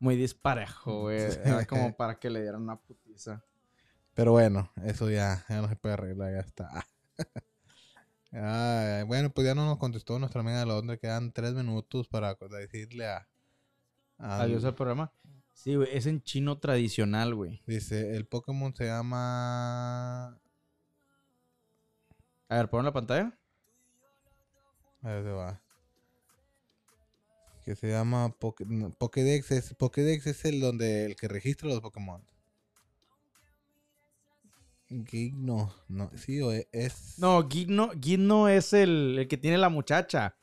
Muy 0.01 0.17
disparejo, 0.17 1.03
güey. 1.03 1.21
Era 1.45 1.65
como 1.67 1.95
para 1.97 2.19
que 2.19 2.31
le 2.31 2.43
dieran 2.43 2.63
una 2.63 2.81
putiza. 2.81 3.45
Pero 4.15 4.33
bueno, 4.33 4.71
eso 4.85 5.11
ya, 5.11 5.45
ya 5.49 5.61
no 5.63 5.69
se 5.69 5.77
puede 5.77 5.95
arreglar, 5.95 6.33
ya 6.33 6.41
está. 6.41 6.87
Ay, 8.33 9.05
bueno, 9.05 9.31
pues 9.31 9.47
ya 9.47 9.55
no 9.55 9.67
nos 9.67 9.79
contestó 9.79 10.19
nuestra 10.19 10.41
amiga 10.41 10.61
de 10.61 10.67
Londres. 10.67 10.99
Quedan 11.01 11.33
tres 11.33 11.53
minutos 11.55 12.09
para 12.09 12.35
decirle 12.35 13.07
a. 13.07 13.29
al- 14.19 14.43
Adiós 14.43 14.65
al 14.65 14.75
programa. 14.75 15.13
Sí, 15.53 15.75
güey. 15.77 15.89
Es 15.97 16.07
en 16.07 16.23
chino 16.23 16.59
tradicional, 16.59 17.35
güey. 17.35 17.63
Dice, 17.67 18.17
el 18.17 18.27
Pokémon 18.27 18.75
se 18.75 18.87
llama... 18.87 20.29
A 22.49 22.57
ver, 22.57 22.71
pon 22.71 22.81
en 22.81 22.87
la 22.87 22.93
pantalla. 22.93 23.39
A 25.03 25.09
ver, 25.09 25.25
se 25.25 25.31
va. 25.31 25.61
Que 27.65 27.77
se 27.77 27.89
llama 27.91 28.35
Pokédex. 28.39 29.51
Es, 29.53 29.75
Pokédex 29.75 30.27
es 30.27 30.45
el 30.47 30.61
donde 30.61 31.05
el 31.05 31.17
que 31.17 31.29
registra 31.29 31.69
los 31.69 31.81
Pokémon. 31.81 32.25
Gigno. 35.07 35.73
No, 35.89 36.11
sí, 36.15 36.41
o 36.41 36.53
e- 36.53 36.69
es... 36.73 37.19
No, 37.19 37.49
Gigno, 37.49 37.91
Gigno 38.01 38.49
es 38.49 38.73
el, 38.73 39.19
el 39.21 39.29
que 39.29 39.37
tiene 39.37 39.59
la 39.59 39.69
muchacha. 39.69 40.37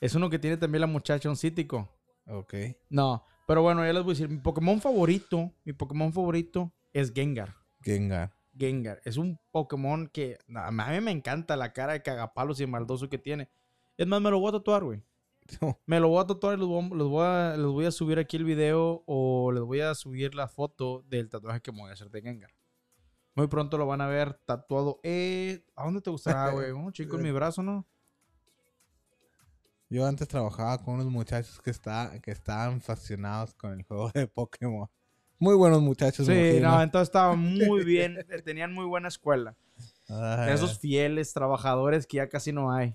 Es 0.00 0.14
uno 0.14 0.30
que 0.30 0.38
tiene 0.38 0.56
también 0.56 0.80
la 0.80 0.86
muchacha, 0.86 1.28
un 1.28 1.36
cítico. 1.36 1.88
Ok. 2.26 2.54
No, 2.88 3.24
pero 3.46 3.62
bueno, 3.62 3.84
ya 3.84 3.92
les 3.92 4.02
voy 4.02 4.12
a 4.12 4.14
decir. 4.14 4.28
Mi 4.28 4.38
Pokémon 4.38 4.80
favorito, 4.80 5.52
mi 5.64 5.72
Pokémon 5.72 6.12
favorito 6.12 6.72
es 6.92 7.12
Gengar. 7.12 7.54
Gengar. 7.82 8.32
Gengar. 8.56 9.00
Es 9.04 9.16
un 9.16 9.38
Pokémon 9.50 10.06
que 10.08 10.38
a 10.54 10.70
mí 10.70 11.00
me 11.00 11.10
encanta 11.10 11.56
la 11.56 11.72
cara 11.72 11.92
de 11.94 12.02
cagapalos 12.02 12.60
y 12.60 12.66
maldoso 12.66 13.08
que 13.08 13.18
tiene. 13.18 13.48
Es 13.96 14.06
más, 14.06 14.20
me 14.20 14.30
lo 14.30 14.38
voy 14.40 14.48
a 14.50 14.52
tatuar, 14.52 14.84
güey. 14.84 15.02
Me 15.86 15.98
lo 15.98 16.08
voy 16.08 16.22
a 16.22 16.26
tatuar 16.26 16.56
y 16.58 16.62
voy 16.62 16.88
voy 16.88 17.24
a- 17.24 17.56
les 17.56 17.66
voy 17.66 17.84
a 17.84 17.90
subir 17.90 18.18
aquí 18.20 18.36
el 18.36 18.44
video 18.44 19.02
o 19.06 19.50
les 19.50 19.62
voy 19.64 19.80
a 19.80 19.94
subir 19.96 20.34
la 20.34 20.46
foto 20.46 21.02
del 21.08 21.28
tatuaje 21.28 21.60
que 21.60 21.72
me 21.72 21.80
voy 21.80 21.90
a 21.90 21.94
hacer 21.94 22.08
de 22.10 22.22
Gengar. 22.22 22.50
Muy 23.40 23.48
pronto 23.48 23.78
lo 23.78 23.86
van 23.86 24.02
a 24.02 24.06
ver 24.06 24.34
tatuado. 24.44 25.00
Eh, 25.02 25.64
¿A 25.74 25.84
dónde 25.84 26.02
te 26.02 26.10
gustará, 26.10 26.50
güey? 26.50 26.70
Un 26.72 26.92
chico 26.92 27.16
en 27.16 27.22
mi 27.22 27.30
brazo, 27.30 27.62
¿no? 27.62 27.86
Yo 29.88 30.06
antes 30.06 30.28
trabajaba 30.28 30.76
con 30.76 30.96
unos 30.96 31.06
muchachos 31.06 31.58
que, 31.62 31.70
está, 31.70 32.20
que 32.20 32.30
estaban 32.32 32.82
fascinados 32.82 33.54
con 33.54 33.72
el 33.72 33.82
juego 33.84 34.10
de 34.12 34.26
Pokémon. 34.28 34.88
Muy 35.38 35.54
buenos 35.54 35.80
muchachos. 35.80 36.26
Sí, 36.26 36.32
imagino. 36.32 36.70
no, 36.70 36.82
entonces 36.82 37.08
estaba 37.08 37.34
muy 37.34 37.82
bien. 37.86 38.18
eh, 38.28 38.42
Tenían 38.42 38.74
muy 38.74 38.84
buena 38.84 39.08
escuela. 39.08 39.56
Ay, 40.10 40.52
Esos 40.52 40.78
fieles 40.78 41.32
trabajadores 41.32 42.06
que 42.06 42.18
ya 42.18 42.28
casi 42.28 42.52
no 42.52 42.70
hay. 42.70 42.94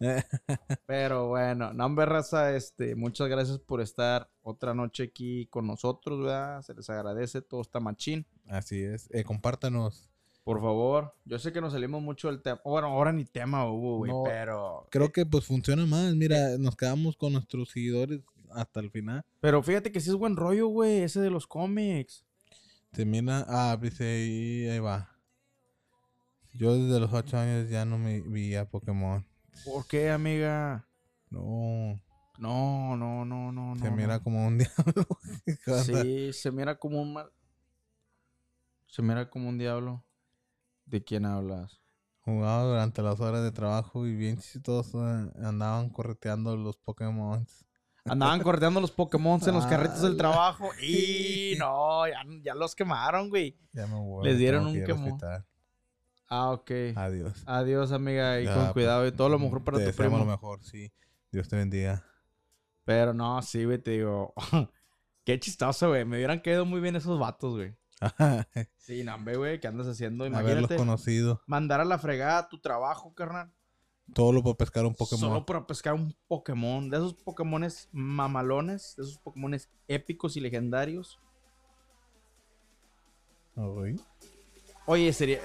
Pero 0.86 1.28
bueno, 1.28 1.74
no, 1.74 1.84
hombre, 1.84 2.06
raza, 2.06 2.56
este, 2.56 2.94
muchas 2.94 3.28
gracias 3.28 3.58
por 3.58 3.82
estar 3.82 4.30
otra 4.40 4.72
noche 4.72 5.02
aquí 5.04 5.46
con 5.48 5.66
nosotros, 5.66 6.20
¿verdad? 6.20 6.62
Se 6.62 6.72
les 6.72 6.88
agradece, 6.88 7.42
todo 7.42 7.60
está 7.60 7.80
machín. 7.80 8.26
Así 8.48 8.82
es. 8.82 9.08
Eh, 9.12 9.24
compártanos. 9.24 10.08
Por 10.44 10.60
favor, 10.60 11.14
yo 11.24 11.38
sé 11.38 11.52
que 11.52 11.60
nos 11.62 11.72
salimos 11.72 12.02
mucho 12.02 12.28
del 12.28 12.42
tema. 12.42 12.60
Bueno, 12.64 12.88
ahora 12.88 13.12
ni 13.12 13.24
tema 13.24 13.66
hubo, 13.66 13.96
güey, 13.98 14.12
No, 14.12 14.24
pero... 14.24 14.86
Creo 14.90 15.10
que 15.10 15.24
pues 15.24 15.46
funciona 15.46 15.86
más. 15.86 16.14
Mira, 16.14 16.58
nos 16.58 16.76
quedamos 16.76 17.16
con 17.16 17.32
nuestros 17.32 17.70
seguidores 17.70 18.20
hasta 18.50 18.80
el 18.80 18.90
final. 18.90 19.24
Pero 19.40 19.62
fíjate 19.62 19.90
que 19.90 20.00
sí 20.00 20.10
es 20.10 20.16
buen 20.16 20.36
rollo, 20.36 20.68
güey, 20.68 20.98
ese 21.02 21.20
de 21.20 21.30
los 21.30 21.46
cómics. 21.46 22.26
Se 22.92 23.06
mira, 23.06 23.44
ah, 23.48 23.76
dice 23.80 24.04
ahí, 24.04 24.68
ahí 24.68 24.78
va. 24.80 25.10
Yo 26.52 26.76
desde 26.76 27.00
los 27.00 27.12
8 27.12 27.38
años 27.38 27.70
ya 27.70 27.84
no 27.86 27.98
me 27.98 28.20
vi 28.20 28.54
a 28.54 28.68
Pokémon. 28.68 29.26
¿Por 29.64 29.86
qué, 29.86 30.10
amiga? 30.10 30.86
No, 31.30 31.98
No, 32.38 32.96
no, 32.96 33.24
no, 33.24 33.50
no, 33.50 33.76
se 33.76 33.90
no, 33.90 33.96
mira 33.96 34.18
no. 34.18 34.22
como 34.22 34.46
un 34.46 34.58
diablo. 34.58 35.06
Sí, 35.84 36.32
se 36.32 36.52
mira 36.52 36.78
como 36.78 37.00
un 37.00 37.14
mal... 37.14 37.30
Se 38.94 39.02
mira 39.02 39.28
como 39.28 39.48
un 39.48 39.58
diablo. 39.58 40.04
¿De 40.84 41.02
quién 41.02 41.26
hablas? 41.26 41.82
Jugaba 42.20 42.62
durante 42.62 43.02
las 43.02 43.18
horas 43.18 43.42
de 43.42 43.50
trabajo 43.50 44.06
y 44.06 44.14
bien 44.14 44.38
chistoso 44.38 45.00
eh, 45.04 45.32
andaban 45.42 45.90
correteando 45.90 46.56
los 46.56 46.76
Pokémon. 46.76 47.44
Andaban 48.04 48.40
correteando 48.40 48.80
los 48.80 48.92
Pokémon 48.92 49.40
en 49.44 49.52
los 49.54 49.66
carritos 49.66 50.00
del 50.02 50.12
Ala. 50.12 50.18
trabajo. 50.18 50.70
Y 50.80 51.56
no, 51.58 52.06
ya, 52.06 52.22
ya 52.44 52.54
los 52.54 52.76
quemaron, 52.76 53.30
güey. 53.30 53.58
Ya 53.72 53.88
me 53.88 53.96
voy. 53.96 54.26
Les 54.26 54.38
dieron 54.38 54.64
un 54.68 54.84
quemón. 54.84 55.18
Ah, 56.28 56.52
ok. 56.52 56.70
Adiós. 56.94 57.42
Adiós, 57.46 57.90
amiga, 57.90 58.40
y 58.40 58.44
Ya, 58.44 58.54
con 58.54 58.62
pues, 58.62 58.72
cuidado 58.74 59.08
y 59.08 59.10
todo 59.10 59.28
lo 59.28 59.40
mejor 59.40 59.64
para 59.64 59.78
te 59.78 59.90
tu 59.90 59.96
primo. 59.96 60.18
lo 60.18 60.24
mejor, 60.24 60.62
sí. 60.62 60.92
Dios 61.32 61.48
te 61.48 61.56
bendiga. 61.56 62.04
Pero 62.84 63.12
no, 63.12 63.42
sí, 63.42 63.64
güey, 63.64 63.78
te 63.78 63.90
digo. 63.90 64.34
Qué 65.24 65.40
chistoso, 65.40 65.88
güey. 65.88 66.04
Me 66.04 66.16
hubieran 66.16 66.40
quedado 66.40 66.64
muy 66.64 66.80
bien 66.80 66.94
esos 66.94 67.18
vatos, 67.18 67.54
güey. 67.54 67.76
Sí, 68.76 69.02
no, 69.02 69.14
hombre, 69.14 69.36
güey, 69.36 69.60
¿qué 69.60 69.68
andas 69.68 69.86
haciendo? 69.86 70.24
Haberlos 70.24 70.42
Imagínate 70.42 70.76
conocido. 70.76 71.42
mandar 71.46 71.80
a 71.80 71.84
la 71.84 71.98
fregada 71.98 72.48
tu 72.48 72.60
trabajo, 72.60 73.14
carnal. 73.14 73.52
Todo 74.12 74.32
lo 74.32 74.42
por 74.42 74.56
pescar 74.56 74.84
un 74.84 74.94
Pokémon. 74.94 75.20
Solo 75.20 75.46
para 75.46 75.66
pescar 75.66 75.94
un 75.94 76.14
Pokémon. 76.28 76.90
De 76.90 76.98
esos 76.98 77.14
Pokémones 77.14 77.88
mamalones, 77.92 78.94
de 78.96 79.04
esos 79.04 79.18
Pokémones 79.18 79.70
épicos 79.88 80.36
y 80.36 80.40
legendarios. 80.40 81.18
Ay. 83.56 83.96
Oye, 84.86 85.12
sería. 85.12 85.40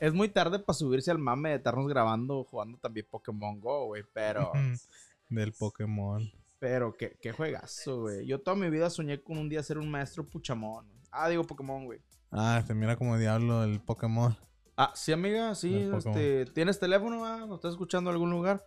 Es 0.00 0.12
muy 0.12 0.28
tarde 0.28 0.58
para 0.58 0.76
subirse 0.76 1.10
al 1.10 1.18
mame 1.18 1.50
de 1.50 1.56
estarnos 1.56 1.86
grabando 1.86 2.42
jugando 2.44 2.78
también 2.78 3.06
Pokémon 3.08 3.60
Go, 3.60 3.86
güey. 3.86 4.02
Pero. 4.12 4.50
Del 5.28 5.52
Pokémon. 5.52 6.28
Pero 6.60 6.94
qué, 6.94 7.16
qué 7.20 7.32
juegazo, 7.32 8.02
güey. 8.02 8.26
Yo 8.26 8.38
toda 8.38 8.54
mi 8.54 8.68
vida 8.68 8.90
soñé 8.90 9.22
con 9.22 9.38
un 9.38 9.48
día 9.48 9.62
ser 9.62 9.78
un 9.78 9.90
maestro 9.90 10.28
Puchamón. 10.28 10.86
Ah, 11.10 11.28
digo 11.28 11.42
Pokémon, 11.42 11.86
güey. 11.86 12.00
Ah, 12.30 12.62
se 12.64 12.74
mira 12.74 12.96
como 12.96 13.18
diablo 13.18 13.64
el 13.64 13.80
Pokémon. 13.80 14.36
Ah, 14.76 14.92
sí, 14.94 15.10
amiga, 15.10 15.54
sí. 15.54 15.74
Este, 15.74 16.44
¿Tienes 16.44 16.78
teléfono? 16.78 17.24
Ah? 17.24 17.46
¿Lo 17.48 17.54
estás 17.54 17.72
escuchando 17.72 18.10
en 18.10 18.14
algún 18.14 18.30
lugar? 18.30 18.64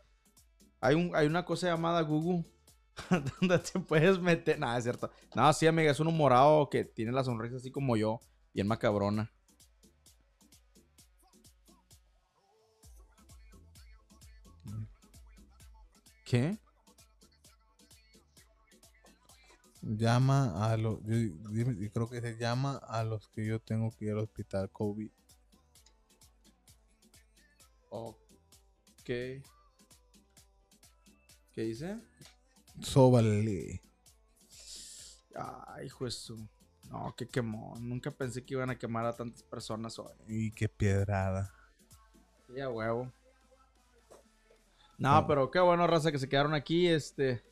Hay, 0.82 0.96
un, 0.96 1.16
hay 1.16 1.28
una 1.28 1.46
cosa 1.46 1.68
llamada 1.68 2.02
Google 2.02 2.46
donde 3.40 3.60
te 3.60 3.80
puedes 3.80 4.20
meter. 4.20 4.60
Nada, 4.60 4.78
es 4.80 4.84
cierto. 4.84 5.12
No, 5.36 5.54
sí, 5.54 5.68
amiga, 5.68 5.92
es 5.92 6.00
uno 6.00 6.12
morado 6.12 6.70
que 6.72 6.86
tiene 6.86 7.12
la 7.12 7.24
sonrisa 7.24 7.58
así 7.58 7.72
como 7.72 7.96
yo, 7.96 8.20
bien 8.54 8.68
macabrona. 8.68 9.32
¿Qué? 16.26 16.58
Llama 19.86 20.72
a 20.72 20.78
los. 20.78 21.00
Yo, 21.04 21.92
creo 21.92 22.10
que 22.10 22.22
se 22.22 22.38
llama 22.38 22.78
a 22.78 23.04
los 23.04 23.28
que 23.28 23.46
yo 23.46 23.60
tengo 23.60 23.92
que 23.92 24.06
ir 24.06 24.12
al 24.12 24.20
hospital 24.20 24.70
COVID. 24.72 25.12
Ok. 27.90 28.18
¿Qué 29.06 29.42
dice? 31.56 32.00
Sóbale. 32.82 33.82
Ay, 35.36 35.90
su. 36.10 36.48
No, 36.90 37.14
qué 37.18 37.28
quemón. 37.28 37.88
Nunca 37.90 38.10
pensé 38.10 38.46
que 38.46 38.54
iban 38.54 38.70
a 38.70 38.78
quemar 38.80 39.06
a 39.06 39.14
tantas 39.16 39.44
personas 39.44 40.00
hoy. 40.00 40.14
Y 40.28 40.52
qué 40.52 40.70
piedrada. 40.70 41.54
Sí, 42.48 42.62
a 42.62 42.70
huevo. 42.70 43.12
No, 44.98 45.22
No. 45.22 45.28
pero 45.28 45.52
qué 45.52 45.60
bueno, 45.60 45.86
raza, 45.88 46.10
que 46.10 46.20
se 46.20 46.30
quedaron 46.30 46.54
aquí. 46.54 46.88
Este. 46.88 47.44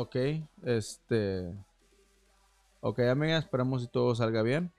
Ok, 0.00 0.14
este. 0.62 1.52
Ok, 2.78 3.00
amiga, 3.00 3.36
esperemos 3.36 3.82
si 3.82 3.88
todo 3.88 4.14
salga 4.14 4.42
bien. 4.42 4.72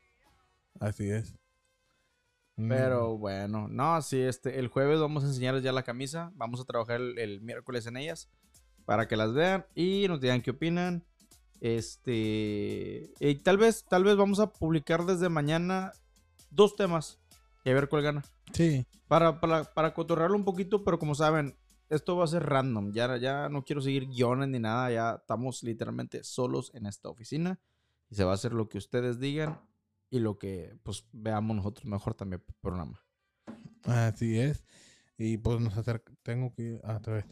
Así 0.79 1.09
es. 1.11 1.35
Mm, 2.55 2.69
Pero 2.69 3.17
bueno, 3.17 3.67
no, 3.67 4.01
sí, 4.01 4.21
este, 4.21 4.59
el 4.59 4.69
jueves 4.69 4.97
vamos 5.01 5.25
a 5.25 5.27
enseñarles 5.27 5.61
ya 5.61 5.73
la 5.73 5.83
camisa. 5.83 6.31
Vamos 6.35 6.61
a 6.61 6.63
trabajar 6.63 7.01
el, 7.01 7.19
el 7.19 7.41
miércoles 7.41 7.85
en 7.85 7.97
ellas 7.97 8.29
para 8.85 9.09
que 9.09 9.17
las 9.17 9.33
vean 9.33 9.65
y 9.75 10.07
nos 10.07 10.21
digan 10.21 10.41
qué 10.41 10.51
opinan. 10.51 11.03
Este, 11.59 13.11
y 13.19 13.35
tal 13.43 13.57
vez, 13.57 13.83
tal 13.89 14.05
vez 14.05 14.15
vamos 14.15 14.39
a 14.39 14.53
publicar 14.53 15.05
desde 15.05 15.27
mañana 15.27 15.91
dos 16.49 16.77
temas 16.77 17.19
y 17.65 17.71
a 17.71 17.73
ver 17.73 17.89
cuál 17.89 18.03
gana. 18.03 18.23
Sí. 18.53 18.85
Para, 19.09 19.41
para, 19.41 19.65
para 19.65 19.93
cotorrearlo 19.93 20.37
un 20.37 20.45
poquito, 20.45 20.85
pero 20.85 20.97
como 20.97 21.13
saben, 21.13 21.57
esto 21.89 22.15
va 22.17 22.23
a 22.23 22.27
ser 22.27 22.43
random. 22.45 22.91
Ya, 22.93 23.17
ya 23.17 23.49
no 23.49 23.63
quiero 23.63 23.81
seguir 23.81 24.07
guiones 24.07 24.49
ni 24.49 24.59
nada. 24.59 24.91
Ya 24.91 25.15
estamos 25.21 25.63
literalmente 25.63 26.23
solos 26.23 26.71
en 26.73 26.85
esta 26.85 27.09
oficina. 27.09 27.59
Y 28.09 28.15
se 28.15 28.23
va 28.23 28.31
a 28.31 28.35
hacer 28.35 28.53
lo 28.53 28.69
que 28.69 28.77
ustedes 28.77 29.19
digan 29.19 29.59
y 30.09 30.19
lo 30.19 30.39
que 30.39 30.75
pues 30.83 31.05
veamos 31.11 31.55
nosotros 31.55 31.85
mejor 31.85 32.13
también 32.15 32.41
por 32.41 32.55
programa. 32.55 32.99
Así 33.83 34.39
es. 34.39 34.63
Y 35.17 35.37
pues 35.37 35.59
nos 35.59 35.77
acerca. 35.77 36.13
Tengo 36.23 36.53
que 36.53 36.61
ir 36.63 36.81
otra 36.83 37.15
vez. 37.15 37.25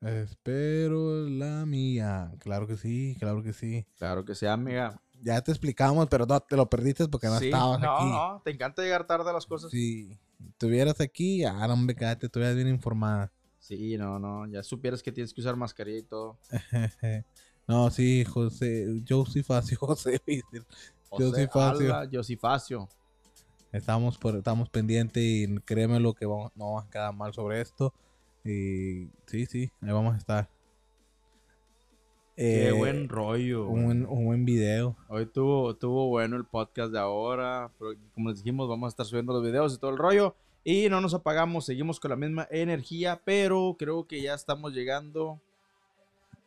Espero 0.00 1.28
la 1.28 1.66
mía. 1.66 2.32
Claro 2.38 2.66
que 2.66 2.76
sí, 2.76 3.16
claro 3.18 3.42
que 3.42 3.52
sí. 3.52 3.86
Claro 3.98 4.24
que 4.24 4.34
sea, 4.34 4.52
amiga. 4.52 5.00
Ya 5.20 5.40
te 5.42 5.50
explicamos, 5.50 6.06
pero 6.08 6.26
no 6.26 6.38
te 6.40 6.56
lo 6.56 6.70
perdiste 6.70 7.08
porque 7.08 7.26
no 7.26 7.38
Sí, 7.40 7.46
estabas 7.46 7.80
no, 7.80 7.96
aquí. 7.96 8.04
no, 8.06 8.40
te 8.44 8.50
encanta 8.52 8.82
llegar 8.82 9.06
tarde 9.06 9.28
a 9.30 9.32
las 9.32 9.46
cosas. 9.46 9.70
Sí, 9.72 10.06
Si 10.38 10.46
estuvieras 10.50 11.00
aquí, 11.00 11.44
ah, 11.44 11.66
no, 11.66 11.74
hombre, 11.74 11.96
cállate, 11.96 12.26
estuvieras 12.26 12.54
bien 12.54 12.68
informada. 12.68 13.32
No, 13.98 14.18
no, 14.18 14.46
ya 14.46 14.62
supieras 14.62 15.02
que 15.02 15.12
tienes 15.12 15.32
que 15.34 15.40
usar 15.40 15.56
mascarilla 15.56 15.98
y 15.98 16.02
todo. 16.02 16.38
no, 17.66 17.90
sí, 17.90 18.24
José, 18.24 19.00
yo 19.04 19.24
sí 19.26 19.42
Facio, 19.42 19.78
José, 19.80 20.20
¿viste? 20.26 20.58
Yo 20.58 20.64
José 21.30 21.42
sí, 21.42 21.48
Facio. 21.52 21.94
Alba, 21.94 22.10
yo 22.10 22.22
sí 22.22 22.36
Facio. 22.36 22.88
Estamos, 23.72 24.16
por, 24.16 24.36
estamos 24.36 24.70
pendientes 24.70 25.22
y 25.22 25.58
créeme 25.60 26.00
lo 26.00 26.14
que 26.14 26.24
vamos, 26.26 26.50
no 26.54 26.66
vamos 26.74 26.84
a 26.86 26.90
quedar 26.90 27.14
mal 27.14 27.34
sobre 27.34 27.60
esto. 27.60 27.92
Y 28.44 29.08
sí, 29.26 29.44
sí, 29.46 29.70
ahí 29.82 29.92
vamos 29.92 30.14
a 30.14 30.18
estar. 30.18 30.48
Qué 32.36 32.68
Eh, 32.68 32.72
buen 32.72 33.08
rollo. 33.08 33.66
un, 33.68 33.84
buen- 33.84 34.06
un 34.06 34.24
buen 34.24 34.44
video. 34.44 34.96
Hoy 35.08 35.26
tuvo, 35.26 35.74
tuvo 35.76 36.06
bueno 36.08 36.36
el 36.36 36.44
podcast 36.44 36.92
de 36.92 36.98
ahora. 36.98 37.70
Pero 37.78 37.90
como 38.14 38.30
les 38.30 38.38
dijimos, 38.38 38.68
vamos 38.68 38.86
a 38.86 38.90
estar 38.90 39.04
subiendo 39.06 39.32
los 39.32 39.42
videos 39.42 39.74
y 39.74 39.78
todo 39.78 39.90
el 39.90 39.98
rollo. 39.98 40.34
Y 40.64 40.88
no 40.88 41.00
nos 41.00 41.14
apagamos, 41.14 41.64
seguimos 41.66 41.98
con 42.00 42.10
la 42.10 42.16
misma 42.16 42.46
energía. 42.50 43.20
Pero 43.24 43.76
creo 43.78 44.06
que 44.06 44.20
ya 44.20 44.34
estamos 44.34 44.72
llegando. 44.72 45.40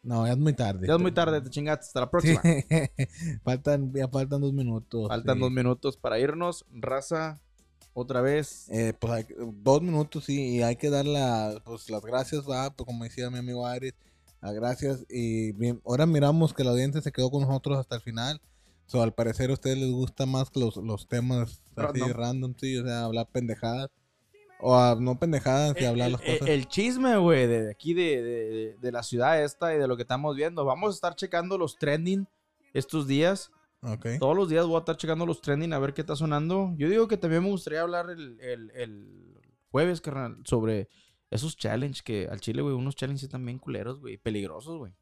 No, 0.03 0.25
ya 0.25 0.33
es 0.33 0.37
muy 0.39 0.53
tarde. 0.53 0.87
Ya 0.87 0.95
es 0.95 0.99
muy 0.99 1.11
tarde, 1.11 1.41
te 1.41 1.49
chingaste. 1.49 1.85
Hasta 1.85 1.99
la 2.01 2.05
Sí. 2.07 2.09
próxima. 2.11 2.41
faltan, 3.43 3.93
ya 3.93 4.07
faltan 4.07 4.41
dos 4.41 4.53
minutos. 4.53 5.07
Faltan 5.07 5.35
sí. 5.35 5.41
dos 5.41 5.51
minutos 5.51 5.97
para 5.97 6.19
irnos. 6.19 6.65
Raza, 6.71 7.39
otra 7.93 8.21
vez. 8.21 8.67
Eh, 8.69 8.93
pues 8.99 9.13
hay 9.13 9.25
dos 9.37 9.81
minutos 9.81 10.25
sí, 10.25 10.55
y 10.57 10.61
hay 10.63 10.75
que 10.75 10.89
dar 10.89 11.05
la, 11.05 11.61
pues, 11.65 11.89
las 11.89 12.03
gracias, 12.03 12.49
¿va? 12.49 12.69
Pues, 12.71 12.85
como 12.85 13.03
decía 13.03 13.29
mi 13.29 13.37
amigo 13.37 13.65
Aries, 13.67 13.93
las 14.41 14.53
gracias. 14.53 15.05
Y 15.09 15.51
bien, 15.53 15.81
ahora 15.85 16.05
miramos 16.07 16.53
que 16.53 16.63
la 16.63 16.71
audiencia 16.71 17.01
se 17.01 17.11
quedó 17.11 17.29
con 17.29 17.41
nosotros 17.43 17.77
hasta 17.77 17.95
el 17.95 18.01
final. 18.01 18.41
So, 18.87 19.01
al 19.03 19.13
parecer 19.13 19.51
a 19.51 19.53
ustedes 19.53 19.77
les 19.77 19.91
gusta 19.91 20.25
más 20.25 20.49
los, 20.55 20.75
los 20.77 21.07
temas 21.07 21.61
así 21.75 21.99
Random. 21.99 22.11
random, 22.11 22.55
sí, 22.59 22.75
o 22.77 22.83
sea, 22.85 23.05
hablar 23.05 23.27
pendejadas. 23.31 23.89
O 24.61 24.75
ah, 24.75 24.95
no 24.99 25.17
pendejadas, 25.17 25.75
y 25.77 25.79
El- 25.83 25.85
hablar 25.89 26.05
el, 26.07 26.11
las 26.13 26.21
el- 26.21 26.39
cosas. 26.39 26.47
el 26.49 26.67
chisme, 26.67 27.17
güey, 27.17 27.47
de 27.47 27.71
aquí, 27.71 27.93
de, 27.93 28.75
de- 28.79 28.91
la 28.91 29.01
ciudad 29.03 29.43
esta 29.43 29.73
y 29.73 29.79
de 29.79 29.87
lo 29.87 29.95
que 29.97 30.03
estamos 30.03 30.35
viendo. 30.35 30.63
Vamos 30.65 30.91
a 30.91 30.95
estar 30.95 31.15
checando 31.15 31.57
los 31.57 31.75
trending 31.77 32.27
estos 32.73 33.07
días. 33.07 33.51
Ok. 33.81 34.05
Todos 34.19 34.35
los 34.35 34.47
días 34.49 34.67
voy 34.67 34.75
a 34.75 34.79
estar 34.79 34.95
checando 34.97 35.25
los 35.25 35.41
trending 35.41 35.73
a 35.73 35.79
ver 35.79 35.93
qué 35.93 36.01
está 36.01 36.15
sonando. 36.15 36.71
Yo 36.77 36.87
digo 36.89 37.07
que 37.07 37.17
también 37.17 37.41
me 37.43 37.49
gustaría 37.49 37.81
hablar 37.81 38.09
el, 38.11 38.39
el- 38.39 38.71
el 38.75 39.41
jueves, 39.71 39.99
carnal, 40.01 40.37
sobre 40.45 40.87
esos 41.31 41.57
challenges 41.57 42.03
que 42.03 42.27
al 42.29 42.39
Chile, 42.41 42.61
güey, 42.61 42.75
unos 42.75 42.95
challenges 42.95 43.29
también 43.29 43.57
culeros, 43.57 43.99
güey, 43.99 44.17
peligrosos, 44.17 44.77
güey. 44.77 44.93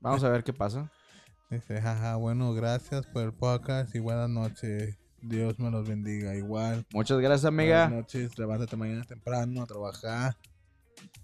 Vamos 0.00 0.22
a 0.22 0.28
ver 0.28 0.44
qué 0.44 0.52
pasa. 0.52 0.92
Dice, 1.50 1.80
jaja, 1.80 2.16
bueno, 2.16 2.52
gracias 2.54 3.06
por 3.06 3.22
el 3.22 3.32
podcast 3.32 3.94
y 3.94 3.98
buenas 4.00 4.28
noches. 4.28 4.96
Dios 5.26 5.58
me 5.58 5.70
los 5.70 5.88
bendiga. 5.88 6.34
Igual. 6.34 6.86
Muchas 6.92 7.18
gracias, 7.18 7.44
amiga. 7.46 7.84
Buenas 7.86 8.04
noches, 8.04 8.38
levántate 8.38 8.76
mañana 8.76 9.04
temprano 9.04 9.62
a 9.62 9.66
trabajar. 9.66 10.36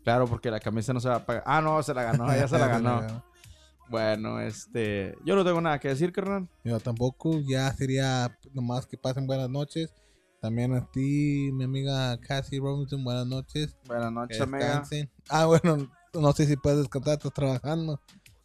Claro, 0.04 0.26
porque 0.26 0.50
la 0.50 0.60
camisa 0.60 0.92
no 0.92 1.00
se 1.00 1.08
va 1.08 1.16
a 1.16 1.26
pagar. 1.26 1.42
Ah, 1.46 1.60
no, 1.60 1.82
se 1.82 1.92
la 1.94 2.02
ganó, 2.04 2.26
ya 2.34 2.48
se 2.48 2.58
la 2.58 2.66
ganó. 2.78 3.24
Bueno, 3.88 4.40
este, 4.40 5.16
yo 5.24 5.34
no 5.34 5.44
tengo 5.44 5.60
nada 5.60 5.78
que 5.80 5.88
decir, 5.88 6.12
carnal. 6.12 6.48
Yo 6.64 6.78
tampoco, 6.80 7.40
ya 7.40 7.72
sería 7.72 8.38
nomás 8.54 8.86
que 8.86 8.96
pasen 8.96 9.26
buenas 9.26 9.50
noches. 9.50 9.92
También 10.40 10.74
a 10.74 10.90
ti, 10.90 11.50
mi 11.52 11.64
amiga 11.64 12.18
Cassie 12.20 12.60
Robinson, 12.60 13.04
buenas 13.04 13.26
noches. 13.26 13.76
Buenas 13.86 14.06
Que 14.08 14.14
noches, 14.14 14.40
amiga. 14.40 14.58
descansen. 14.66 15.10
Ah, 15.28 15.44
bueno, 15.44 15.90
no 16.14 16.32
sé 16.32 16.46
si 16.46 16.56
puedes 16.56 16.78
descansar, 16.78 17.14
estás 17.18 17.32
trabajando. 17.34 18.00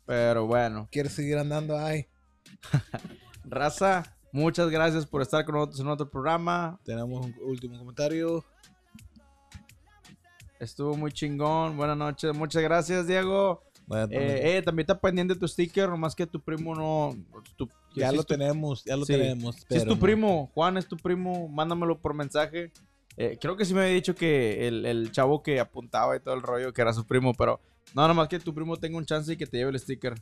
Pero 0.05 0.45
bueno, 0.45 0.89
¿Quieres 0.91 1.13
seguir 1.13 1.37
andando? 1.37 1.77
Ay, 1.79 2.07
raza, 3.45 4.14
muchas 4.35 4.69
gracias 4.69 5.05
por 5.05 5.21
estar 5.21 5.45
con 5.45 5.55
nosotros 5.55 5.79
en 5.79 5.87
otro 5.87 6.09
programa. 6.09 6.77
tenemos 6.83 7.25
un 7.25 7.35
último 7.43 7.77
comentario. 7.77 8.43
Estuvo 10.59 10.95
muy 10.95 11.11
chingón. 11.11 11.75
Buenas 11.77 11.97
noches. 11.97 12.35
Muchas 12.35 12.61
gracias, 12.63 13.07
Diego. 13.07 13.61
Buenas 13.87 14.09
noches. 14.09 14.23
Eh, 14.31 14.57
eh, 14.57 14.61
también 14.61 14.83
está 14.85 14.99
pendiente 14.99 15.35
tu 15.35 15.47
sticker, 15.47 15.89
nomás 15.89 16.15
que 16.15 16.25
tu 16.27 16.39
primo 16.41 16.75
no. 16.75 17.15
tu- 17.55 17.69
ya 17.95 18.09
si 18.09 18.15
lo 18.17 18.23
tu- 18.23 18.33
tenemos, 18.33 18.83
ya 18.83 18.97
lo 18.97 19.05
sí. 19.05 19.13
tenemos. 19.13 19.55
Si 19.69 19.75
es 19.75 19.85
tu 19.85 19.97
primo, 19.97 20.51
Juan 20.53 20.77
es 20.77 20.87
tu 20.87 20.97
primo, 20.97 21.47
mándamelo 21.47 21.99
por 21.99 22.13
mensaje. 22.13 22.71
Eh, 23.17 23.37
creo 23.39 23.55
que 23.55 23.63
sí 23.63 23.73
me 23.73 23.81
había 23.81 23.93
dicho 23.93 24.15
que 24.15 24.67
el, 24.67 24.85
el 24.85 25.11
chavo 25.11 25.41
que 25.41 25.59
apuntaba 25.61 26.15
y 26.15 26.19
todo 26.19 26.33
el 26.33 26.41
rollo 26.41 26.73
que 26.73 26.81
era 26.81 26.91
su 26.93 27.05
primo, 27.05 27.33
pero 27.33 27.61
no, 27.93 28.05
nomás 28.07 28.27
que 28.27 28.39
tu 28.39 28.53
primo 28.53 28.75
tenga 28.75 28.97
un 28.97 29.05
chance 29.05 29.31
y 29.31 29.37
que 29.37 29.45
te 29.47 29.57
lleve 29.57 29.71
el 29.71 29.79
sticker. 29.79 30.15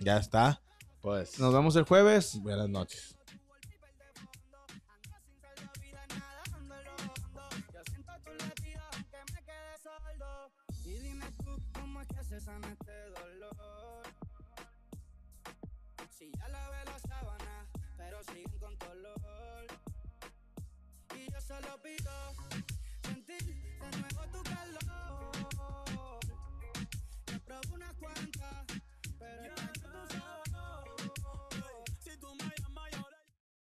Ya 0.00 0.18
está. 0.18 0.60
Pues, 1.00 1.40
Nos 1.40 1.52
vemos 1.52 1.74
el 1.76 1.84
jueves. 1.84 2.38
buenas 2.42 2.68
noches. 2.68 3.16